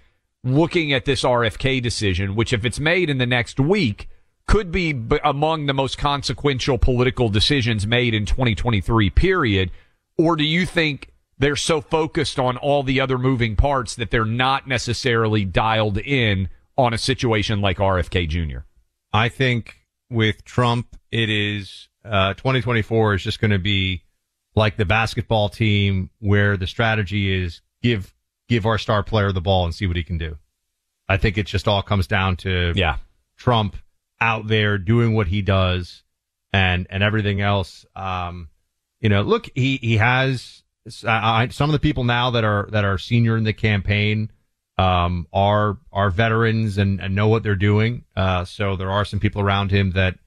looking 0.43 0.91
at 0.91 1.05
this 1.05 1.23
RFK 1.23 1.81
decision, 1.81 2.35
which, 2.35 2.51
if 2.51 2.65
it's 2.65 2.79
made 2.81 3.09
in 3.09 3.17
the 3.17 3.25
next 3.25 3.61
week, 3.61 4.09
could 4.45 4.71
be 4.71 4.99
among 5.23 5.67
the 5.67 5.73
most 5.73 5.97
consequential 5.97 6.77
political 6.77 7.29
decisions 7.29 7.87
made 7.87 8.13
in 8.13 8.25
2023, 8.25 9.09
period? 9.11 9.71
Or 10.19 10.35
do 10.35 10.43
you 10.43 10.65
think 10.65 11.13
they're 11.37 11.55
so 11.55 11.79
focused 11.79 12.39
on 12.39 12.57
all 12.57 12.83
the 12.83 12.99
other 12.99 13.17
moving 13.17 13.55
parts 13.55 13.95
that 13.95 14.11
they're 14.11 14.25
not 14.25 14.67
necessarily 14.67 15.45
dialed 15.45 15.97
in 15.97 16.49
on 16.77 16.93
a 16.93 16.97
situation 16.97 17.61
like 17.61 17.77
RFK 17.77 18.27
Jr.? 18.27 18.59
I 19.13 19.29
think 19.29 19.77
with 20.09 20.43
Trump, 20.43 20.99
it 21.09 21.29
is 21.29 21.87
uh, 22.03 22.33
2024 22.33 23.13
is 23.13 23.23
just 23.23 23.39
going 23.39 23.51
to 23.51 23.59
be 23.59 24.03
like 24.55 24.75
the 24.75 24.83
basketball 24.83 25.47
team 25.47 26.09
where 26.19 26.57
the 26.57 26.67
strategy 26.67 27.41
is 27.41 27.61
give 27.81 28.13
give 28.49 28.65
our 28.65 28.77
star 28.77 29.03
player 29.03 29.31
the 29.31 29.39
ball 29.39 29.63
and 29.63 29.73
see 29.73 29.87
what 29.87 29.95
he 29.95 30.03
can 30.03 30.17
do. 30.17 30.37
I 31.07 31.15
think 31.15 31.37
it 31.37 31.45
just 31.45 31.65
all 31.65 31.81
comes 31.81 32.07
down 32.07 32.35
to 32.37 32.73
yeah. 32.75 32.97
Trump 33.37 33.77
out 34.19 34.47
there 34.49 34.77
doing 34.77 35.15
what 35.15 35.27
he 35.27 35.41
does 35.41 36.03
and 36.51 36.87
and 36.89 37.03
everything 37.03 37.39
else. 37.39 37.85
Um, 37.95 38.49
you 38.99 39.09
know, 39.09 39.21
look, 39.21 39.49
he 39.55 39.77
he 39.77 39.97
has 39.97 40.63
uh, 41.05 41.47
some 41.49 41.69
of 41.69 41.73
the 41.73 41.79
people 41.79 42.03
now 42.03 42.31
that 42.31 42.43
are 42.43 42.67
that 42.71 42.85
are 42.85 42.97
senior 42.97 43.37
in 43.37 43.43
the 43.43 43.53
campaign 43.53 44.31
um, 44.77 45.27
are 45.33 45.77
are 45.91 46.09
veterans 46.09 46.77
and, 46.77 46.99
and 47.01 47.15
know 47.15 47.27
what 47.27 47.43
they're 47.43 47.55
doing. 47.55 48.05
Uh, 48.15 48.45
so 48.45 48.75
there 48.75 48.91
are 48.91 49.05
some 49.05 49.19
people 49.19 49.41
around 49.41 49.71
him 49.71 49.91
that 49.91 50.17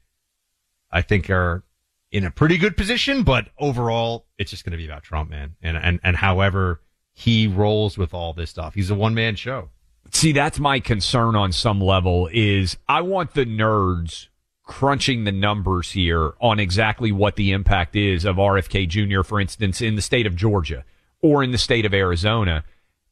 I 0.91 1.03
think 1.03 1.31
are 1.31 1.65
in 2.11 2.25
a 2.25 2.31
pretty 2.31 2.59
good 2.59 2.77
position, 2.77 3.23
but 3.23 3.49
overall, 3.59 4.27
it's 4.39 4.51
just 4.51 4.65
going 4.65 4.73
to 4.73 4.77
be 4.77 4.85
about 4.85 5.03
Trump, 5.03 5.31
man, 5.31 5.57
and 5.63 5.77
and 5.77 6.01
and 6.03 6.17
however 6.17 6.83
he 7.15 7.47
rolls 7.47 7.99
with 7.99 8.15
all 8.15 8.33
this 8.33 8.51
stuff. 8.51 8.75
He's 8.75 8.91
a 8.91 8.95
one 8.95 9.15
man 9.15 9.37
show. 9.37 9.71
See, 10.13 10.33
that's 10.33 10.59
my 10.59 10.81
concern 10.81 11.37
on 11.37 11.53
some 11.53 11.81
level. 11.81 12.29
Is 12.33 12.77
I 12.89 13.01
want 13.01 13.35
the 13.35 13.47
nerds 13.47 14.29
crunching 14.73 15.25
the 15.25 15.33
numbers 15.33 15.91
here 15.91 16.33
on 16.41 16.59
exactly 16.59 17.13
what 17.13 17.37
the 17.37 17.53
impact 17.53 17.95
is 17.95 18.25
of 18.25 18.37
RFK 18.37 18.89
Jr., 18.89 19.23
for 19.23 19.39
instance, 19.39 19.83
in 19.83 19.97
the 19.97 20.01
state 20.01 20.27
of 20.27 20.35
Georgia 20.35 20.83
or 21.21 21.45
in 21.45 21.51
the 21.51 21.59
state 21.59 21.85
of 21.85 21.93
Arizona 21.93 22.65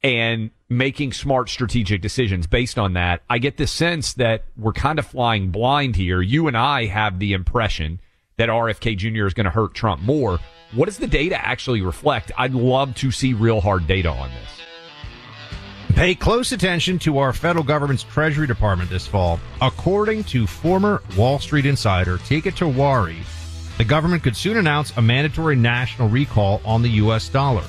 and 0.02 0.50
making 0.70 1.12
smart 1.12 1.50
strategic 1.50 2.00
decisions 2.00 2.46
based 2.46 2.78
on 2.78 2.94
that. 2.94 3.20
I 3.28 3.36
get 3.36 3.58
the 3.58 3.66
sense 3.66 4.14
that 4.14 4.44
we're 4.56 4.72
kind 4.72 4.98
of 4.98 5.06
flying 5.06 5.50
blind 5.50 5.96
here. 5.96 6.22
You 6.22 6.48
and 6.48 6.56
I 6.56 6.86
have 6.86 7.18
the 7.18 7.34
impression 7.34 8.00
that 8.38 8.48
RFK 8.48 8.96
Jr. 8.96 9.26
is 9.26 9.34
going 9.34 9.44
to 9.44 9.50
hurt 9.50 9.74
Trump 9.74 10.00
more. 10.00 10.38
What 10.72 10.86
does 10.86 10.96
the 10.96 11.06
data 11.06 11.36
actually 11.46 11.82
reflect? 11.82 12.32
I'd 12.38 12.54
love 12.54 12.94
to 12.96 13.10
see 13.10 13.34
real 13.34 13.60
hard 13.60 13.86
data 13.86 14.08
on 14.08 14.30
this. 14.30 14.69
Pay 16.00 16.14
close 16.14 16.50
attention 16.52 16.98
to 17.00 17.18
our 17.18 17.30
federal 17.30 17.62
government's 17.62 18.04
Treasury 18.04 18.46
Department 18.46 18.88
this 18.88 19.06
fall. 19.06 19.38
According 19.60 20.24
to 20.24 20.46
former 20.46 21.02
Wall 21.14 21.38
Street 21.38 21.66
insider 21.66 22.16
Teeka 22.16 22.52
Tiwari, 22.52 23.18
the 23.76 23.84
government 23.84 24.22
could 24.22 24.34
soon 24.34 24.56
announce 24.56 24.96
a 24.96 25.02
mandatory 25.02 25.56
national 25.56 26.08
recall 26.08 26.62
on 26.64 26.80
the 26.80 26.88
U.S. 26.88 27.28
dollar. 27.28 27.64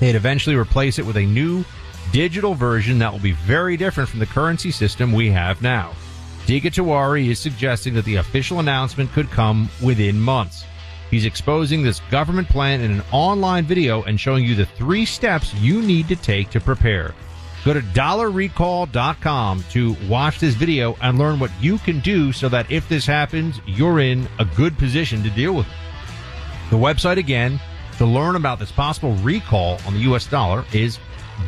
They'd 0.00 0.14
eventually 0.14 0.56
replace 0.56 0.98
it 0.98 1.04
with 1.04 1.18
a 1.18 1.26
new 1.26 1.62
digital 2.10 2.54
version 2.54 2.98
that 3.00 3.12
will 3.12 3.20
be 3.20 3.32
very 3.32 3.76
different 3.76 4.08
from 4.08 4.20
the 4.20 4.24
currency 4.24 4.70
system 4.70 5.12
we 5.12 5.30
have 5.30 5.60
now. 5.60 5.92
Teeka 6.46 6.72
Tiwari 6.72 7.28
is 7.28 7.38
suggesting 7.38 7.92
that 7.92 8.06
the 8.06 8.16
official 8.16 8.60
announcement 8.60 9.12
could 9.12 9.30
come 9.30 9.68
within 9.82 10.18
months. 10.18 10.64
He's 11.10 11.26
exposing 11.26 11.82
this 11.82 12.00
government 12.10 12.48
plan 12.48 12.80
in 12.80 12.92
an 12.92 13.02
online 13.12 13.66
video 13.66 14.04
and 14.04 14.18
showing 14.18 14.46
you 14.46 14.54
the 14.54 14.64
three 14.64 15.04
steps 15.04 15.52
you 15.56 15.82
need 15.82 16.08
to 16.08 16.16
take 16.16 16.48
to 16.48 16.58
prepare. 16.58 17.14
Go 17.64 17.74
to 17.74 17.80
dollarrecall.com 17.80 19.64
to 19.70 19.96
watch 20.08 20.40
this 20.40 20.54
video 20.54 20.96
and 21.00 21.18
learn 21.18 21.38
what 21.38 21.52
you 21.60 21.78
can 21.78 22.00
do 22.00 22.32
so 22.32 22.48
that 22.48 22.68
if 22.70 22.88
this 22.88 23.06
happens, 23.06 23.60
you're 23.66 24.00
in 24.00 24.26
a 24.38 24.44
good 24.44 24.76
position 24.78 25.22
to 25.22 25.30
deal 25.30 25.54
with 25.54 25.66
it. 25.66 25.72
The 26.70 26.76
website 26.76 27.18
again 27.18 27.60
to 27.98 28.06
learn 28.06 28.36
about 28.36 28.58
this 28.58 28.72
possible 28.72 29.12
recall 29.16 29.78
on 29.86 29.92
the 29.94 30.00
US 30.00 30.26
dollar 30.26 30.64
is 30.72 30.98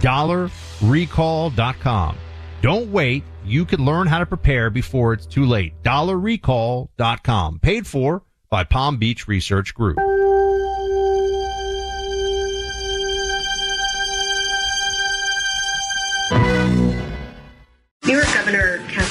dollarrecall.com. 0.01 2.17
Don't 2.63 2.93
wait. 2.93 3.25
You 3.45 3.65
can 3.65 3.85
learn 3.85 4.07
how 4.07 4.21
to 4.21 4.27
prepare 4.27 4.71
before 4.71 5.13
it's 5.13 5.27
too 5.27 5.45
late. 5.45 5.75
Dollarrecall.com. 5.83 7.59
Paid 7.59 7.87
for 7.87 8.23
by 8.49 8.65
Palm 8.65 8.97
Beach 8.99 9.29
Research 9.29 9.75
Group. 9.75 9.99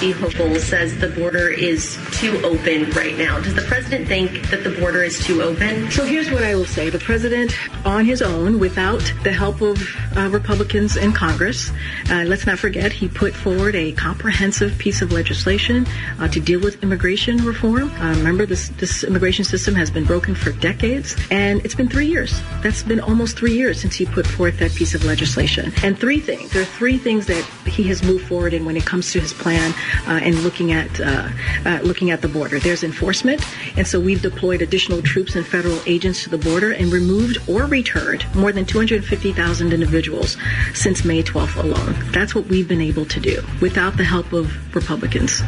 Kathy 0.04 0.20
Hochul 0.20 0.60
says 0.60 0.98
the 0.98 1.08
border 1.08 1.48
is 1.48 1.98
too 2.12 2.38
open 2.44 2.90
right 2.90 3.18
now. 3.18 3.40
Does 3.40 3.56
the 3.56 3.62
president 3.62 4.06
think 4.06 4.50
that 4.50 4.62
the 4.62 4.72
border 4.72 5.02
is 5.02 5.18
too 5.24 5.42
open? 5.42 5.90
So 5.92 6.04
here's 6.04 6.30
what 6.30 6.44
I 6.44 6.56
will 6.56 6.66
say. 6.66 6.90
The 6.90 7.00
president, 7.00 7.56
on 7.86 8.04
his 8.04 8.22
own, 8.22 8.60
without 8.60 9.02
the 9.24 9.32
help 9.32 9.62
of 9.62 9.82
uh, 10.18 10.28
Republicans 10.28 10.98
in 10.98 11.14
Congress, 11.14 11.72
uh, 12.10 12.26
let's 12.28 12.46
not 12.46 12.60
forget, 12.60 12.92
he 12.92 13.08
put 13.08 13.34
forward 13.34 13.76
a 13.76 13.94
comprehensive 13.94 14.78
piece 14.78 15.02
of 15.02 15.14
legislation 15.14 15.88
uh, 16.20 16.28
to 16.28 16.42
deal 16.42 16.60
with 16.60 16.84
immigration 16.84 17.38
reform. 17.46 17.90
Uh, 17.92 18.14
remember, 18.18 18.46
this, 18.46 18.70
this 18.80 19.06
immigration 19.06 19.46
system 19.46 19.74
has 19.74 19.90
been 19.90 20.04
broken 20.04 20.36
for 20.36 20.52
decades, 20.52 21.16
and 21.32 21.64
it's 21.64 21.76
been 21.76 21.88
three 21.88 22.08
years. 22.08 22.42
That's 22.62 22.84
been 22.84 23.00
almost 23.00 23.38
three 23.38 23.54
years 23.54 23.80
since 23.80 23.96
he 23.96 24.06
put 24.06 24.28
forth 24.28 24.60
that 24.60 24.76
piece 24.76 24.96
of 24.96 25.06
legislation. 25.06 25.72
And 25.82 25.98
three 25.98 26.20
things. 26.20 26.52
There 26.52 26.64
are 26.64 26.66
three 26.66 26.98
things 26.98 27.26
that 27.28 27.46
he 27.68 27.84
has 27.84 28.04
moved 28.04 28.28
forward 28.28 28.54
in 28.54 28.66
when 28.66 28.76
it 28.76 28.86
comes 28.86 29.14
to 29.14 29.22
his 29.22 29.32
plan 29.32 29.74
and 30.08 30.44
looking 30.44 30.72
at 30.72 31.00
uh, 31.00 31.30
uh, 31.66 31.80
looking 31.84 32.12
at 32.12 32.22
the 32.22 32.28
border. 32.28 32.60
There's 32.60 32.84
enforcement, 32.84 33.44
and 33.78 33.88
so 33.88 34.00
we've 34.00 34.22
deployed 34.22 34.62
additional 34.62 35.02
troops 35.02 35.36
and 35.36 35.46
federal 35.46 35.80
agents 35.86 36.24
to 36.24 36.30
the 36.30 36.38
border 36.38 36.72
and 36.72 36.92
removed 36.92 37.38
or 37.50 37.66
returned 37.66 38.26
more 38.36 38.52
than 38.52 38.66
250,000 38.66 39.74
individuals 39.74 40.38
since 40.74 41.06
May 41.06 41.24
12th 41.24 41.58
alone. 41.58 41.96
That's 42.12 42.36
what 42.36 42.46
we've 42.48 42.68
been 42.68 42.82
able 42.82 43.06
to 43.06 43.20
do 43.20 43.44
without 43.62 43.98
the 43.98 44.04
help 44.04 44.34
of 44.34 44.76
Republicans. 44.76 45.42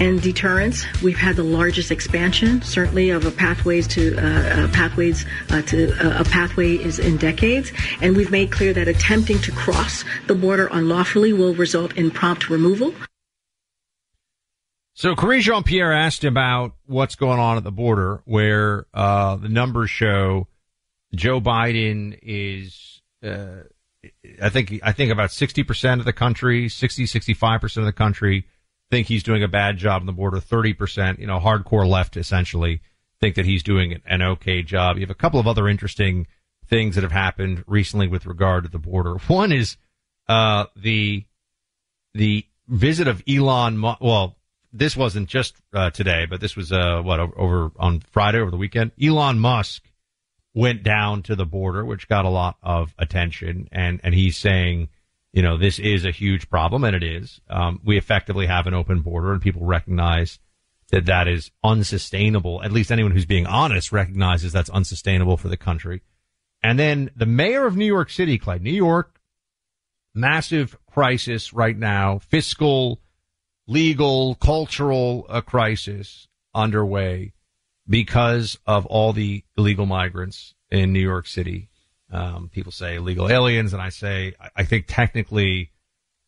And 0.00 0.20
deterrence, 0.20 0.84
we've 1.02 1.16
had 1.16 1.36
the 1.36 1.42
largest 1.42 1.90
expansion, 1.90 2.62
certainly 2.62 3.10
of 3.10 3.26
a 3.26 3.30
pathways 3.30 3.86
to 3.88 4.16
uh, 4.16 4.20
uh, 4.20 4.68
pathways 4.68 5.24
uh, 5.50 5.62
to 5.62 6.20
a 6.20 6.24
pathway 6.24 6.76
is 6.76 6.98
in 6.98 7.16
decades, 7.16 7.72
and 8.00 8.16
we've 8.16 8.30
made 8.30 8.50
clear 8.50 8.72
that 8.72 8.88
attempting 8.88 9.38
to 9.40 9.52
cross 9.52 10.04
the 10.26 10.34
border 10.34 10.68
unlawfully 10.70 11.32
will 11.32 11.54
result 11.54 11.96
in 11.96 12.10
prompt 12.10 12.48
removal. 12.48 12.92
So 14.98 15.14
Karine 15.14 15.42
Jean-Pierre 15.42 15.92
asked 15.92 16.24
about 16.24 16.72
what's 16.86 17.14
going 17.14 17.38
on 17.38 17.56
at 17.56 17.62
the 17.62 17.70
border, 17.70 18.20
where 18.24 18.86
uh, 18.92 19.36
the 19.36 19.48
numbers 19.48 19.90
show 19.90 20.48
Joe 21.14 21.40
Biden 21.40 22.18
is, 22.20 23.00
uh, 23.22 23.62
I 24.42 24.48
think, 24.48 24.80
I 24.82 24.90
think 24.90 25.12
about 25.12 25.30
sixty 25.30 25.62
percent 25.62 26.00
of 26.00 26.04
the 26.04 26.12
country, 26.12 26.68
60, 26.68 27.06
65 27.06 27.60
percent 27.60 27.82
of 27.82 27.86
the 27.86 27.96
country 27.96 28.46
think 28.90 29.06
he's 29.06 29.22
doing 29.22 29.44
a 29.44 29.48
bad 29.48 29.76
job 29.76 30.02
on 30.02 30.06
the 30.06 30.12
border. 30.12 30.40
Thirty 30.40 30.72
percent, 30.72 31.20
you 31.20 31.28
know, 31.28 31.38
hardcore 31.38 31.86
left 31.86 32.16
essentially 32.16 32.80
think 33.20 33.36
that 33.36 33.46
he's 33.46 33.62
doing 33.62 34.00
an 34.04 34.20
okay 34.20 34.64
job. 34.64 34.96
You 34.96 35.02
have 35.02 35.10
a 35.10 35.14
couple 35.14 35.38
of 35.38 35.46
other 35.46 35.68
interesting 35.68 36.26
things 36.66 36.96
that 36.96 37.04
have 37.04 37.12
happened 37.12 37.62
recently 37.68 38.08
with 38.08 38.26
regard 38.26 38.64
to 38.64 38.68
the 38.68 38.80
border. 38.80 39.14
One 39.28 39.52
is 39.52 39.76
uh, 40.28 40.64
the 40.74 41.24
the 42.14 42.46
visit 42.66 43.06
of 43.06 43.22
Elon. 43.28 43.80
Well, 43.80 44.37
this 44.72 44.96
wasn't 44.96 45.28
just 45.28 45.56
uh, 45.72 45.90
today, 45.90 46.26
but 46.28 46.40
this 46.40 46.56
was 46.56 46.72
uh, 46.72 47.00
what 47.02 47.20
over, 47.20 47.72
on 47.78 48.00
Friday 48.00 48.38
over 48.38 48.50
the 48.50 48.56
weekend. 48.56 48.92
Elon 49.02 49.38
Musk 49.38 49.84
went 50.54 50.82
down 50.82 51.22
to 51.22 51.36
the 51.36 51.46
border, 51.46 51.84
which 51.84 52.08
got 52.08 52.24
a 52.24 52.30
lot 52.30 52.56
of 52.62 52.94
attention, 52.98 53.68
and 53.72 54.00
and 54.02 54.14
he's 54.14 54.36
saying, 54.36 54.88
you 55.32 55.42
know, 55.42 55.56
this 55.56 55.78
is 55.78 56.04
a 56.04 56.10
huge 56.10 56.48
problem, 56.50 56.84
and 56.84 56.96
it 56.96 57.02
is. 57.02 57.40
Um, 57.48 57.80
we 57.84 57.96
effectively 57.96 58.46
have 58.46 58.66
an 58.66 58.74
open 58.74 59.00
border, 59.00 59.32
and 59.32 59.40
people 59.40 59.64
recognize 59.64 60.38
that 60.90 61.06
that 61.06 61.28
is 61.28 61.50
unsustainable. 61.62 62.62
At 62.62 62.72
least 62.72 62.90
anyone 62.90 63.12
who's 63.12 63.26
being 63.26 63.46
honest 63.46 63.92
recognizes 63.92 64.52
that's 64.52 64.70
unsustainable 64.70 65.36
for 65.36 65.48
the 65.48 65.56
country. 65.56 66.02
And 66.62 66.78
then 66.78 67.10
the 67.14 67.26
mayor 67.26 67.66
of 67.66 67.76
New 67.76 67.86
York 67.86 68.10
City, 68.10 68.38
Clay, 68.38 68.58
New 68.58 68.72
York, 68.72 69.20
massive 70.14 70.76
crisis 70.90 71.52
right 71.52 71.76
now, 71.76 72.18
fiscal, 72.18 73.00
legal, 73.68 74.34
cultural 74.34 75.26
uh, 75.28 75.40
crisis 75.40 76.26
underway 76.54 77.32
because 77.88 78.58
of 78.66 78.84
all 78.86 79.12
the 79.12 79.44
illegal 79.56 79.86
migrants 79.86 80.54
in 80.70 80.92
New 80.92 81.00
York 81.00 81.26
City. 81.26 81.68
Um, 82.10 82.48
people 82.48 82.72
say 82.72 82.96
illegal 82.96 83.30
aliens, 83.30 83.72
and 83.72 83.82
I 83.82 83.90
say 83.90 84.34
I 84.56 84.64
think 84.64 84.86
technically 84.88 85.70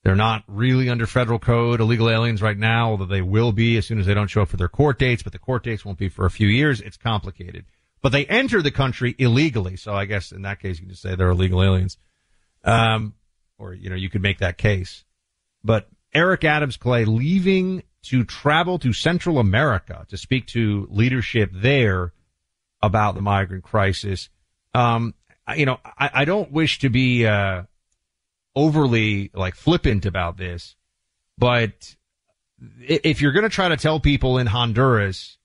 they're 0.05 0.15
not 0.15 0.45
really 0.47 0.89
under 0.91 1.07
federal 1.07 1.39
code 1.39 1.81
illegal 1.81 2.09
aliens 2.09 2.43
right 2.43 2.57
now, 2.57 2.91
although 2.91 3.07
they 3.07 3.23
will 3.23 3.53
be 3.53 3.77
as 3.79 3.87
soon 3.87 3.99
as 3.99 4.07
they 4.07 4.15
don't 4.15 4.29
show 4.29 4.43
up 4.43 4.49
for 4.49 4.59
their 4.59 4.69
court 4.69 4.99
dates. 4.99 5.23
But 5.23 5.33
the 5.33 5.39
court 5.39 5.65
dates 5.65 5.85
won't 5.85 5.99
be 5.99 6.11
for 6.11 6.27
a 6.27 6.31
few 6.31 6.49
years. 6.49 6.81
It's 6.81 6.99
complicated. 6.99 7.65
But 8.03 8.13
they 8.13 8.27
enter 8.27 8.63
the 8.63 8.71
country 8.71 9.15
illegally, 9.19 9.77
so 9.77 9.95
I 9.95 10.05
guess 10.05 10.33
in 10.33 10.43
that 10.43 10.61
case 10.61 10.77
you 10.77 10.83
can 10.83 10.91
just 10.91 11.03
say 11.03 11.15
they're 11.15 11.31
illegal 11.31 11.63
aliens. 11.63 11.97
Um, 12.63 13.15
or 13.59 13.73
you 13.73 13.89
know 13.89 13.97
you 13.97 14.11
could 14.11 14.23
make 14.23 14.39
that 14.39 14.59
case. 14.59 15.05
But 15.65 15.89
Eric 16.13 16.45
Adams 16.45 16.77
Clay 16.77 17.05
leaving 17.05 17.83
to 18.03 18.25
travel 18.25 18.79
to 18.79 18.93
Central 18.93 19.39
America 19.39 20.07
to 20.09 20.17
speak 20.17 20.47
to 20.49 20.89
leadership 20.91 21.51
there 21.53 22.13
about 22.83 23.15
the 23.15 23.21
migrant 23.21 23.63
crisis. 23.63 24.31
Um, 24.75 25.15
you 25.57 25.67
know, 25.67 25.79
I, 25.85 26.11
I, 26.15 26.25
don't 26.25 26.51
wish 26.51 26.79
to 26.79 26.89
be 26.89 27.27
uh, 27.27 27.65
overly 28.55 29.31
like 29.35 29.55
flippant 29.55 30.07
about 30.07 30.37
this, 30.37 30.77
but 31.37 31.95
if 32.81 33.21
you're 33.21 33.33
going 33.33 33.43
to 33.43 33.49
try 33.49 33.69
to 33.69 33.77
tell 33.77 34.01
people 34.01 34.39
in 34.39 34.47
Honduras 34.47 35.39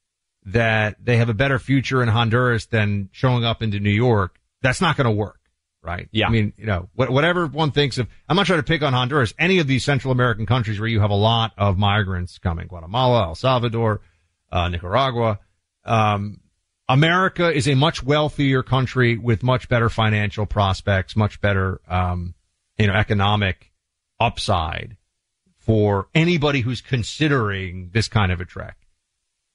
that 0.46 1.04
they 1.04 1.18
have 1.18 1.30
a 1.30 1.34
better 1.34 1.58
future 1.58 2.04
in 2.04 2.10
Honduras 2.10 2.68
than 2.68 3.10
showing 3.12 3.44
up 3.44 3.64
into 3.64 3.80
New 3.80 3.90
York, 3.90 4.40
that's 4.62 4.82
not 4.82 4.96
going 4.96 5.06
to 5.06 5.12
work 5.12 5.40
right? 5.86 6.10
Yeah. 6.12 6.28
I 6.28 6.32
mean, 6.32 6.54
you 6.58 6.66
know, 6.66 6.90
whatever 6.96 7.46
one 7.48 7.72
thinks 7.72 7.98
of, 7.98 8.08
I'm 8.28 8.36
not 8.36 8.48
trying 8.48 8.60
to 8.60 8.64
pick 8.64 8.82
on 8.82 8.92
Honduras, 8.92 9.34
any 9.38 9.60
of 9.60 9.68
these 9.68 9.86
Central 9.86 10.12
American 10.12 10.46
countries 10.46 10.80
where 10.80 10.90
you 10.90 11.00
have 11.00 11.12
a 11.12 11.16
lot 11.16 11.54
of 11.58 11.78
migrants 11.78 12.38
coming, 12.40 12.68
Guatemala, 12.68 13.28
El 13.28 13.36
Salvador, 13.36 14.02
uh, 14.52 14.68
Nicaragua. 14.68 15.40
Um, 15.86 16.42
America 16.90 17.52
is 17.52 17.68
a 17.68 17.76
much 17.76 18.04
wealthier 18.04 18.64
country 18.64 19.18
with 19.18 19.44
much 19.44 19.70
better 19.70 19.90
financial 19.90 20.46
prospects, 20.46 21.16
much 21.16 21.40
better, 21.42 21.82
um, 21.88 22.36
you 22.78 22.88
know, 22.88 22.94
economic 22.94 23.72
upside 24.20 24.98
for 25.58 26.08
anybody 26.14 26.62
who's 26.62 26.82
considering 26.82 27.90
this 27.94 28.08
kind 28.08 28.32
of 28.32 28.40
a 28.40 28.46
trek. 28.46 28.78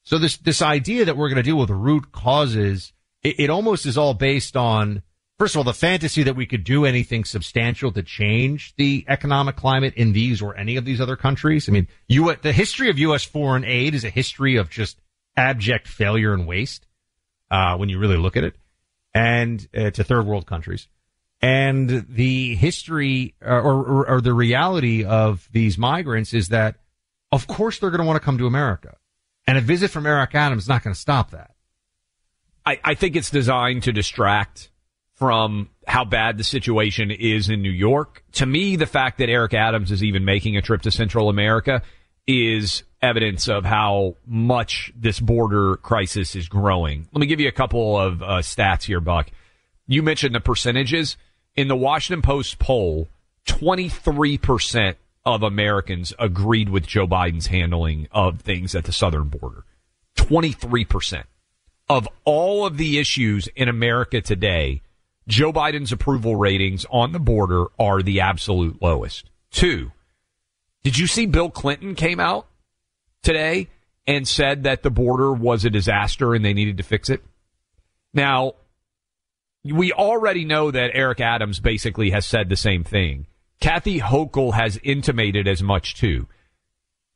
So 0.02 0.18
this, 0.18 0.38
this 0.38 0.62
idea 0.62 1.04
that 1.04 1.16
we're 1.16 1.28
going 1.28 1.36
to 1.36 1.42
deal 1.42 1.58
with 1.58 1.70
root 1.70 2.10
causes, 2.10 2.92
it, 3.22 3.38
it 3.38 3.50
almost 3.50 3.86
is 3.86 3.96
all 3.96 4.14
based 4.14 4.56
on, 4.56 5.02
First 5.40 5.54
of 5.54 5.60
all, 5.60 5.64
the 5.64 5.72
fantasy 5.72 6.22
that 6.24 6.36
we 6.36 6.44
could 6.44 6.64
do 6.64 6.84
anything 6.84 7.24
substantial 7.24 7.90
to 7.92 8.02
change 8.02 8.74
the 8.76 9.06
economic 9.08 9.56
climate 9.56 9.94
in 9.94 10.12
these 10.12 10.42
or 10.42 10.54
any 10.54 10.76
of 10.76 10.84
these 10.84 11.00
other 11.00 11.16
countries. 11.16 11.66
I 11.66 11.72
mean, 11.72 11.88
you, 12.08 12.36
the 12.42 12.52
history 12.52 12.90
of 12.90 12.98
U.S. 12.98 13.24
foreign 13.24 13.64
aid 13.64 13.94
is 13.94 14.04
a 14.04 14.10
history 14.10 14.56
of 14.56 14.68
just 14.68 15.00
abject 15.38 15.88
failure 15.88 16.34
and 16.34 16.46
waste, 16.46 16.86
uh, 17.50 17.74
when 17.78 17.88
you 17.88 17.98
really 17.98 18.18
look 18.18 18.36
at 18.36 18.44
it, 18.44 18.54
and 19.14 19.66
uh, 19.74 19.88
to 19.88 20.04
third 20.04 20.26
world 20.26 20.44
countries. 20.44 20.88
And 21.40 21.88
the 21.88 22.54
history 22.56 23.34
uh, 23.42 23.48
or, 23.48 23.82
or, 23.82 24.08
or 24.10 24.20
the 24.20 24.34
reality 24.34 25.04
of 25.04 25.48
these 25.52 25.78
migrants 25.78 26.34
is 26.34 26.50
that, 26.50 26.80
of 27.32 27.46
course, 27.46 27.78
they're 27.78 27.88
going 27.88 28.02
to 28.02 28.06
want 28.06 28.20
to 28.20 28.24
come 28.26 28.36
to 28.36 28.46
America. 28.46 28.98
And 29.46 29.56
a 29.56 29.62
visit 29.62 29.90
from 29.90 30.04
Eric 30.04 30.34
Adams 30.34 30.64
is 30.64 30.68
not 30.68 30.84
going 30.84 30.92
to 30.92 31.00
stop 31.00 31.30
that. 31.30 31.52
I, 32.66 32.78
I 32.84 32.94
think 32.94 33.16
it's 33.16 33.30
designed 33.30 33.84
to 33.84 33.92
distract 33.92 34.70
from 35.20 35.68
how 35.86 36.02
bad 36.02 36.38
the 36.38 36.44
situation 36.44 37.10
is 37.10 37.50
in 37.50 37.60
New 37.60 37.70
York. 37.70 38.24
To 38.32 38.46
me, 38.46 38.76
the 38.76 38.86
fact 38.86 39.18
that 39.18 39.28
Eric 39.28 39.52
Adams 39.52 39.92
is 39.92 40.02
even 40.02 40.24
making 40.24 40.56
a 40.56 40.62
trip 40.62 40.80
to 40.82 40.90
Central 40.90 41.28
America 41.28 41.82
is 42.26 42.84
evidence 43.02 43.46
of 43.46 43.66
how 43.66 44.16
much 44.26 44.90
this 44.96 45.20
border 45.20 45.76
crisis 45.76 46.34
is 46.34 46.48
growing. 46.48 47.06
Let 47.12 47.20
me 47.20 47.26
give 47.26 47.38
you 47.38 47.48
a 47.48 47.52
couple 47.52 47.98
of 47.98 48.22
uh, 48.22 48.26
stats 48.38 48.84
here, 48.84 49.00
Buck. 49.00 49.30
You 49.86 50.02
mentioned 50.02 50.34
the 50.34 50.40
percentages. 50.40 51.18
In 51.54 51.68
the 51.68 51.76
Washington 51.76 52.22
Post 52.22 52.58
poll, 52.58 53.08
23% 53.46 54.94
of 55.26 55.42
Americans 55.42 56.14
agreed 56.18 56.70
with 56.70 56.86
Joe 56.86 57.06
Biden's 57.06 57.48
handling 57.48 58.08
of 58.10 58.40
things 58.40 58.74
at 58.74 58.84
the 58.84 58.92
southern 58.92 59.28
border. 59.28 59.66
23%. 60.16 61.24
Of 61.90 62.08
all 62.24 62.64
of 62.64 62.78
the 62.78 62.98
issues 62.98 63.48
in 63.54 63.68
America 63.68 64.22
today, 64.22 64.80
Joe 65.30 65.52
Biden's 65.52 65.92
approval 65.92 66.36
ratings 66.36 66.84
on 66.90 67.12
the 67.12 67.20
border 67.20 67.66
are 67.78 68.02
the 68.02 68.20
absolute 68.20 68.82
lowest. 68.82 69.30
Two, 69.50 69.92
did 70.82 70.98
you 70.98 71.06
see 71.06 71.26
Bill 71.26 71.50
Clinton 71.50 71.94
came 71.94 72.18
out 72.18 72.46
today 73.22 73.68
and 74.06 74.26
said 74.26 74.64
that 74.64 74.82
the 74.82 74.90
border 74.90 75.32
was 75.32 75.64
a 75.64 75.70
disaster 75.70 76.34
and 76.34 76.44
they 76.44 76.52
needed 76.52 76.78
to 76.78 76.82
fix 76.82 77.08
it? 77.08 77.22
Now, 78.12 78.54
we 79.64 79.92
already 79.92 80.44
know 80.44 80.70
that 80.70 80.90
Eric 80.94 81.20
Adams 81.20 81.60
basically 81.60 82.10
has 82.10 82.26
said 82.26 82.48
the 82.48 82.56
same 82.56 82.82
thing. 82.82 83.26
Kathy 83.60 84.00
Hochul 84.00 84.54
has 84.54 84.80
intimated 84.82 85.46
as 85.46 85.62
much 85.62 85.94
too. 85.94 86.26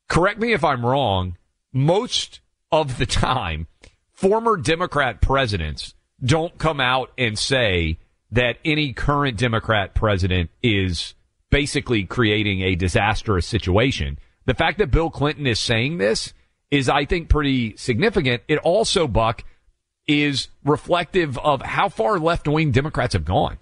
Correct 0.07 0.39
me 0.39 0.53
if 0.53 0.63
I'm 0.63 0.85
wrong. 0.85 1.37
Most 1.73 2.39
of 2.71 2.97
the 2.97 3.05
time, 3.05 3.67
former 4.13 4.55
Democrat 4.55 5.21
presidents 5.21 5.95
don't 6.23 6.57
come 6.57 6.79
out 6.79 7.11
and 7.17 7.37
say 7.37 7.97
that 8.31 8.57
any 8.65 8.93
current 8.93 9.37
Democrat 9.37 9.93
president 9.93 10.49
is 10.61 11.13
basically 11.49 12.03
creating 12.03 12.61
a 12.61 12.75
disastrous 12.75 13.45
situation. 13.45 14.19
The 14.45 14.53
fact 14.53 14.77
that 14.79 14.91
Bill 14.91 15.09
Clinton 15.09 15.47
is 15.47 15.59
saying 15.59 15.97
this 15.97 16.33
is, 16.71 16.89
I 16.89 17.05
think, 17.05 17.29
pretty 17.29 17.77
significant. 17.77 18.43
It 18.47 18.57
also, 18.59 19.07
Buck, 19.07 19.43
is 20.07 20.49
reflective 20.63 21.37
of 21.37 21.61
how 21.61 21.89
far 21.89 22.19
left 22.19 22.47
wing 22.47 22.71
Democrats 22.71 23.13
have 23.13 23.25
gone. 23.25 23.57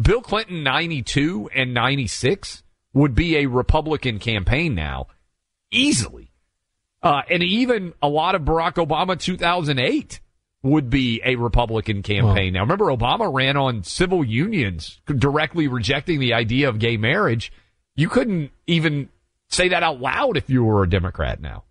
Bill 0.00 0.20
Clinton 0.20 0.62
92 0.62 1.50
and 1.54 1.74
96 1.74 2.62
would 2.92 3.14
be 3.14 3.36
a 3.36 3.46
Republican 3.46 4.18
campaign 4.18 4.74
now, 4.74 5.06
easily. 5.70 6.30
Uh, 7.02 7.22
and 7.30 7.42
even 7.42 7.94
a 8.02 8.08
lot 8.08 8.34
of 8.34 8.42
Barack 8.42 8.74
Obama 8.74 9.18
2008 9.18 10.20
would 10.62 10.90
be 10.90 11.20
a 11.24 11.36
Republican 11.36 12.02
campaign. 12.02 12.54
Now, 12.54 12.62
remember, 12.62 12.86
Obama 12.86 13.32
ran 13.32 13.56
on 13.56 13.84
civil 13.84 14.24
unions, 14.24 15.00
directly 15.06 15.68
rejecting 15.68 16.18
the 16.18 16.34
idea 16.34 16.68
of 16.68 16.78
gay 16.78 16.96
marriage. 16.96 17.52
You 17.94 18.08
couldn't 18.08 18.50
even 18.66 19.08
say 19.48 19.68
that 19.68 19.82
out 19.82 20.00
loud 20.00 20.36
if 20.36 20.50
you 20.50 20.64
were 20.64 20.82
a 20.82 20.90
Democrat 20.90 21.40
now. 21.40 21.64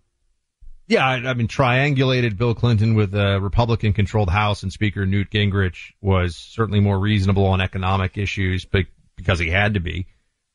Yeah, 0.86 1.06
I, 1.06 1.16
I 1.16 1.34
mean, 1.34 1.48
triangulated 1.48 2.38
Bill 2.38 2.54
Clinton 2.54 2.94
with 2.94 3.14
a 3.14 3.38
Republican 3.40 3.92
controlled 3.92 4.30
House 4.30 4.62
and 4.62 4.72
Speaker 4.72 5.04
Newt 5.04 5.30
Gingrich 5.30 5.92
was 6.00 6.34
certainly 6.34 6.80
more 6.80 6.98
reasonable 6.98 7.44
on 7.44 7.60
economic 7.60 8.16
issues, 8.16 8.64
but 8.64 8.86
because 9.14 9.38
he 9.38 9.50
had 9.50 9.74
to 9.74 9.80
be, 9.80 10.06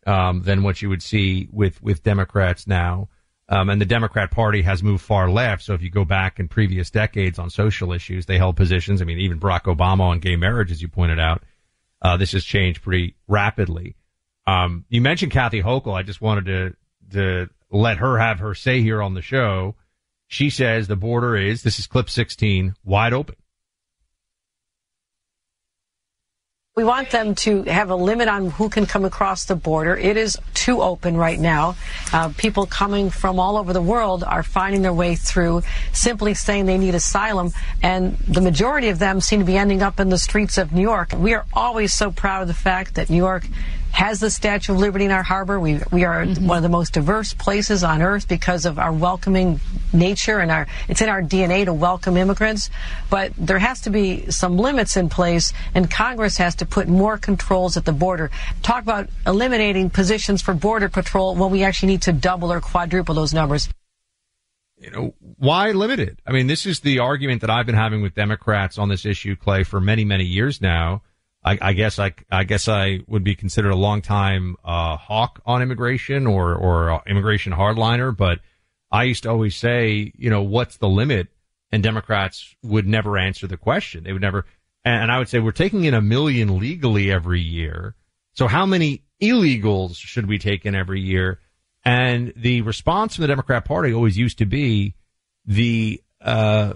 um, 0.08 0.42
than 0.42 0.64
what 0.64 0.82
you 0.82 0.90
would 0.90 1.04
see 1.04 1.48
with, 1.52 1.82
with 1.84 2.02
Democrats 2.02 2.66
now. 2.66 3.10
Um, 3.54 3.70
and 3.70 3.80
the 3.80 3.86
Democrat 3.86 4.32
Party 4.32 4.64
has 4.64 4.82
moved 4.82 5.04
far 5.04 5.30
left. 5.30 5.62
So 5.62 5.76
if 5.76 5.84
you 5.84 5.92
go 5.92 6.06
back 6.06 6.40
in 6.40 6.48
previous 6.48 6.90
decades 6.90 7.38
on 7.38 7.52
social 7.52 7.94
issues, 7.94 8.26
they 8.26 8.40
held 8.40 8.56
positions. 8.56 9.00
I 9.00 9.06
mean, 9.06 9.20
even 9.20 9.40
Barack 9.40 9.66
Obama 9.66 10.00
on 10.00 10.20
gay 10.20 10.36
marriage, 10.36 10.72
as 10.72 10.82
you 10.82 10.88
pointed 10.88 11.20
out, 11.20 11.44
uh, 12.02 12.18
this 12.18 12.32
has 12.32 12.44
changed 12.44 12.82
pretty 12.82 13.16
rapidly. 13.28 13.96
Um, 14.48 14.86
you 14.90 15.02
mentioned 15.02 15.34
Kathy 15.34 15.62
Hochul. 15.62 15.94
I 15.94 16.02
just 16.02 16.20
wanted 16.20 16.46
to 16.46 16.76
to 17.12 17.50
let 17.70 17.98
her 17.98 18.18
have 18.18 18.40
her 18.40 18.56
say 18.56 18.82
here 18.82 19.04
on 19.04 19.14
the 19.14 19.22
show. 19.22 19.76
She 20.26 20.50
says 20.50 20.88
the 20.88 20.96
border 20.96 21.36
is 21.36 21.62
this 21.62 21.78
is 21.78 21.86
clip 21.86 22.10
16 22.10 22.74
wide 22.84 23.14
open. 23.14 23.36
We 26.76 26.84
want 26.84 27.12
them 27.12 27.36
to 27.36 27.62
have 27.66 27.92
a 27.92 27.96
limit 27.96 28.28
on 28.28 28.50
who 28.50 28.68
can 28.68 28.88
come 28.88 29.06
across 29.06 29.46
the 29.46 29.56
border. 29.56 29.96
It 29.96 30.18
is 30.18 30.40
too 30.56 30.82
open 30.82 31.16
right 31.16 31.40
now. 31.40 31.76
Uh, 32.12 32.34
people 32.36 32.66
coming 32.66 33.12
from 33.12 33.40
all 33.40 33.58
over 33.58 33.74
the 33.74 33.82
world 33.82 34.24
are 34.24 34.42
finding 34.42 34.82
their 34.82 34.92
way 34.92 35.14
through, 35.14 35.62
simply 35.92 36.34
saying 36.34 36.66
they 36.66 36.80
need 36.80 36.96
asylum, 36.96 37.52
and 37.84 38.18
the 38.18 38.42
majority 38.42 38.90
of 38.90 38.98
them 38.98 39.22
seem 39.22 39.38
to 39.42 39.46
be 39.46 39.56
ending 39.56 39.84
up 39.84 40.00
in 40.00 40.10
the 40.10 40.18
streets 40.18 40.58
of 40.58 40.72
New 40.72 40.82
York. 40.82 41.14
We 41.16 41.36
are 41.36 41.46
always 41.54 41.94
so 41.94 42.12
proud 42.12 42.42
of 42.42 42.48
the 42.48 42.56
fact 42.56 42.96
that 42.96 43.08
New 43.08 43.18
York 43.18 43.46
has 43.94 44.20
the 44.20 44.32
Statue 44.32 44.74
of 44.74 44.80
Liberty 44.80 45.06
in 45.06 45.12
our 45.12 45.24
harbor. 45.24 45.60
We 45.60 45.80
we 45.92 46.04
are 46.04 46.26
mm-hmm. 46.26 46.48
one 46.48 46.58
of 46.58 46.64
the 46.64 46.70
most 46.70 46.94
diverse 46.94 47.34
places 47.36 47.84
on 47.84 48.02
earth 48.02 48.28
because 48.28 48.66
of 48.66 48.80
our 48.80 48.92
welcoming 48.92 49.60
nature 49.94 50.40
and 50.40 50.52
our 50.52 50.68
it's 50.90 51.02
in 51.02 51.10
our 51.10 51.22
DNA 51.22 51.66
to 51.66 51.74
welcome 51.74 52.18
immigrants. 52.18 52.72
But 53.12 53.34
there 53.38 53.60
has 53.60 53.82
to 53.82 53.92
be 53.92 54.32
some 54.32 54.58
limits 54.58 54.98
in 54.98 55.10
place, 55.10 55.54
and 55.76 55.90
Congress 55.90 56.38
has 56.38 56.56
to 56.56 56.66
put 56.66 56.88
more 56.88 57.20
controls 57.20 57.78
at 57.78 57.86
the 57.86 57.94
border. 57.94 58.32
Talk 58.64 58.82
about 58.82 59.10
eliminating 59.28 59.92
positions 59.92 60.42
for 60.42 60.56
border 60.56 60.90
patrol 60.90 61.36
when 61.36 61.52
we 61.52 61.64
actually 61.64 61.94
need 61.94 62.02
to 62.04 62.14
double 62.14 62.52
or 62.52 62.60
quadruple 62.60 63.14
those 63.14 63.34
numbers 63.34 63.70
you 64.84 64.92
know, 64.92 65.14
why 65.38 65.72
limit 65.72 66.02
it? 66.02 66.20
I 66.28 66.34
mean, 66.34 66.48
this 66.48 66.66
is 66.66 66.82
the 66.82 67.00
argument 67.00 67.40
that 67.40 67.50
I've 67.50 67.66
been 67.66 67.74
having 67.74 68.02
with 68.02 68.16
Democrats 68.16 68.78
on 68.78 68.90
this 68.90 69.06
issue, 69.06 69.38
Clay, 69.38 69.64
for 69.64 69.80
many, 69.80 70.04
many 70.04 70.26
years 70.26 70.60
now. 70.60 71.04
I, 71.46 71.58
I 71.62 71.74
guess 71.74 72.00
I, 72.00 72.14
I 72.32 72.44
guess 72.44 72.68
I 72.68 73.00
would 73.08 73.24
be 73.24 73.36
considered 73.36 73.72
a 73.72 73.76
long 73.76 74.02
time 74.02 74.56
uh, 74.64 74.98
hawk 74.98 75.42
on 75.46 75.62
immigration 75.62 76.26
or 76.26 76.56
or 76.56 77.02
immigration 77.06 77.54
hardliner, 77.54 78.16
but 78.16 78.40
I 78.92 79.04
used 79.04 79.24
to 79.24 79.30
always 79.30 79.56
say, 79.56 80.12
you 80.16 80.30
know, 80.30 80.44
what's 80.44 80.78
the 80.78 80.88
limit? 80.88 81.28
And 81.72 81.82
Democrats 81.82 82.56
would 82.62 82.88
never 82.88 83.18
answer 83.18 83.48
the 83.48 83.58
question. 83.58 84.04
They 84.04 84.14
would 84.14 84.22
never, 84.22 84.46
and 84.86 85.12
I 85.12 85.18
would 85.18 85.28
say 85.28 85.40
we're 85.40 85.52
taking 85.52 85.86
in 85.86 85.96
a 85.96 86.02
million 86.02 86.60
legally 86.60 87.12
every 87.12 87.42
year. 87.42 87.96
So 88.36 88.48
how 88.48 88.68
many 88.68 89.04
illegals 89.20 89.96
should 89.96 90.28
we 90.28 90.38
take 90.38 90.66
in 90.68 90.76
every 90.76 91.02
year? 91.02 91.40
And 91.84 92.32
the 92.36 92.62
response 92.62 93.16
from 93.16 93.24
the 93.24 93.28
Democrat 93.28 93.66
Party 93.66 93.92
always 93.94 94.18
used 94.18 94.38
to 94.38 94.46
be 94.46 94.94
the 95.46 96.02
uh, 96.22 96.74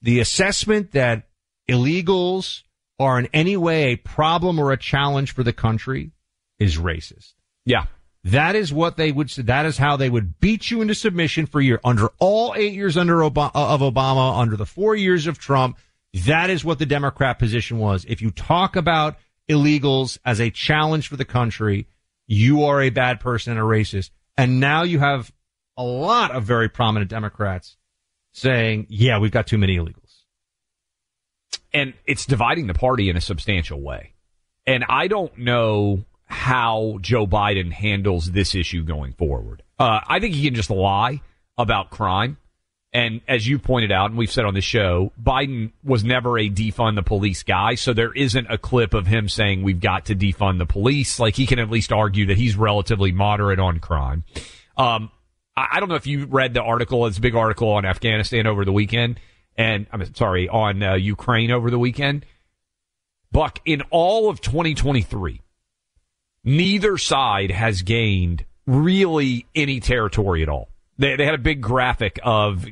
the 0.00 0.20
assessment 0.20 0.92
that 0.92 1.28
illegals 1.68 2.62
are 2.98 3.18
in 3.18 3.28
any 3.32 3.56
way 3.56 3.92
a 3.92 3.96
problem 3.96 4.58
or 4.58 4.72
a 4.72 4.76
challenge 4.76 5.34
for 5.34 5.42
the 5.42 5.52
country 5.52 6.12
is 6.58 6.78
racist. 6.78 7.34
Yeah. 7.64 7.86
That 8.24 8.56
is 8.56 8.72
what 8.72 8.96
they 8.96 9.12
would. 9.12 9.28
That 9.28 9.66
is 9.66 9.78
how 9.78 9.96
they 9.96 10.10
would 10.10 10.40
beat 10.40 10.70
you 10.70 10.80
into 10.82 10.94
submission 10.94 11.46
for 11.46 11.60
year 11.60 11.80
under 11.84 12.08
all 12.18 12.54
eight 12.56 12.74
years 12.74 12.96
under 12.96 13.18
Obama, 13.18 13.52
uh, 13.54 13.68
of 13.68 13.80
Obama, 13.80 14.38
under 14.38 14.56
the 14.56 14.66
four 14.66 14.96
years 14.96 15.26
of 15.26 15.38
Trump. 15.38 15.78
That 16.24 16.50
is 16.50 16.64
what 16.64 16.78
the 16.78 16.86
Democrat 16.86 17.38
position 17.38 17.78
was. 17.78 18.04
If 18.08 18.22
you 18.22 18.30
talk 18.30 18.74
about 18.74 19.16
illegals 19.48 20.18
as 20.24 20.40
a 20.40 20.50
challenge 20.50 21.08
for 21.08 21.16
the 21.16 21.24
country, 21.24 21.86
you 22.26 22.64
are 22.64 22.82
a 22.82 22.90
bad 22.90 23.20
person 23.20 23.52
and 23.52 23.60
a 23.60 23.64
racist. 23.64 24.10
And 24.36 24.58
now 24.58 24.82
you 24.82 24.98
have 24.98 25.32
a 25.76 25.84
lot 25.84 26.30
of 26.32 26.44
very 26.44 26.68
prominent 26.68 27.10
Democrats 27.10 27.76
saying, 28.32 28.86
yeah, 28.88 29.18
we've 29.18 29.30
got 29.30 29.46
too 29.46 29.58
many 29.58 29.76
illegals. 29.76 30.05
And 31.72 31.94
it's 32.06 32.26
dividing 32.26 32.66
the 32.66 32.74
party 32.74 33.08
in 33.10 33.16
a 33.16 33.20
substantial 33.20 33.80
way. 33.80 34.12
And 34.66 34.84
I 34.88 35.08
don't 35.08 35.36
know 35.38 36.04
how 36.24 36.98
Joe 37.00 37.26
Biden 37.26 37.72
handles 37.72 38.30
this 38.32 38.54
issue 38.54 38.82
going 38.82 39.12
forward. 39.12 39.62
Uh, 39.78 40.00
I 40.06 40.20
think 40.20 40.34
he 40.34 40.44
can 40.44 40.54
just 40.54 40.70
lie 40.70 41.20
about 41.56 41.90
crime. 41.90 42.38
And 42.92 43.20
as 43.28 43.46
you 43.46 43.58
pointed 43.58 43.92
out, 43.92 44.10
and 44.10 44.18
we've 44.18 44.32
said 44.32 44.46
on 44.46 44.54
the 44.54 44.62
show, 44.62 45.12
Biden 45.22 45.72
was 45.84 46.02
never 46.02 46.38
a 46.38 46.48
defund 46.48 46.94
the 46.94 47.02
police 47.02 47.42
guy. 47.42 47.74
So 47.74 47.92
there 47.92 48.12
isn't 48.12 48.46
a 48.48 48.56
clip 48.56 48.94
of 48.94 49.06
him 49.06 49.28
saying 49.28 49.62
we've 49.62 49.80
got 49.80 50.06
to 50.06 50.14
defund 50.14 50.58
the 50.58 50.66
police. 50.66 51.20
Like 51.20 51.36
he 51.36 51.46
can 51.46 51.58
at 51.58 51.68
least 51.68 51.92
argue 51.92 52.26
that 52.26 52.38
he's 52.38 52.56
relatively 52.56 53.12
moderate 53.12 53.58
on 53.58 53.80
crime. 53.80 54.24
Um, 54.78 55.10
I, 55.56 55.66
I 55.72 55.80
don't 55.80 55.88
know 55.90 55.96
if 55.96 56.06
you 56.06 56.24
read 56.26 56.54
the 56.54 56.62
article. 56.62 57.06
It's 57.06 57.18
a 57.18 57.20
big 57.20 57.34
article 57.34 57.70
on 57.70 57.84
Afghanistan 57.84 58.46
over 58.46 58.64
the 58.64 58.72
weekend. 58.72 59.20
And 59.56 59.86
I'm 59.92 60.14
sorry, 60.14 60.48
on 60.48 60.82
uh, 60.82 60.94
Ukraine 60.94 61.50
over 61.50 61.70
the 61.70 61.78
weekend. 61.78 62.26
Buck, 63.32 63.60
in 63.64 63.82
all 63.90 64.28
of 64.28 64.40
2023, 64.40 65.40
neither 66.44 66.98
side 66.98 67.50
has 67.50 67.82
gained 67.82 68.44
really 68.66 69.46
any 69.54 69.80
territory 69.80 70.42
at 70.42 70.48
all. 70.48 70.68
They, 70.98 71.16
they 71.16 71.24
had 71.24 71.34
a 71.34 71.38
big 71.38 71.60
graphic 71.60 72.18
of 72.22 72.66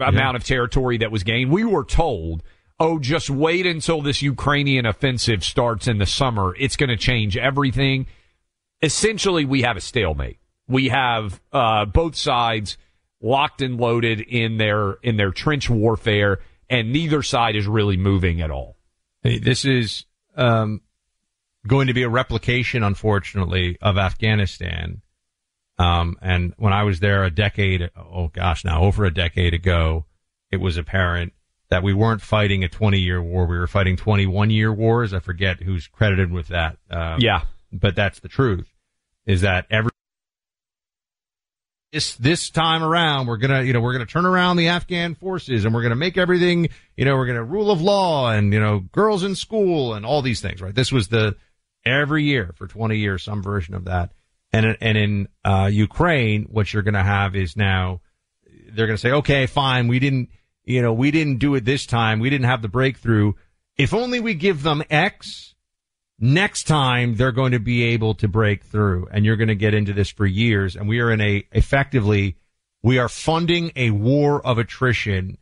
amount 0.00 0.36
of 0.36 0.44
territory 0.44 0.98
that 0.98 1.10
was 1.10 1.22
gained. 1.22 1.50
We 1.50 1.64
were 1.64 1.84
told, 1.84 2.42
oh, 2.78 2.98
just 2.98 3.30
wait 3.30 3.66
until 3.66 4.02
this 4.02 4.22
Ukrainian 4.22 4.86
offensive 4.86 5.44
starts 5.44 5.88
in 5.88 5.98
the 5.98 6.06
summer. 6.06 6.54
It's 6.58 6.76
going 6.76 6.90
to 6.90 6.96
change 6.96 7.36
everything. 7.36 8.06
Essentially, 8.82 9.44
we 9.44 9.62
have 9.62 9.76
a 9.76 9.80
stalemate. 9.80 10.38
We 10.68 10.88
have 10.88 11.40
uh, 11.52 11.84
both 11.86 12.16
sides 12.16 12.78
locked 13.20 13.62
and 13.62 13.78
loaded 13.78 14.20
in 14.20 14.56
their 14.56 14.92
in 15.02 15.16
their 15.16 15.30
trench 15.30 15.68
warfare, 15.70 16.40
and 16.68 16.92
neither 16.92 17.22
side 17.22 17.56
is 17.56 17.66
really 17.66 17.96
moving 17.96 18.40
at 18.40 18.50
all. 18.50 18.76
Hey, 19.22 19.38
this 19.38 19.64
is 19.64 20.06
um, 20.36 20.80
going 21.66 21.88
to 21.88 21.94
be 21.94 22.02
a 22.02 22.08
replication, 22.08 22.82
unfortunately, 22.82 23.76
of 23.82 23.98
Afghanistan 23.98 25.02
um, 25.80 26.18
and 26.20 26.52
when 26.58 26.74
I 26.74 26.82
was 26.82 27.00
there 27.00 27.24
a 27.24 27.30
decade, 27.30 27.90
oh 27.96 28.28
gosh, 28.28 28.66
now 28.66 28.82
over 28.82 29.06
a 29.06 29.14
decade 29.14 29.54
ago, 29.54 30.04
it 30.50 30.58
was 30.58 30.76
apparent 30.76 31.32
that 31.70 31.82
we 31.82 31.94
weren't 31.94 32.20
fighting 32.20 32.62
a 32.64 32.68
20 32.68 32.98
year 32.98 33.22
war. 33.22 33.46
We 33.46 33.56
were 33.56 33.66
fighting 33.66 33.96
21 33.96 34.50
year 34.50 34.70
wars. 34.70 35.14
I 35.14 35.20
forget 35.20 35.62
who's 35.62 35.86
credited 35.86 36.30
with 36.30 36.48
that. 36.48 36.76
Um, 36.90 37.20
yeah. 37.20 37.44
But 37.72 37.96
that's 37.96 38.20
the 38.20 38.28
truth 38.28 38.68
is 39.24 39.40
that 39.40 39.64
every, 39.70 39.90
this, 41.92 42.14
this 42.16 42.50
time 42.50 42.82
around, 42.82 43.26
we're 43.26 43.36
gonna, 43.36 43.62
you 43.62 43.72
know, 43.72 43.80
we're 43.80 43.92
gonna 43.92 44.06
turn 44.06 44.26
around 44.26 44.56
the 44.56 44.68
Afghan 44.68 45.14
forces 45.14 45.64
and 45.64 45.74
we're 45.74 45.82
gonna 45.82 45.96
make 45.96 46.16
everything, 46.16 46.68
you 46.96 47.04
know, 47.04 47.16
we're 47.16 47.26
gonna 47.26 47.44
rule 47.44 47.70
of 47.70 47.80
law 47.80 48.30
and, 48.30 48.52
you 48.52 48.60
know, 48.60 48.78
girls 48.78 49.24
in 49.24 49.34
school 49.34 49.94
and 49.94 50.06
all 50.06 50.22
these 50.22 50.40
things, 50.40 50.60
right? 50.62 50.74
This 50.74 50.92
was 50.92 51.08
the, 51.08 51.36
every 51.84 52.24
year 52.24 52.52
for 52.56 52.66
20 52.66 52.96
years, 52.96 53.24
some 53.24 53.42
version 53.42 53.74
of 53.74 53.86
that. 53.86 54.12
And, 54.52 54.76
and 54.80 54.98
in 54.98 55.28
uh, 55.44 55.68
Ukraine, 55.72 56.44
what 56.44 56.72
you're 56.72 56.82
to 56.82 57.02
have 57.02 57.34
is 57.36 57.56
now 57.56 58.00
they're 58.72 58.86
to 58.96 58.98
say, 58.98 59.12
okay, 59.12 59.46
fine, 59.46 59.88
we 59.88 59.98
didn't, 59.98 60.30
you 60.64 60.82
know, 60.82 60.92
we 60.92 61.10
didn't 61.10 61.38
do 61.38 61.54
it 61.54 61.64
this 61.64 61.86
time. 61.86 62.20
We 62.20 62.30
didn't 62.30 62.46
have 62.46 62.62
the 62.62 62.68
breakthrough. 62.68 63.32
If 63.76 63.94
only 63.94 64.20
we 64.20 64.34
give 64.34 64.62
them 64.62 64.82
X, 64.90 65.49
next 66.20 66.64
time 66.64 67.16
they're 67.16 67.32
going 67.32 67.52
to 67.52 67.58
be 67.58 67.82
able 67.82 68.14
to 68.14 68.28
break 68.28 68.64
through. 68.64 69.08
And 69.10 69.24
you're 69.24 69.36
going 69.36 69.48
to 69.48 69.54
get 69.54 69.74
into 69.74 69.92
this 69.92 70.10
for 70.10 70.26
years. 70.26 70.76
And 70.76 70.88
we 70.88 71.00
are 71.00 71.10
in 71.10 71.20
a, 71.20 71.46
effectively, 71.52 72.36
we 72.82 72.98
are 72.98 73.08
funding 73.08 73.72
a 73.74 73.90
war 73.90 74.44
of 74.46 74.58
attrition 74.58 75.38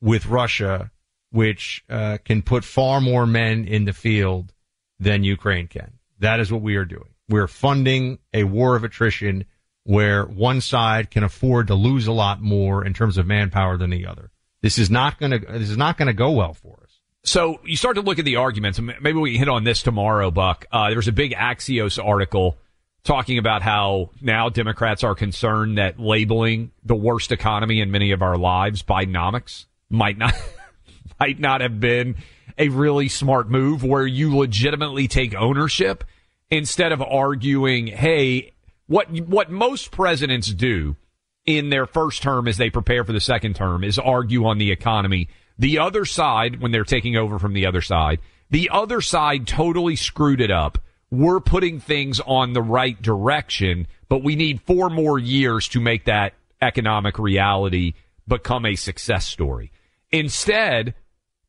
with 0.00 0.26
Russia, 0.26 0.90
which 1.30 1.84
uh, 1.88 2.18
can 2.24 2.42
put 2.42 2.64
far 2.64 3.00
more 3.00 3.26
men 3.26 3.64
in 3.64 3.84
the 3.84 3.92
field 3.92 4.52
than 4.98 5.24
Ukraine 5.24 5.68
can. 5.68 5.92
That 6.18 6.40
is 6.40 6.52
what 6.52 6.62
we 6.62 6.76
are 6.76 6.84
doing. 6.84 7.14
We're 7.28 7.46
funding 7.46 8.18
a 8.34 8.44
war 8.44 8.74
of 8.74 8.84
attrition 8.84 9.44
where 9.84 10.24
one 10.24 10.60
side 10.60 11.10
can 11.10 11.24
afford 11.24 11.68
to 11.68 11.74
lose 11.74 12.06
a 12.06 12.12
lot 12.12 12.42
more 12.42 12.84
in 12.84 12.92
terms 12.92 13.16
of 13.16 13.26
manpower 13.26 13.76
than 13.76 13.90
the 13.90 14.06
other. 14.06 14.30
This 14.60 14.78
is 14.78 14.90
not 14.90 15.18
going 15.18 15.32
to 15.32 15.38
this 15.38 15.70
is 15.70 15.76
not 15.76 15.96
going 15.96 16.08
to 16.08 16.12
go 16.12 16.32
well 16.32 16.52
for 16.52 16.80
us. 16.82 16.87
So 17.28 17.60
you 17.62 17.76
start 17.76 17.96
to 17.96 18.02
look 18.02 18.18
at 18.18 18.24
the 18.24 18.36
arguments. 18.36 18.80
Maybe 18.80 19.18
we 19.18 19.36
hit 19.36 19.50
on 19.50 19.62
this 19.62 19.82
tomorrow, 19.82 20.30
Buck. 20.30 20.64
Uh, 20.72 20.88
there 20.88 20.96
was 20.96 21.08
a 21.08 21.12
big 21.12 21.32
Axios 21.32 22.02
article 22.02 22.56
talking 23.04 23.36
about 23.36 23.60
how 23.60 24.10
now 24.22 24.48
Democrats 24.48 25.04
are 25.04 25.14
concerned 25.14 25.76
that 25.76 26.00
labeling 26.00 26.70
the 26.84 26.94
worst 26.94 27.30
economy 27.30 27.80
in 27.80 27.90
many 27.90 28.12
of 28.12 28.22
our 28.22 28.38
lives 28.38 28.82
Bidenomics 28.82 29.66
might 29.90 30.16
not 30.16 30.32
might 31.20 31.38
not 31.38 31.60
have 31.60 31.78
been 31.78 32.16
a 32.56 32.70
really 32.70 33.08
smart 33.08 33.50
move 33.50 33.84
where 33.84 34.06
you 34.06 34.34
legitimately 34.34 35.06
take 35.06 35.34
ownership 35.34 36.04
instead 36.50 36.92
of 36.92 37.02
arguing, 37.02 37.88
hey, 37.88 38.52
what 38.86 39.10
what 39.28 39.50
most 39.50 39.90
presidents 39.90 40.48
do 40.48 40.96
in 41.44 41.68
their 41.68 41.86
first 41.86 42.22
term 42.22 42.48
as 42.48 42.56
they 42.56 42.70
prepare 42.70 43.04
for 43.04 43.12
the 43.12 43.20
second 43.20 43.54
term 43.54 43.84
is 43.84 43.98
argue 43.98 44.46
on 44.46 44.56
the 44.56 44.70
economy. 44.70 45.28
The 45.58 45.78
other 45.78 46.04
side, 46.04 46.60
when 46.60 46.70
they're 46.70 46.84
taking 46.84 47.16
over 47.16 47.38
from 47.38 47.52
the 47.52 47.66
other 47.66 47.80
side, 47.80 48.20
the 48.50 48.70
other 48.72 49.00
side 49.00 49.46
totally 49.46 49.96
screwed 49.96 50.40
it 50.40 50.50
up. 50.50 50.78
We're 51.10 51.40
putting 51.40 51.80
things 51.80 52.20
on 52.20 52.52
the 52.52 52.62
right 52.62 53.00
direction, 53.00 53.86
but 54.08 54.22
we 54.22 54.36
need 54.36 54.62
four 54.62 54.90
more 54.90 55.18
years 55.18 55.68
to 55.68 55.80
make 55.80 56.04
that 56.04 56.34
economic 56.60 57.18
reality 57.18 57.94
become 58.26 58.66
a 58.66 58.76
success 58.76 59.26
story. 59.26 59.72
Instead, 60.10 60.94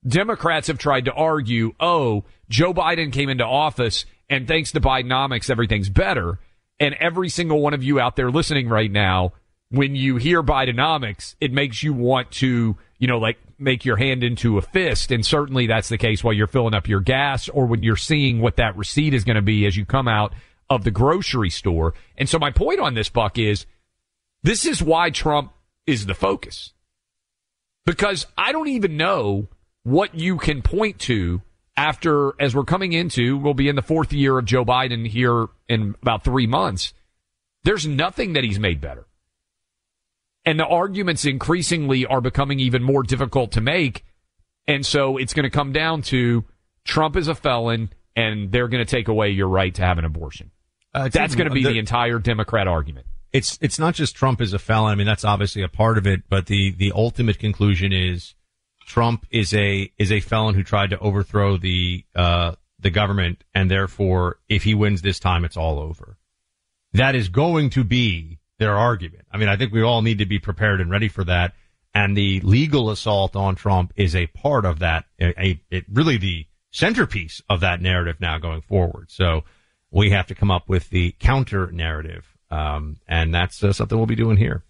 Democrats 0.07 0.67
have 0.67 0.77
tried 0.77 1.05
to 1.05 1.13
argue, 1.13 1.73
oh, 1.79 2.23
Joe 2.49 2.73
Biden 2.73 3.11
came 3.11 3.29
into 3.29 3.45
office 3.45 4.05
and 4.29 4.47
thanks 4.47 4.71
to 4.71 4.81
Bidenomics, 4.81 5.49
everything's 5.49 5.89
better. 5.89 6.39
And 6.79 6.95
every 6.95 7.29
single 7.29 7.61
one 7.61 7.73
of 7.73 7.83
you 7.83 7.99
out 7.99 8.15
there 8.15 8.31
listening 8.31 8.69
right 8.69 8.91
now, 8.91 9.33
when 9.69 9.95
you 9.95 10.15
hear 10.15 10.41
Bidenomics, 10.41 11.35
it 11.41 11.51
makes 11.51 11.83
you 11.83 11.93
want 11.93 12.31
to, 12.31 12.77
you 12.97 13.07
know, 13.07 13.17
like 13.17 13.37
make 13.59 13.85
your 13.85 13.97
hand 13.97 14.23
into 14.23 14.57
a 14.57 14.61
fist. 14.61 15.11
And 15.11 15.25
certainly 15.25 15.67
that's 15.67 15.89
the 15.89 15.97
case 15.97 16.23
while 16.23 16.33
you're 16.33 16.47
filling 16.47 16.73
up 16.73 16.87
your 16.87 16.99
gas 16.99 17.49
or 17.49 17.65
when 17.65 17.83
you're 17.83 17.95
seeing 17.95 18.39
what 18.39 18.57
that 18.57 18.77
receipt 18.77 19.13
is 19.13 19.23
going 19.23 19.35
to 19.35 19.41
be 19.41 19.65
as 19.65 19.75
you 19.75 19.85
come 19.85 20.07
out 20.07 20.33
of 20.69 20.83
the 20.83 20.91
grocery 20.91 21.49
store. 21.49 21.93
And 22.17 22.29
so 22.29 22.39
my 22.39 22.51
point 22.51 22.79
on 22.79 22.93
this, 22.93 23.09
Buck, 23.09 23.37
is 23.37 23.65
this 24.43 24.65
is 24.65 24.81
why 24.81 25.09
Trump 25.09 25.51
is 25.85 26.05
the 26.05 26.13
focus. 26.13 26.73
Because 27.85 28.27
I 28.37 28.51
don't 28.51 28.67
even 28.67 28.97
know 28.97 29.47
what 29.83 30.13
you 30.15 30.37
can 30.37 30.61
point 30.61 30.99
to 30.99 31.41
after, 31.75 32.33
as 32.39 32.55
we're 32.55 32.65
coming 32.65 32.93
into, 32.93 33.37
we'll 33.37 33.53
be 33.53 33.69
in 33.69 33.75
the 33.75 33.81
fourth 33.81 34.11
year 34.11 34.37
of 34.37 34.45
Joe 34.45 34.65
Biden 34.65 35.07
here 35.07 35.47
in 35.67 35.95
about 36.01 36.23
three 36.23 36.45
months. 36.45 36.93
There's 37.63 37.87
nothing 37.87 38.33
that 38.33 38.43
he's 38.43 38.59
made 38.59 38.81
better. 38.81 39.05
And 40.45 40.59
the 40.59 40.65
arguments 40.65 41.25
increasingly 41.25 42.05
are 42.05 42.21
becoming 42.21 42.59
even 42.59 42.81
more 42.83 43.03
difficult 43.03 43.51
to 43.53 43.61
make. 43.61 44.05
And 44.67 44.85
so 44.85 45.17
it's 45.17 45.33
going 45.33 45.43
to 45.43 45.49
come 45.49 45.71
down 45.71 46.01
to 46.03 46.45
Trump 46.85 47.15
is 47.15 47.27
a 47.27 47.35
felon 47.35 47.91
and 48.15 48.51
they're 48.51 48.67
going 48.67 48.85
to 48.85 48.89
take 48.89 49.07
away 49.07 49.29
your 49.29 49.47
right 49.47 49.73
to 49.75 49.81
have 49.81 49.97
an 49.97 50.05
abortion. 50.05 50.51
Uh, 50.93 51.09
that's 51.09 51.35
going 51.35 51.47
to 51.47 51.53
be 51.53 51.63
the, 51.63 51.73
the 51.73 51.79
entire 51.79 52.19
Democrat 52.19 52.67
argument. 52.67 53.05
It's 53.31 53.59
it's 53.61 53.77
not 53.77 53.93
just 53.93 54.15
Trump 54.15 54.41
is 54.41 54.53
a 54.53 54.59
felon. 54.59 54.91
I 54.91 54.95
mean, 54.95 55.05
that's 55.05 55.23
obviously 55.23 55.61
a 55.61 55.67
part 55.67 55.99
of 55.99 56.07
it, 56.07 56.23
but 56.29 56.47
the 56.47 56.71
the 56.71 56.91
ultimate 56.95 57.37
conclusion 57.37 57.93
is 57.93 58.33
Trump 58.87 59.27
is 59.29 59.53
a 59.53 59.91
is 59.99 60.11
a 60.11 60.19
felon 60.19 60.55
who 60.55 60.63
tried 60.63 60.89
to 60.89 60.99
overthrow 60.99 61.57
the 61.57 62.05
uh, 62.15 62.53
the 62.79 62.89
government, 62.89 63.43
and 63.53 63.69
therefore, 63.69 64.39
if 64.49 64.63
he 64.63 64.73
wins 64.73 65.03
this 65.03 65.19
time, 65.19 65.45
it's 65.45 65.57
all 65.57 65.79
over. 65.79 66.17
That 66.93 67.13
is 67.13 67.29
going 67.29 67.69
to 67.71 67.83
be 67.83 68.38
their 68.59 68.77
argument. 68.77 69.25
I 69.31 69.37
mean, 69.37 69.49
I 69.49 69.57
think 69.57 69.73
we 69.73 69.81
all 69.81 70.01
need 70.01 70.19
to 70.19 70.25
be 70.25 70.37
prepared 70.37 70.81
and 70.81 70.91
ready 70.91 71.07
for 71.07 71.23
that. 71.23 71.53
And 71.93 72.15
the 72.15 72.39
legal 72.41 72.91
assault 72.91 73.35
on 73.35 73.55
Trump 73.55 73.93
is 73.95 74.15
a 74.15 74.27
part 74.27 74.65
of 74.65 74.79
that. 74.79 75.05
A, 75.19 75.43
a 75.43 75.61
it 75.71 75.85
really 75.91 76.17
the 76.17 76.45
centerpiece 76.71 77.41
of 77.49 77.61
that 77.61 77.81
narrative 77.81 78.17
now 78.19 78.37
going 78.37 78.61
forward. 78.61 79.09
So 79.09 79.43
we 79.89 80.11
have 80.11 80.27
to 80.27 80.35
come 80.35 80.51
up 80.51 80.69
with 80.69 80.89
the 80.89 81.15
counter 81.19 81.71
narrative, 81.71 82.27
um, 82.51 82.97
and 83.07 83.33
that's 83.33 83.63
uh, 83.63 83.73
something 83.73 83.97
we'll 83.97 84.05
be 84.05 84.15
doing 84.15 84.37
here. 84.37 84.63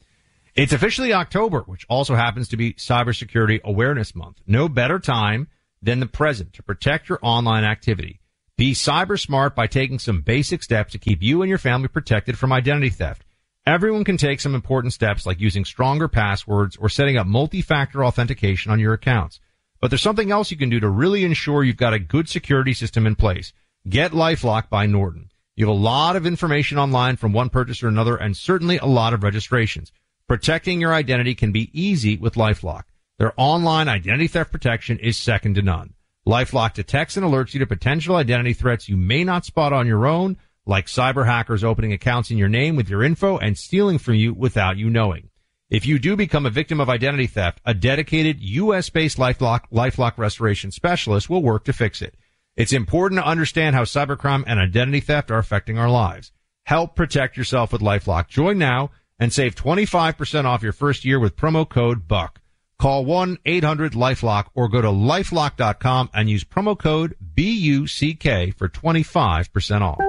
It's 0.56 0.74
officially 0.74 1.14
October, 1.14 1.62
which 1.62 1.86
also 1.90 2.16
happens 2.16 2.48
to 2.50 2.58
be 2.58 2.74
Cybersecurity 2.74 3.62
Awareness 3.64 4.16
Month. 4.16 4.38
No 4.48 4.70
better 4.70 5.00
time 5.00 5.48
than 5.82 6.00
the 6.00 6.06
present 6.06 6.54
to 6.54 6.64
protect 6.64 7.10
your 7.10 7.20
online 7.22 7.64
activity. 7.64 8.20
Be 8.58 8.74
cyber 8.74 9.20
smart 9.20 9.56
by 9.56 9.68
taking 9.68 10.00
some 10.00 10.22
basic 10.22 10.64
steps 10.64 10.92
to 10.92 10.98
keep 10.98 11.22
you 11.22 11.42
and 11.42 11.50
your 11.50 11.58
family 11.58 11.88
protected 11.88 12.38
from 12.38 12.52
identity 12.52 12.90
theft. 12.90 13.24
Everyone 13.70 14.04
can 14.04 14.18
take 14.18 14.40
some 14.40 14.56
important 14.56 14.94
steps 14.94 15.28
like 15.28 15.40
using 15.40 15.64
stronger 15.64 16.08
passwords 16.08 16.76
or 16.78 16.90
setting 16.90 17.18
up 17.18 17.28
multi-factor 17.28 18.04
authentication 18.04 18.72
on 18.72 18.80
your 18.80 18.94
accounts. 18.94 19.40
But 19.80 19.92
there's 19.92 20.02
something 20.02 20.32
else 20.32 20.50
you 20.50 20.58
can 20.58 20.72
do 20.72 20.80
to 20.80 20.90
really 20.90 21.24
ensure 21.24 21.64
you've 21.64 21.78
got 21.78 21.94
a 21.94 22.00
good 22.00 22.28
security 22.28 22.74
system 22.74 23.06
in 23.06 23.14
place. 23.14 23.54
Get 23.88 24.12
LifeLock 24.12 24.70
by 24.70 24.88
Norton. 24.88 25.30
You 25.56 25.68
have 25.68 25.78
a 25.78 25.80
lot 25.80 26.16
of 26.16 26.26
information 26.26 26.80
online 26.80 27.16
from 27.16 27.32
one 27.32 27.52
purchaser 27.52 27.82
to 27.82 27.90
another 27.90 28.16
and 28.16 28.36
certainly 28.36 28.80
a 28.80 28.88
lot 28.88 29.14
of 29.14 29.22
registrations. 29.22 29.92
Protecting 30.28 30.82
your 30.82 30.96
identity 30.96 31.36
can 31.36 31.52
be 31.52 31.70
easy 31.72 32.18
with 32.18 32.34
LifeLock. 32.34 32.86
Their 33.20 33.34
online 33.38 33.88
identity 33.88 34.30
theft 34.30 34.52
protection 34.52 34.98
is 34.98 35.16
second 35.16 35.54
to 35.54 35.62
none. 35.62 35.94
LifeLock 36.26 36.74
detects 36.74 37.18
and 37.18 37.24
alerts 37.24 37.54
you 37.54 37.60
to 37.60 37.68
potential 37.68 38.16
identity 38.16 38.54
threats 38.54 38.90
you 38.90 38.98
may 38.98 39.24
not 39.24 39.46
spot 39.46 39.74
on 39.74 39.86
your 39.86 40.08
own, 40.08 40.38
like 40.70 40.86
cyber 40.86 41.26
hackers 41.26 41.64
opening 41.64 41.92
accounts 41.92 42.30
in 42.30 42.38
your 42.38 42.48
name 42.48 42.76
with 42.76 42.90
your 42.90 43.04
info 43.04 43.40
and 43.40 43.58
stealing 43.58 43.98
from 43.98 44.14
you 44.14 44.34
without 44.34 44.78
you 44.78 44.88
knowing. 44.88 45.30
If 45.70 45.86
you 45.86 45.98
do 45.98 46.16
become 46.16 46.46
a 46.46 46.52
victim 46.52 46.80
of 46.80 46.90
identity 46.90 47.26
theft, 47.26 47.60
a 47.66 47.74
dedicated 47.74 48.40
U.S.-based 48.40 49.18
LifeLock, 49.18 49.62
LifeLock 49.74 50.18
restoration 50.18 50.70
specialist 50.70 51.30
will 51.30 51.42
work 51.42 51.66
to 51.66 51.74
fix 51.74 52.04
it. 52.04 52.16
It's 52.56 52.72
important 52.72 53.20
to 53.20 53.28
understand 53.28 53.76
how 53.76 53.84
cybercrime 53.84 54.44
and 54.46 54.60
identity 54.60 55.00
theft 55.00 55.32
are 55.32 55.40
affecting 55.40 55.80
our 55.80 55.90
lives. 55.90 56.32
Help 56.66 56.96
protect 56.96 57.36
yourself 57.36 57.74
with 57.74 57.82
LifeLock. 57.82 58.28
Join 58.28 58.60
now 58.60 58.92
and 59.20 59.34
save 59.34 59.56
25% 59.56 60.46
off 60.46 60.64
your 60.64 60.72
first 60.72 61.04
year 61.04 61.20
with 61.20 61.36
promo 61.36 61.68
code 61.68 62.08
BUCK. 62.08 62.40
Call 62.78 63.06
1-800-LifeLock 63.06 64.46
or 64.54 64.70
go 64.70 64.82
to 64.82 64.88
lifelock.com 64.88 66.12
and 66.14 66.30
use 66.30 66.44
promo 66.44 66.78
code 66.78 67.16
B-U-C-K 67.34 68.52
for 68.52 68.70
25% 68.70 69.82
off. 69.82 70.09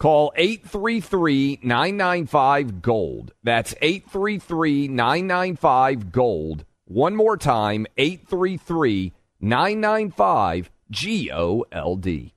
Call 0.00 0.32
833 0.34 1.58
995 1.62 2.80
Gold. 2.80 3.34
That's 3.44 3.74
833 3.82 4.88
995 4.88 6.10
Gold. 6.10 6.64
One 6.86 7.14
more 7.14 7.36
time 7.36 7.86
833 7.98 9.12
995 9.40 10.70
G 10.90 11.30
O 11.30 11.66
L 11.70 11.96
D. 11.96 12.32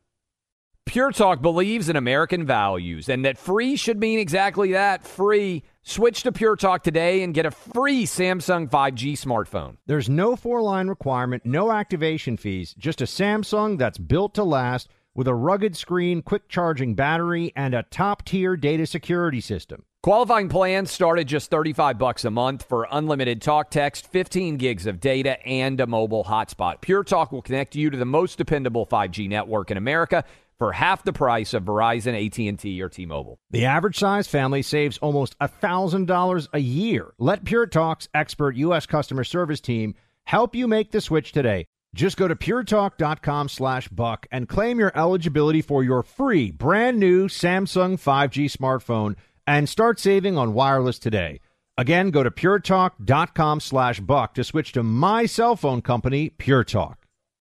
Pure 0.86 1.14
Talk 1.14 1.42
believes 1.42 1.88
in 1.88 1.96
American 1.96 2.46
values 2.46 3.08
and 3.08 3.24
that 3.24 3.38
free 3.38 3.78
should 3.78 3.98
mean 3.98 4.20
exactly 4.20 4.74
that 4.74 5.06
free. 5.06 5.64
Switch 5.84 6.24
to 6.24 6.34
Pure 6.34 6.58
Talk 6.58 6.84
today 6.84 7.24
and 7.24 7.34
get 7.34 7.46
a 7.46 7.52
free 7.52 8.04
Samsung 8.06 8.70
5G 8.70 9.14
smartphone. 9.14 9.78
There's 9.86 10.10
no 10.10 10.36
four 10.36 10.62
line 10.62 10.90
requirement, 10.90 11.46
no 11.46 11.72
activation 11.72 12.36
fees, 12.36 12.76
just 12.78 13.02
a 13.02 13.06
Samsung 13.06 13.78
that's 13.78 13.98
built 13.98 14.34
to 14.34 14.44
last 14.44 14.90
with 15.16 15.28
a 15.28 15.36
rugged 15.36 15.76
screen, 15.78 16.22
quick 16.22 16.50
charging 16.50 16.96
battery, 16.96 17.52
and 17.56 17.74
a 17.74 17.84
top 17.84 18.26
tier 18.26 18.56
data 18.56 18.86
security 18.86 19.42
system. 19.42 19.84
Qualifying 20.02 20.50
plans 20.50 20.92
start 20.92 21.18
at 21.20 21.28
just 21.28 21.50
35 21.50 21.98
bucks 21.98 22.26
a 22.26 22.30
month 22.30 22.64
for 22.64 22.88
unlimited 22.92 23.42
talk 23.42 23.70
text, 23.72 24.06
15 24.08 24.58
gigs 24.58 24.86
of 24.86 25.00
data, 25.00 25.42
and 25.48 25.80
a 25.80 25.88
mobile 25.88 26.26
hotspot. 26.26 26.82
Pure 26.82 27.06
Talk 27.06 27.32
will 27.32 27.42
connect 27.42 27.74
you 27.74 27.90
to 27.90 27.98
the 27.98 28.04
most 28.04 28.38
dependable 28.38 28.86
5G 28.86 29.30
network 29.30 29.72
in 29.72 29.78
America 29.78 30.26
for 30.58 30.74
half 30.74 31.04
the 31.04 31.14
price 31.14 31.54
of 31.54 31.64
Verizon, 31.64 32.14
AT&T, 32.26 32.82
or 32.82 32.90
T-Mobile. 32.90 33.40
The 33.52 33.66
average 33.66 33.98
size 33.98 34.28
family 34.28 34.62
saves 34.62 34.98
almost 34.98 35.38
$1,000 35.40 36.48
a 36.52 36.60
year. 36.60 37.14
Let 37.18 37.46
Pure 37.46 37.68
Talk's 37.68 38.10
expert 38.14 38.56
U.S. 38.58 38.86
customer 38.86 39.24
service 39.24 39.62
team 39.62 39.96
help 40.26 40.56
you 40.56 40.68
make 40.68 40.92
the 40.92 41.02
switch 41.02 41.32
today. 41.32 41.66
Just 41.94 42.18
go 42.18 42.28
to 42.28 42.36
puretalk.com 42.36 43.50
slash 43.50 43.88
buck 43.88 44.26
and 44.32 44.50
claim 44.50 44.80
your 44.80 44.92
eligibility 44.96 45.62
for 45.62 45.84
your 45.84 46.02
free 46.02 46.50
brand 46.50 47.00
new 47.00 47.28
Samsung 47.28 47.94
5G 48.02 48.52
smartphone 48.52 49.16
and 49.46 49.70
start 49.70 50.00
saving 50.00 50.38
on 50.38 50.54
wireless 50.54 50.98
today. 50.98 51.40
Again, 51.78 52.12
go 52.12 52.24
to 52.24 52.32
puretalk.com 52.32 53.60
slash 53.60 54.00
buck 54.00 54.34
to 54.36 54.44
switch 54.44 54.72
to 54.74 54.84
my 54.84 55.26
cell 55.26 55.56
phone 55.56 55.82
company, 55.82 56.30
Pure 56.30 56.66
Talk. 56.66 57.00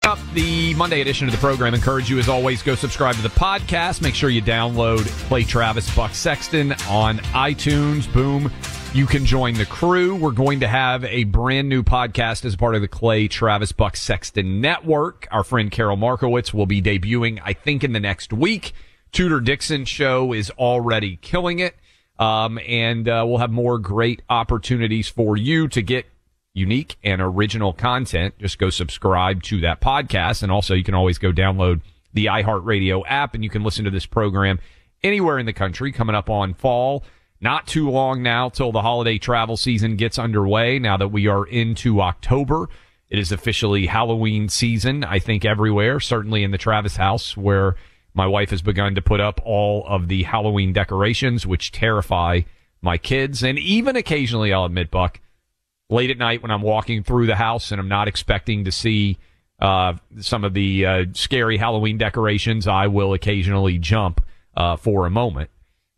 Up 0.03 0.19
the 0.35 0.75
Monday 0.75 1.01
edition 1.01 1.27
of 1.27 1.33
the 1.33 1.39
program. 1.39 1.73
Encourage 1.73 2.11
you, 2.11 2.19
as 2.19 2.29
always, 2.29 2.63
go 2.63 2.75
subscribe 2.75 3.15
to 3.15 3.23
the 3.23 3.29
podcast. 3.31 4.03
Make 4.03 4.15
sure 4.15 4.29
you 4.29 4.43
download 4.43 5.07
Clay 5.29 5.45
Travis 5.45 5.95
Buck 5.97 6.15
Sexton 6.15 6.73
on 6.89 7.19
iTunes. 7.33 8.13
Boom 8.13 8.51
You 8.95 9.07
can 9.07 9.27
join 9.27 9.55
the 9.55 9.67
crew. 9.67 10.15
We're 10.15 10.31
going 10.31 10.61
to 10.61 10.69
have 10.69 11.05
a 11.07 11.25
brand 11.25 11.69
new 11.69 11.83
podcast 11.83 12.45
as 12.45 12.55
part 12.55 12.77
of 12.77 12.81
the 12.81 12.87
Clay 12.87 13.27
Travis 13.27 13.73
Buck 13.73 13.97
Sexton 13.97 14.61
Network. 14.61 15.27
Our 15.33 15.43
friend 15.43 15.69
Carol 15.69 15.97
Markowitz 15.97 16.55
will 16.55 16.67
be 16.67 16.81
debuting, 16.81 17.41
I 17.45 17.55
think, 17.55 17.83
in 17.83 17.91
the 17.91 17.99
next 17.99 18.33
week. 18.33 18.73
Tudor 19.11 19.41
Dixon 19.41 19.85
show 19.85 20.33
is 20.33 20.49
already 20.51 21.17
killing 21.17 21.59
it. 21.59 21.75
Um, 22.21 22.61
and 22.69 23.09
uh, 23.09 23.25
we'll 23.27 23.39
have 23.39 23.51
more 23.51 23.81
great 23.81 24.23
opportunities 24.31 25.09
for 25.09 25.37
you 25.37 25.67
to 25.71 25.83
get 25.83 26.07
unique 26.53 26.97
and 27.03 27.21
original 27.21 27.73
content. 27.73 28.39
Just 28.39 28.61
go 28.61 28.71
subscribe 28.71 29.43
to 29.43 29.61
that 29.63 29.81
podcast. 29.81 30.45
And 30.45 30.53
also, 30.53 30.73
you 30.73 30.85
can 30.85 30.95
always 30.95 31.19
go 31.19 31.33
download 31.33 31.81
the 32.13 32.27
iHeartRadio 32.27 33.03
app 33.09 33.35
and 33.35 33.43
you 33.43 33.51
can 33.51 33.65
listen 33.65 33.87
to 33.87 33.91
this 33.91 34.07
program 34.07 34.61
anywhere 35.03 35.41
in 35.41 35.47
the 35.47 35.53
country 35.53 35.91
coming 35.91 36.15
up 36.15 36.31
on 36.31 36.55
fall. 36.55 37.03
Not 37.45 37.67
too 37.67 37.91
long 37.91 38.23
now 38.23 38.49
till 38.49 38.73
the 38.73 38.81
holiday 38.81 39.19
travel 39.19 39.59
season 39.59 39.97
gets 39.97 40.19
underway. 40.19 40.79
Now 40.79 40.97
that 40.97 41.09
we 41.09 41.27
are 41.27 41.45
into 41.45 42.01
October, 42.01 42.71
it 43.11 43.19
is 43.19 43.33
officially 43.33 43.85
Halloween 43.85 44.49
season, 44.49 45.05
I 45.05 45.19
think 45.19 45.45
everywhere, 45.45 46.01
certainly 46.01 46.43
in 46.43 46.53
the 46.53 46.59
Travis 46.59 46.97
house 46.97 47.37
where 47.37 47.77
my 48.15 48.27
wife 48.27 48.49
has 48.49 48.63
begun 48.63 48.95
to 48.95 49.03
put 49.03 49.21
up 49.21 49.43
all 49.45 49.85
of 49.87 50.09
the 50.09 50.23
Halloween 50.23 50.73
decorations, 50.73 51.47
which 51.47 51.71
terrify 51.71 52.41
my 52.81 52.97
kids. 52.97 53.45
And 53.45 53.59
even 53.59 53.95
occasionally, 53.95 54.51
I'll 54.51 54.65
admit, 54.65 54.91
Buck, 54.91 55.21
late 55.91 56.09
at 56.09 56.17
night 56.17 56.41
when 56.41 56.51
I'm 56.51 56.63
walking 56.63 57.03
through 57.03 57.27
the 57.27 57.37
house 57.37 57.71
and 57.73 57.79
I'm 57.79 57.89
not 57.89 58.09
expecting 58.09 58.65
to 58.65 58.73
see 58.73 59.19
uh, 59.61 59.93
some 60.19 60.45
of 60.45 60.55
the 60.55 60.87
uh, 60.87 61.05
scary 61.13 61.59
Halloween 61.59 61.99
decorations, 61.99 62.67
I 62.67 62.87
will 62.87 63.13
occasionally 63.13 63.77
jump 63.77 64.25
uh, 64.57 64.77
for 64.77 65.05
a 65.05 65.11
moment. 65.11 65.51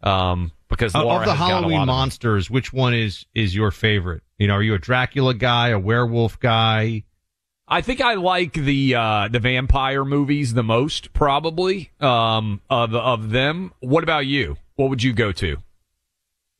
Um, 0.03 0.53
because 0.69 0.95
of, 0.95 1.05
Laura 1.05 1.21
of 1.21 1.25
the 1.27 1.35
has 1.35 1.39
got 1.39 1.51
a 1.51 1.55
Halloween 1.55 1.87
monsters, 1.87 2.51
which 2.51 2.73
one 2.73 2.95
is 2.95 3.27
is 3.35 3.55
your 3.55 3.71
favorite? 3.71 4.23
You 4.39 4.49
know, 4.49 4.55
are 4.55 4.63
you 4.63 4.75
a 4.75 4.79
Dracula 4.79 5.35
guy, 5.35 5.69
a 5.69 5.79
werewolf 5.79 6.39
guy? 6.41 7.05
I 7.69 7.81
think 7.81 8.01
I 8.01 8.15
like 8.15 8.53
the 8.53 8.95
uh, 8.95 9.29
the 9.29 9.41
vampire 9.41 10.05
movies 10.05 10.55
the 10.55 10.63
most, 10.63 11.13
probably 11.13 11.91
um, 12.01 12.61
of 12.71 12.95
of 12.95 13.31
them. 13.31 13.73
What 13.81 14.05
about 14.05 14.27
you? 14.27 14.57
What 14.77 14.91
would 14.91 15.03
you 15.03 15.13
go 15.13 15.33
to? 15.33 15.57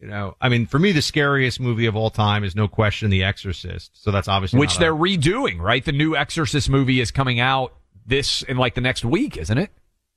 You 0.01 0.09
know, 0.09 0.37
I 0.41 0.51
mean, 0.51 0.67
for 0.67 0.79
me, 0.79 0.93
the 0.93 1.01
scariest 1.01 1.59
movie 1.59 1.87
of 1.87 1.97
all 1.97 2.11
time 2.11 2.45
is 2.45 2.55
no 2.55 2.69
question 2.69 3.09
The 3.09 3.25
Exorcist. 3.25 3.93
So 3.95 4.11
that's 4.11 4.29
obviously 4.29 4.59
Which 4.61 4.79
they're 4.79 4.93
a- 4.93 4.97
redoing, 4.97 5.59
right? 5.59 5.83
The 5.83 5.93
new 5.93 6.15
Exorcist 6.15 6.69
movie 6.69 7.01
is 7.01 7.11
coming 7.11 7.41
out 7.41 7.73
this 8.05 8.43
in 8.43 8.57
like 8.59 8.75
the 8.75 8.83
next 8.83 9.05
week, 9.05 9.37
isn't 9.39 9.57
it? 9.57 9.71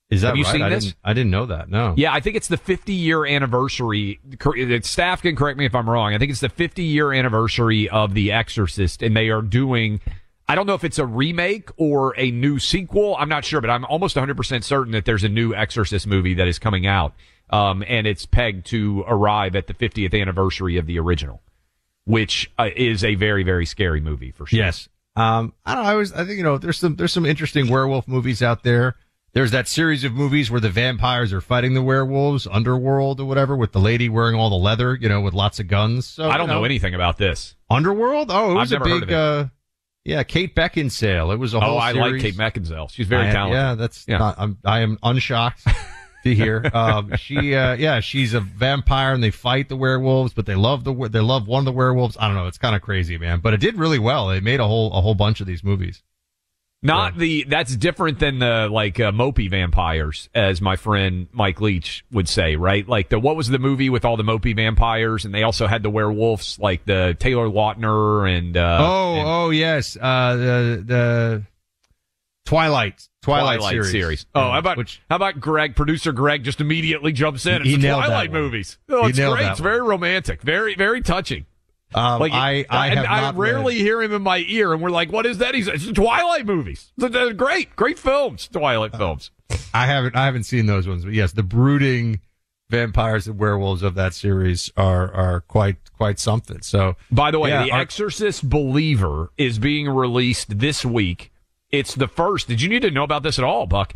Is 0.09 0.21
that 0.21 0.29
Have 0.29 0.37
you 0.37 0.43
right? 0.43 0.51
seen 0.51 0.61
I 0.63 0.69
this? 0.69 0.85
Didn't, 0.85 0.97
I 1.03 1.13
didn't 1.13 1.31
know 1.31 1.45
that. 1.45 1.69
No. 1.69 1.93
Yeah, 1.95 2.11
I 2.11 2.19
think 2.19 2.35
it's 2.35 2.47
the 2.47 2.57
50 2.57 2.93
year 2.93 3.25
anniversary. 3.25 4.19
Staff 4.81 5.21
can 5.21 5.35
correct 5.35 5.59
me 5.59 5.65
if 5.65 5.75
I'm 5.75 5.87
wrong. 5.89 6.13
I 6.13 6.17
think 6.17 6.31
it's 6.31 6.39
the 6.39 6.49
50 6.49 6.83
year 6.83 7.13
anniversary 7.13 7.87
of 7.89 8.13
The 8.15 8.31
Exorcist, 8.31 9.03
and 9.03 9.15
they 9.15 9.29
are 9.29 9.41
doing. 9.41 9.99
I 10.47 10.55
don't 10.55 10.65
know 10.65 10.73
if 10.73 10.83
it's 10.83 10.97
a 10.97 11.05
remake 11.05 11.69
or 11.77 12.15
a 12.17 12.31
new 12.31 12.57
sequel. 12.57 13.15
I'm 13.19 13.29
not 13.29 13.45
sure, 13.45 13.61
but 13.61 13.69
I'm 13.69 13.85
almost 13.85 14.15
100% 14.15 14.63
certain 14.63 14.93
that 14.93 15.05
there's 15.05 15.23
a 15.23 15.29
new 15.29 15.53
Exorcist 15.53 16.07
movie 16.07 16.33
that 16.33 16.47
is 16.47 16.57
coming 16.57 16.87
out, 16.87 17.13
um, 17.51 17.83
and 17.87 18.07
it's 18.07 18.25
pegged 18.25 18.65
to 18.67 19.03
arrive 19.07 19.55
at 19.55 19.67
the 19.67 19.75
50th 19.75 20.19
anniversary 20.19 20.77
of 20.77 20.87
the 20.87 20.97
original, 20.97 21.43
which 22.05 22.49
uh, 22.57 22.69
is 22.75 23.03
a 23.03 23.13
very, 23.13 23.43
very 23.43 23.67
scary 23.67 24.01
movie 24.01 24.31
for 24.31 24.47
sure. 24.47 24.57
Yes. 24.57 24.89
Um, 25.15 25.53
I 25.67 25.75
don't 25.75 25.83
know. 25.83 25.89
I 25.91 25.95
was, 25.95 26.13
I 26.13 26.25
think, 26.25 26.37
you 26.37 26.43
know, 26.43 26.57
there's 26.57 26.79
some, 26.79 26.95
there's 26.95 27.13
some 27.13 27.27
interesting 27.27 27.67
werewolf 27.69 28.07
movies 28.07 28.41
out 28.41 28.63
there. 28.63 28.95
There's 29.33 29.51
that 29.51 29.67
series 29.67 30.03
of 30.03 30.13
movies 30.13 30.49
where 30.49 30.59
the 30.59 30.69
vampires 30.71 31.31
are 31.33 31.41
fighting 31.41 31.75
the 31.75 31.83
werewolves, 31.83 32.47
Underworld 32.47 33.19
or 33.19 33.25
whatever, 33.25 33.55
with 33.55 33.71
the 33.73 33.79
lady 33.79 34.09
wearing 34.09 34.35
all 34.35 34.49
the 34.49 34.55
leather, 34.55 34.95
you 34.95 35.07
know, 35.07 35.21
with 35.21 35.33
lots 35.35 35.59
of 35.59 35.67
guns. 35.67 36.07
So 36.07 36.27
I 36.29 36.37
don't 36.37 36.47
you 36.47 36.55
know 36.55 36.63
anything 36.63 36.95
about 36.95 37.17
this. 37.17 37.55
Underworld? 37.69 38.29
Oh, 38.31 38.51
it 38.51 38.55
was 38.55 38.73
I've 38.73 38.81
a 38.81 38.83
big, 38.85 39.11
uh, 39.11 39.45
yeah, 40.03 40.23
Kate 40.23 40.55
Beckinsale. 40.55 41.31
It 41.31 41.37
was 41.37 41.53
a 41.53 41.57
Oh, 41.57 41.61
whole 41.61 41.77
I 41.77 41.91
like. 41.91 42.19
Kate 42.21 42.35
Beckinsale. 42.35 42.89
She's 42.89 43.05
very 43.07 43.27
I- 43.27 43.31
talented. 43.31 43.55
Yeah, 43.55 43.75
that's 43.75 44.05
Yeah. 44.07 44.17
Not, 44.17 44.35
I'm, 44.39 44.57
I 44.65 44.79
am 44.79 44.97
unshocked 45.03 45.63
to 46.23 46.33
hear. 46.33 46.67
Um, 46.73 47.15
she, 47.17 47.53
uh, 47.53 47.73
yeah, 47.75 47.99
she's 47.99 48.33
a 48.33 48.39
vampire 48.39 49.13
and 49.13 49.23
they 49.23 49.29
fight 49.31 49.69
the 49.69 49.75
werewolves, 49.75 50.33
but 50.33 50.47
they 50.47 50.55
love 50.55 50.83
the, 50.83 50.93
they 51.07 51.19
love 51.19 51.47
one 51.47 51.59
of 51.59 51.65
the 51.65 51.71
werewolves. 51.71 52.17
I 52.19 52.25
don't 52.27 52.35
know. 52.35 52.47
It's 52.47 52.57
kind 52.57 52.75
of 52.75 52.81
crazy, 52.81 53.19
man, 53.19 53.41
but 53.41 53.53
it 53.53 53.59
did 53.59 53.75
really 53.75 53.99
well. 53.99 54.27
They 54.29 54.39
made 54.39 54.59
a 54.59 54.65
whole, 54.67 54.91
a 54.91 55.01
whole 55.01 55.13
bunch 55.15 55.39
of 55.39 55.45
these 55.45 55.63
movies. 55.63 56.01
Not 56.81 57.17
the 57.17 57.43
that's 57.43 57.75
different 57.75 58.19
than 58.19 58.39
the 58.39 58.69
like 58.71 59.01
uh, 59.01 59.11
mopey 59.11 59.49
vampires, 59.49 60.29
as 60.33 60.61
my 60.61 60.77
friend 60.77 61.27
Mike 61.33 61.59
Leach 61.59 62.05
would 62.09 62.29
say, 62.29 62.55
right? 62.55 62.87
Like 62.87 63.09
the 63.09 63.19
what 63.19 63.35
was 63.35 63.49
the 63.49 63.59
movie 63.59 63.89
with 63.89 64.05
all 64.05 64.15
the 64.15 64.23
mopey 64.23 64.55
vampires, 64.55 65.25
and 65.25 65.33
they 65.33 65.43
also 65.43 65.67
had 65.67 65.83
the 65.83 65.89
werewolves, 65.89 66.57
like 66.57 66.85
the 66.85 67.17
Taylor 67.19 67.49
Lautner 67.49 68.29
and 68.29 68.55
uh, 68.55 68.77
oh, 68.79 69.15
and 69.15 69.27
oh, 69.27 69.49
yes. 69.49 69.97
Uh, 69.99 70.35
the, 70.37 70.83
the 70.85 71.43
Twilight, 72.45 73.09
Twilight, 73.21 73.61
series. 73.85 74.25
Oh, 74.33 74.39
Yeah, 74.39 74.51
how 74.51 74.59
about 74.59 74.77
which 74.77 75.01
how 75.09 75.17
about 75.17 75.41
Greg, 75.41 75.75
producer 75.75 76.13
Greg, 76.13 76.45
just 76.45 76.61
immediately 76.61 77.11
jumps 77.11 77.45
in. 77.45 77.63
He 77.63 77.73
It's 77.73 77.83
that 77.83 78.05
Twilight 78.05 78.31
movies. 78.31 78.77
Oh, 78.87 79.05
it's 79.05 79.19
great. 79.19 79.47
It's 79.47 79.59
very 79.59 79.81
romantic, 79.81 80.41
very 80.41 80.75
very 80.75 81.01
touching. 81.01 81.45
Um, 81.95 82.19
Like 82.19 82.31
I, 82.33 82.65
I 82.69 82.89
I 82.95 83.31
rarely 83.31 83.75
read- 83.75 83.81
hear 83.81 84.01
him 84.01 84.13
in 84.13 84.21
my 84.21 84.39
ear, 84.47 84.73
and 84.73 84.81
we're 84.81 84.89
like, 84.91 85.11
"What 85.11 85.25
is 85.25 85.39
that?" 85.39 85.55
He's 85.55 85.67
it's 85.67 85.85
the 85.85 85.93
Twilight 85.93 86.45
movies. 86.45 86.91
They're- 86.97 87.33
great, 87.33 87.75
great 87.75 87.97
films. 87.99 88.47
Twilight 88.47 88.95
films. 88.95 89.31
I 89.73 89.85
haven't 89.87 90.15
I 90.15 90.25
haven't 90.25 90.43
seen 90.43 90.65
those 90.67 90.87
ones, 90.87 91.03
but 91.05 91.13
yes, 91.13 91.31
the 91.31 91.43
brooding 91.43 92.19
vampires 92.69 93.27
and 93.27 93.39
werewolves 93.39 93.81
of 93.81 93.95
that 93.95 94.13
series 94.13 94.71
are 94.77 95.11
are 95.13 95.41
quite 95.41 95.77
quite 95.97 96.19
something. 96.19 96.61
So 96.61 96.95
By 97.11 97.31
the 97.31 97.39
way, 97.39 97.49
Yeah, 97.49 97.63
The 97.63 97.71
our- 97.71 97.81
Exorcist 97.81 98.47
Believer 98.49 99.31
is 99.37 99.57
being 99.59 99.89
released 99.89 100.59
this 100.59 100.85
week. 100.85 101.31
It's 101.71 101.95
the 101.95 102.07
first. 102.07 102.47
Did 102.47 102.61
you 102.61 102.69
need 102.69 102.81
to 102.83 102.91
know 102.91 103.03
about 103.03 103.23
this 103.23 103.37
at 103.39 103.45
all, 103.45 103.65
Buck? 103.67 103.93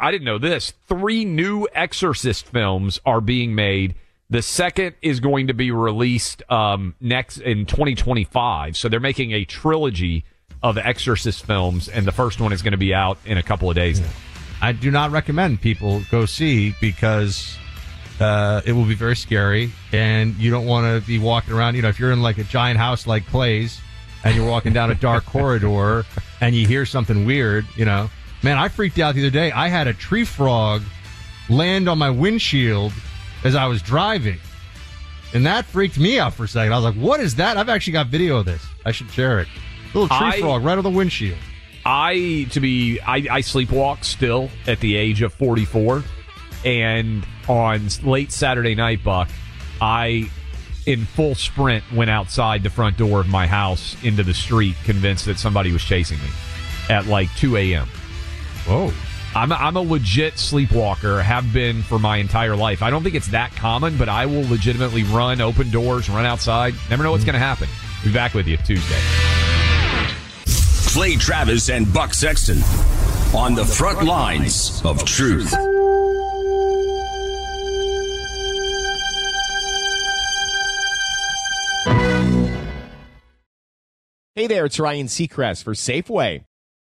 I 0.00 0.10
didn't 0.10 0.24
know 0.24 0.38
this. 0.38 0.72
Three 0.88 1.24
new 1.24 1.68
Exorcist 1.74 2.46
films 2.46 2.98
are 3.06 3.20
being 3.20 3.54
made. 3.54 3.94
The 4.30 4.42
second 4.42 4.94
is 5.02 5.20
going 5.20 5.48
to 5.48 5.54
be 5.54 5.70
released 5.70 6.42
um, 6.50 6.94
next 7.00 7.38
in 7.38 7.66
2025. 7.66 8.76
So 8.76 8.88
they're 8.88 9.00
making 9.00 9.32
a 9.32 9.44
trilogy 9.44 10.24
of 10.62 10.78
Exorcist 10.78 11.44
films, 11.44 11.88
and 11.88 12.06
the 12.06 12.12
first 12.12 12.40
one 12.40 12.52
is 12.52 12.62
going 12.62 12.72
to 12.72 12.78
be 12.78 12.94
out 12.94 13.18
in 13.26 13.36
a 13.36 13.42
couple 13.42 13.68
of 13.68 13.76
days. 13.76 14.00
I 14.62 14.72
do 14.72 14.90
not 14.90 15.10
recommend 15.10 15.60
people 15.60 16.02
go 16.10 16.24
see 16.24 16.74
because 16.80 17.58
uh, 18.18 18.62
it 18.64 18.72
will 18.72 18.86
be 18.86 18.94
very 18.94 19.14
scary, 19.14 19.70
and 19.92 20.34
you 20.36 20.50
don't 20.50 20.66
want 20.66 20.86
to 20.86 21.06
be 21.06 21.18
walking 21.18 21.52
around. 21.52 21.74
You 21.74 21.82
know, 21.82 21.88
if 21.88 21.98
you're 22.00 22.12
in 22.12 22.22
like 22.22 22.38
a 22.38 22.44
giant 22.44 22.78
house 22.78 23.06
like 23.06 23.26
Clay's, 23.26 23.78
and 24.24 24.34
you're 24.34 24.48
walking 24.48 24.72
down 24.72 24.90
a 24.90 24.94
dark 24.94 25.26
corridor, 25.26 26.06
and 26.40 26.54
you 26.54 26.66
hear 26.66 26.86
something 26.86 27.26
weird, 27.26 27.66
you 27.76 27.84
know, 27.84 28.08
man, 28.42 28.56
I 28.56 28.68
freaked 28.68 28.98
out 28.98 29.14
the 29.14 29.20
other 29.20 29.30
day. 29.30 29.52
I 29.52 29.68
had 29.68 29.86
a 29.86 29.92
tree 29.92 30.24
frog 30.24 30.82
land 31.50 31.90
on 31.90 31.98
my 31.98 32.08
windshield 32.08 32.92
as 33.44 33.54
I 33.54 33.66
was 33.66 33.82
driving. 33.82 34.38
And 35.32 35.46
that 35.46 35.64
freaked 35.64 35.98
me 35.98 36.18
out 36.18 36.34
for 36.34 36.44
a 36.44 36.48
second. 36.48 36.72
I 36.72 36.76
was 36.76 36.84
like, 36.84 36.94
what 36.94 37.20
is 37.20 37.36
that? 37.36 37.56
I've 37.56 37.68
actually 37.68 37.92
got 37.94 38.06
video 38.06 38.38
of 38.38 38.46
this. 38.46 38.64
I 38.84 38.92
should 38.92 39.10
share 39.10 39.40
it. 39.40 39.48
Little 39.92 40.08
tree 40.08 40.26
I- 40.28 40.40
frog 40.40 40.64
right 40.64 40.78
on 40.78 40.84
the 40.84 40.90
windshield. 40.90 41.38
I 41.86 42.46
to 42.52 42.60
be 42.60 42.98
I, 43.00 43.16
I 43.16 43.40
sleepwalk 43.42 44.04
still 44.04 44.48
at 44.66 44.80
the 44.80 44.96
age 44.96 45.20
of 45.20 45.34
44 45.34 46.02
and 46.64 47.26
on 47.46 47.88
late 48.02 48.32
Saturday 48.32 48.74
night 48.74 49.04
buck 49.04 49.28
I 49.82 50.30
in 50.86 51.04
full 51.04 51.34
sprint 51.34 51.84
went 51.92 52.08
outside 52.08 52.62
the 52.62 52.70
front 52.70 52.96
door 52.96 53.20
of 53.20 53.26
my 53.28 53.46
house 53.46 54.02
into 54.02 54.22
the 54.22 54.32
street 54.32 54.76
convinced 54.84 55.26
that 55.26 55.38
somebody 55.38 55.72
was 55.72 55.82
chasing 55.82 56.18
me 56.20 56.28
at 56.88 57.06
like 57.06 57.28
2 57.36 57.58
a.m. 57.58 57.86
Whoa. 58.66 58.90
I'm 59.36 59.50
a, 59.50 59.56
I'm 59.56 59.76
a 59.76 59.80
legit 59.80 60.38
sleepwalker 60.38 61.20
have 61.20 61.52
been 61.52 61.82
for 61.82 61.98
my 61.98 62.18
entire 62.18 62.54
life. 62.54 62.82
I 62.82 62.90
don't 62.90 63.02
think 63.02 63.16
it's 63.16 63.28
that 63.28 63.54
common 63.56 63.98
but 63.98 64.08
I 64.08 64.26
will 64.26 64.48
legitimately 64.48 65.02
run 65.02 65.40
open 65.40 65.70
doors 65.70 66.08
run 66.08 66.24
outside 66.24 66.74
never 66.88 67.02
know 67.02 67.10
what's 67.10 67.24
mm-hmm. 67.24 67.32
going 67.32 67.40
to 67.40 67.46
happen. 67.46 67.68
Be 68.04 68.12
back 68.12 68.34
with 68.34 68.46
you 68.46 68.56
Tuesday. 68.58 69.00
Clay 70.92 71.16
Travis 71.16 71.70
and 71.70 71.92
Buck 71.92 72.14
Sexton 72.14 72.58
on 73.34 73.54
the 73.54 73.64
front 73.64 74.04
lines 74.04 74.80
of 74.84 75.04
truth. 75.04 75.52
Hey 84.36 84.46
there, 84.46 84.64
it's 84.64 84.78
Ryan 84.78 85.06
Seacrest 85.06 85.64
for 85.64 85.74
Safeway. 85.74 86.44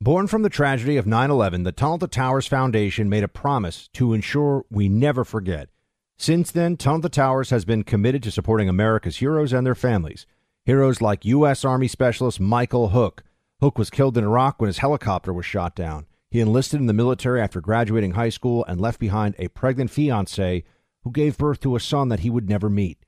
Born 0.00 0.28
from 0.28 0.42
the 0.42 0.48
tragedy 0.48 0.96
of 0.96 1.08
9 1.08 1.28
11, 1.28 1.64
the 1.64 1.72
Tunnel 1.72 1.98
to 1.98 2.06
Towers 2.06 2.46
Foundation 2.46 3.08
made 3.08 3.24
a 3.24 3.28
promise 3.28 3.88
to 3.94 4.12
ensure 4.12 4.64
we 4.70 4.88
never 4.88 5.24
forget. 5.24 5.70
Since 6.16 6.52
then, 6.52 6.76
Tunnel 6.76 7.00
to 7.00 7.08
Towers 7.08 7.50
has 7.50 7.64
been 7.64 7.82
committed 7.82 8.22
to 8.22 8.30
supporting 8.30 8.68
America's 8.68 9.16
heroes 9.16 9.52
and 9.52 9.66
their 9.66 9.74
families. 9.74 10.24
Heroes 10.64 11.00
like 11.02 11.24
U.S. 11.24 11.64
Army 11.64 11.88
Specialist 11.88 12.38
Michael 12.38 12.90
Hook. 12.90 13.24
Hook 13.60 13.76
was 13.76 13.90
killed 13.90 14.16
in 14.16 14.22
Iraq 14.22 14.60
when 14.60 14.68
his 14.68 14.78
helicopter 14.78 15.32
was 15.32 15.44
shot 15.44 15.74
down. 15.74 16.06
He 16.30 16.38
enlisted 16.38 16.78
in 16.78 16.86
the 16.86 16.92
military 16.92 17.40
after 17.40 17.60
graduating 17.60 18.12
high 18.12 18.28
school 18.28 18.64
and 18.66 18.80
left 18.80 19.00
behind 19.00 19.34
a 19.36 19.48
pregnant 19.48 19.90
fiancee 19.90 20.62
who 21.02 21.10
gave 21.10 21.36
birth 21.36 21.58
to 21.60 21.74
a 21.74 21.80
son 21.80 22.08
that 22.10 22.20
he 22.20 22.30
would 22.30 22.48
never 22.48 22.70
meet. 22.70 23.04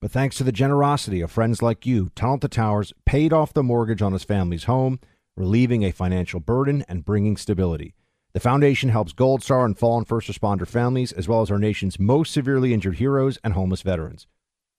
But 0.00 0.10
thanks 0.10 0.36
to 0.36 0.44
the 0.44 0.52
generosity 0.52 1.20
of 1.20 1.30
friends 1.30 1.60
like 1.60 1.84
you, 1.84 2.08
Tunnel 2.14 2.38
to 2.38 2.48
Towers 2.48 2.94
paid 3.04 3.34
off 3.34 3.52
the 3.52 3.62
mortgage 3.62 4.00
on 4.00 4.14
his 4.14 4.24
family's 4.24 4.64
home, 4.64 5.00
relieving 5.40 5.82
a 5.82 5.90
financial 5.90 6.38
burden 6.38 6.84
and 6.86 7.04
bringing 7.04 7.36
stability. 7.36 7.94
The 8.34 8.40
foundation 8.40 8.90
helps 8.90 9.14
Gold 9.14 9.42
Star 9.42 9.64
and 9.64 9.76
fallen 9.76 10.04
first 10.04 10.28
responder 10.28 10.68
families, 10.68 11.12
as 11.12 11.26
well 11.26 11.40
as 11.40 11.50
our 11.50 11.58
nation's 11.58 11.98
most 11.98 12.32
severely 12.32 12.74
injured 12.74 12.96
heroes 12.96 13.38
and 13.42 13.54
homeless 13.54 13.80
veterans. 13.80 14.26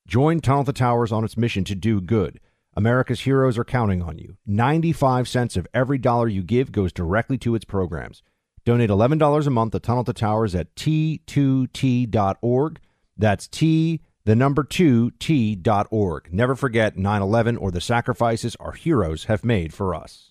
Join 0.07 0.39
Tunnel 0.39 0.66
to 0.66 0.74
Towers 0.74 1.12
on 1.12 1.26
its 1.26 1.36
mission 1.36 1.64
to 1.64 1.74
do 1.74 1.99
good. 1.99 2.39
America's 2.76 3.22
heroes 3.22 3.57
are 3.57 3.66
counting 3.66 4.03
on 4.03 4.20
you. 4.20 4.38
95 4.45 5.28
cents 5.28 5.57
of 5.57 5.68
every 5.74 5.97
dollar 5.97 6.28
you 6.28 6.43
give 6.43 6.72
goes 6.72 6.93
directly 6.93 7.39
to 7.39 7.55
its 7.55 7.66
programs. 7.66 8.22
Donate 8.64 8.91
$11 8.91 9.47
a 9.47 9.49
month 9.49 9.72
to 9.72 9.80
Tunnel 9.80 10.03
to 10.03 10.14
Towers 10.14 10.53
at 10.53 10.76
t2t.org. 10.76 12.80
That's 13.18 13.47
T, 13.47 14.01
the 14.24 14.36
number 14.36 14.64
2, 14.64 15.12
t.org. 15.12 16.32
Never 16.32 16.55
forget 16.55 16.97
9 16.97 17.22
11 17.22 17.57
or 17.57 17.72
the 17.72 17.82
sacrifices 17.82 18.55
our 18.57 18.74
heroes 18.74 19.26
have 19.26 19.43
made 19.43 19.74
for 19.74 19.95
us. 19.95 20.31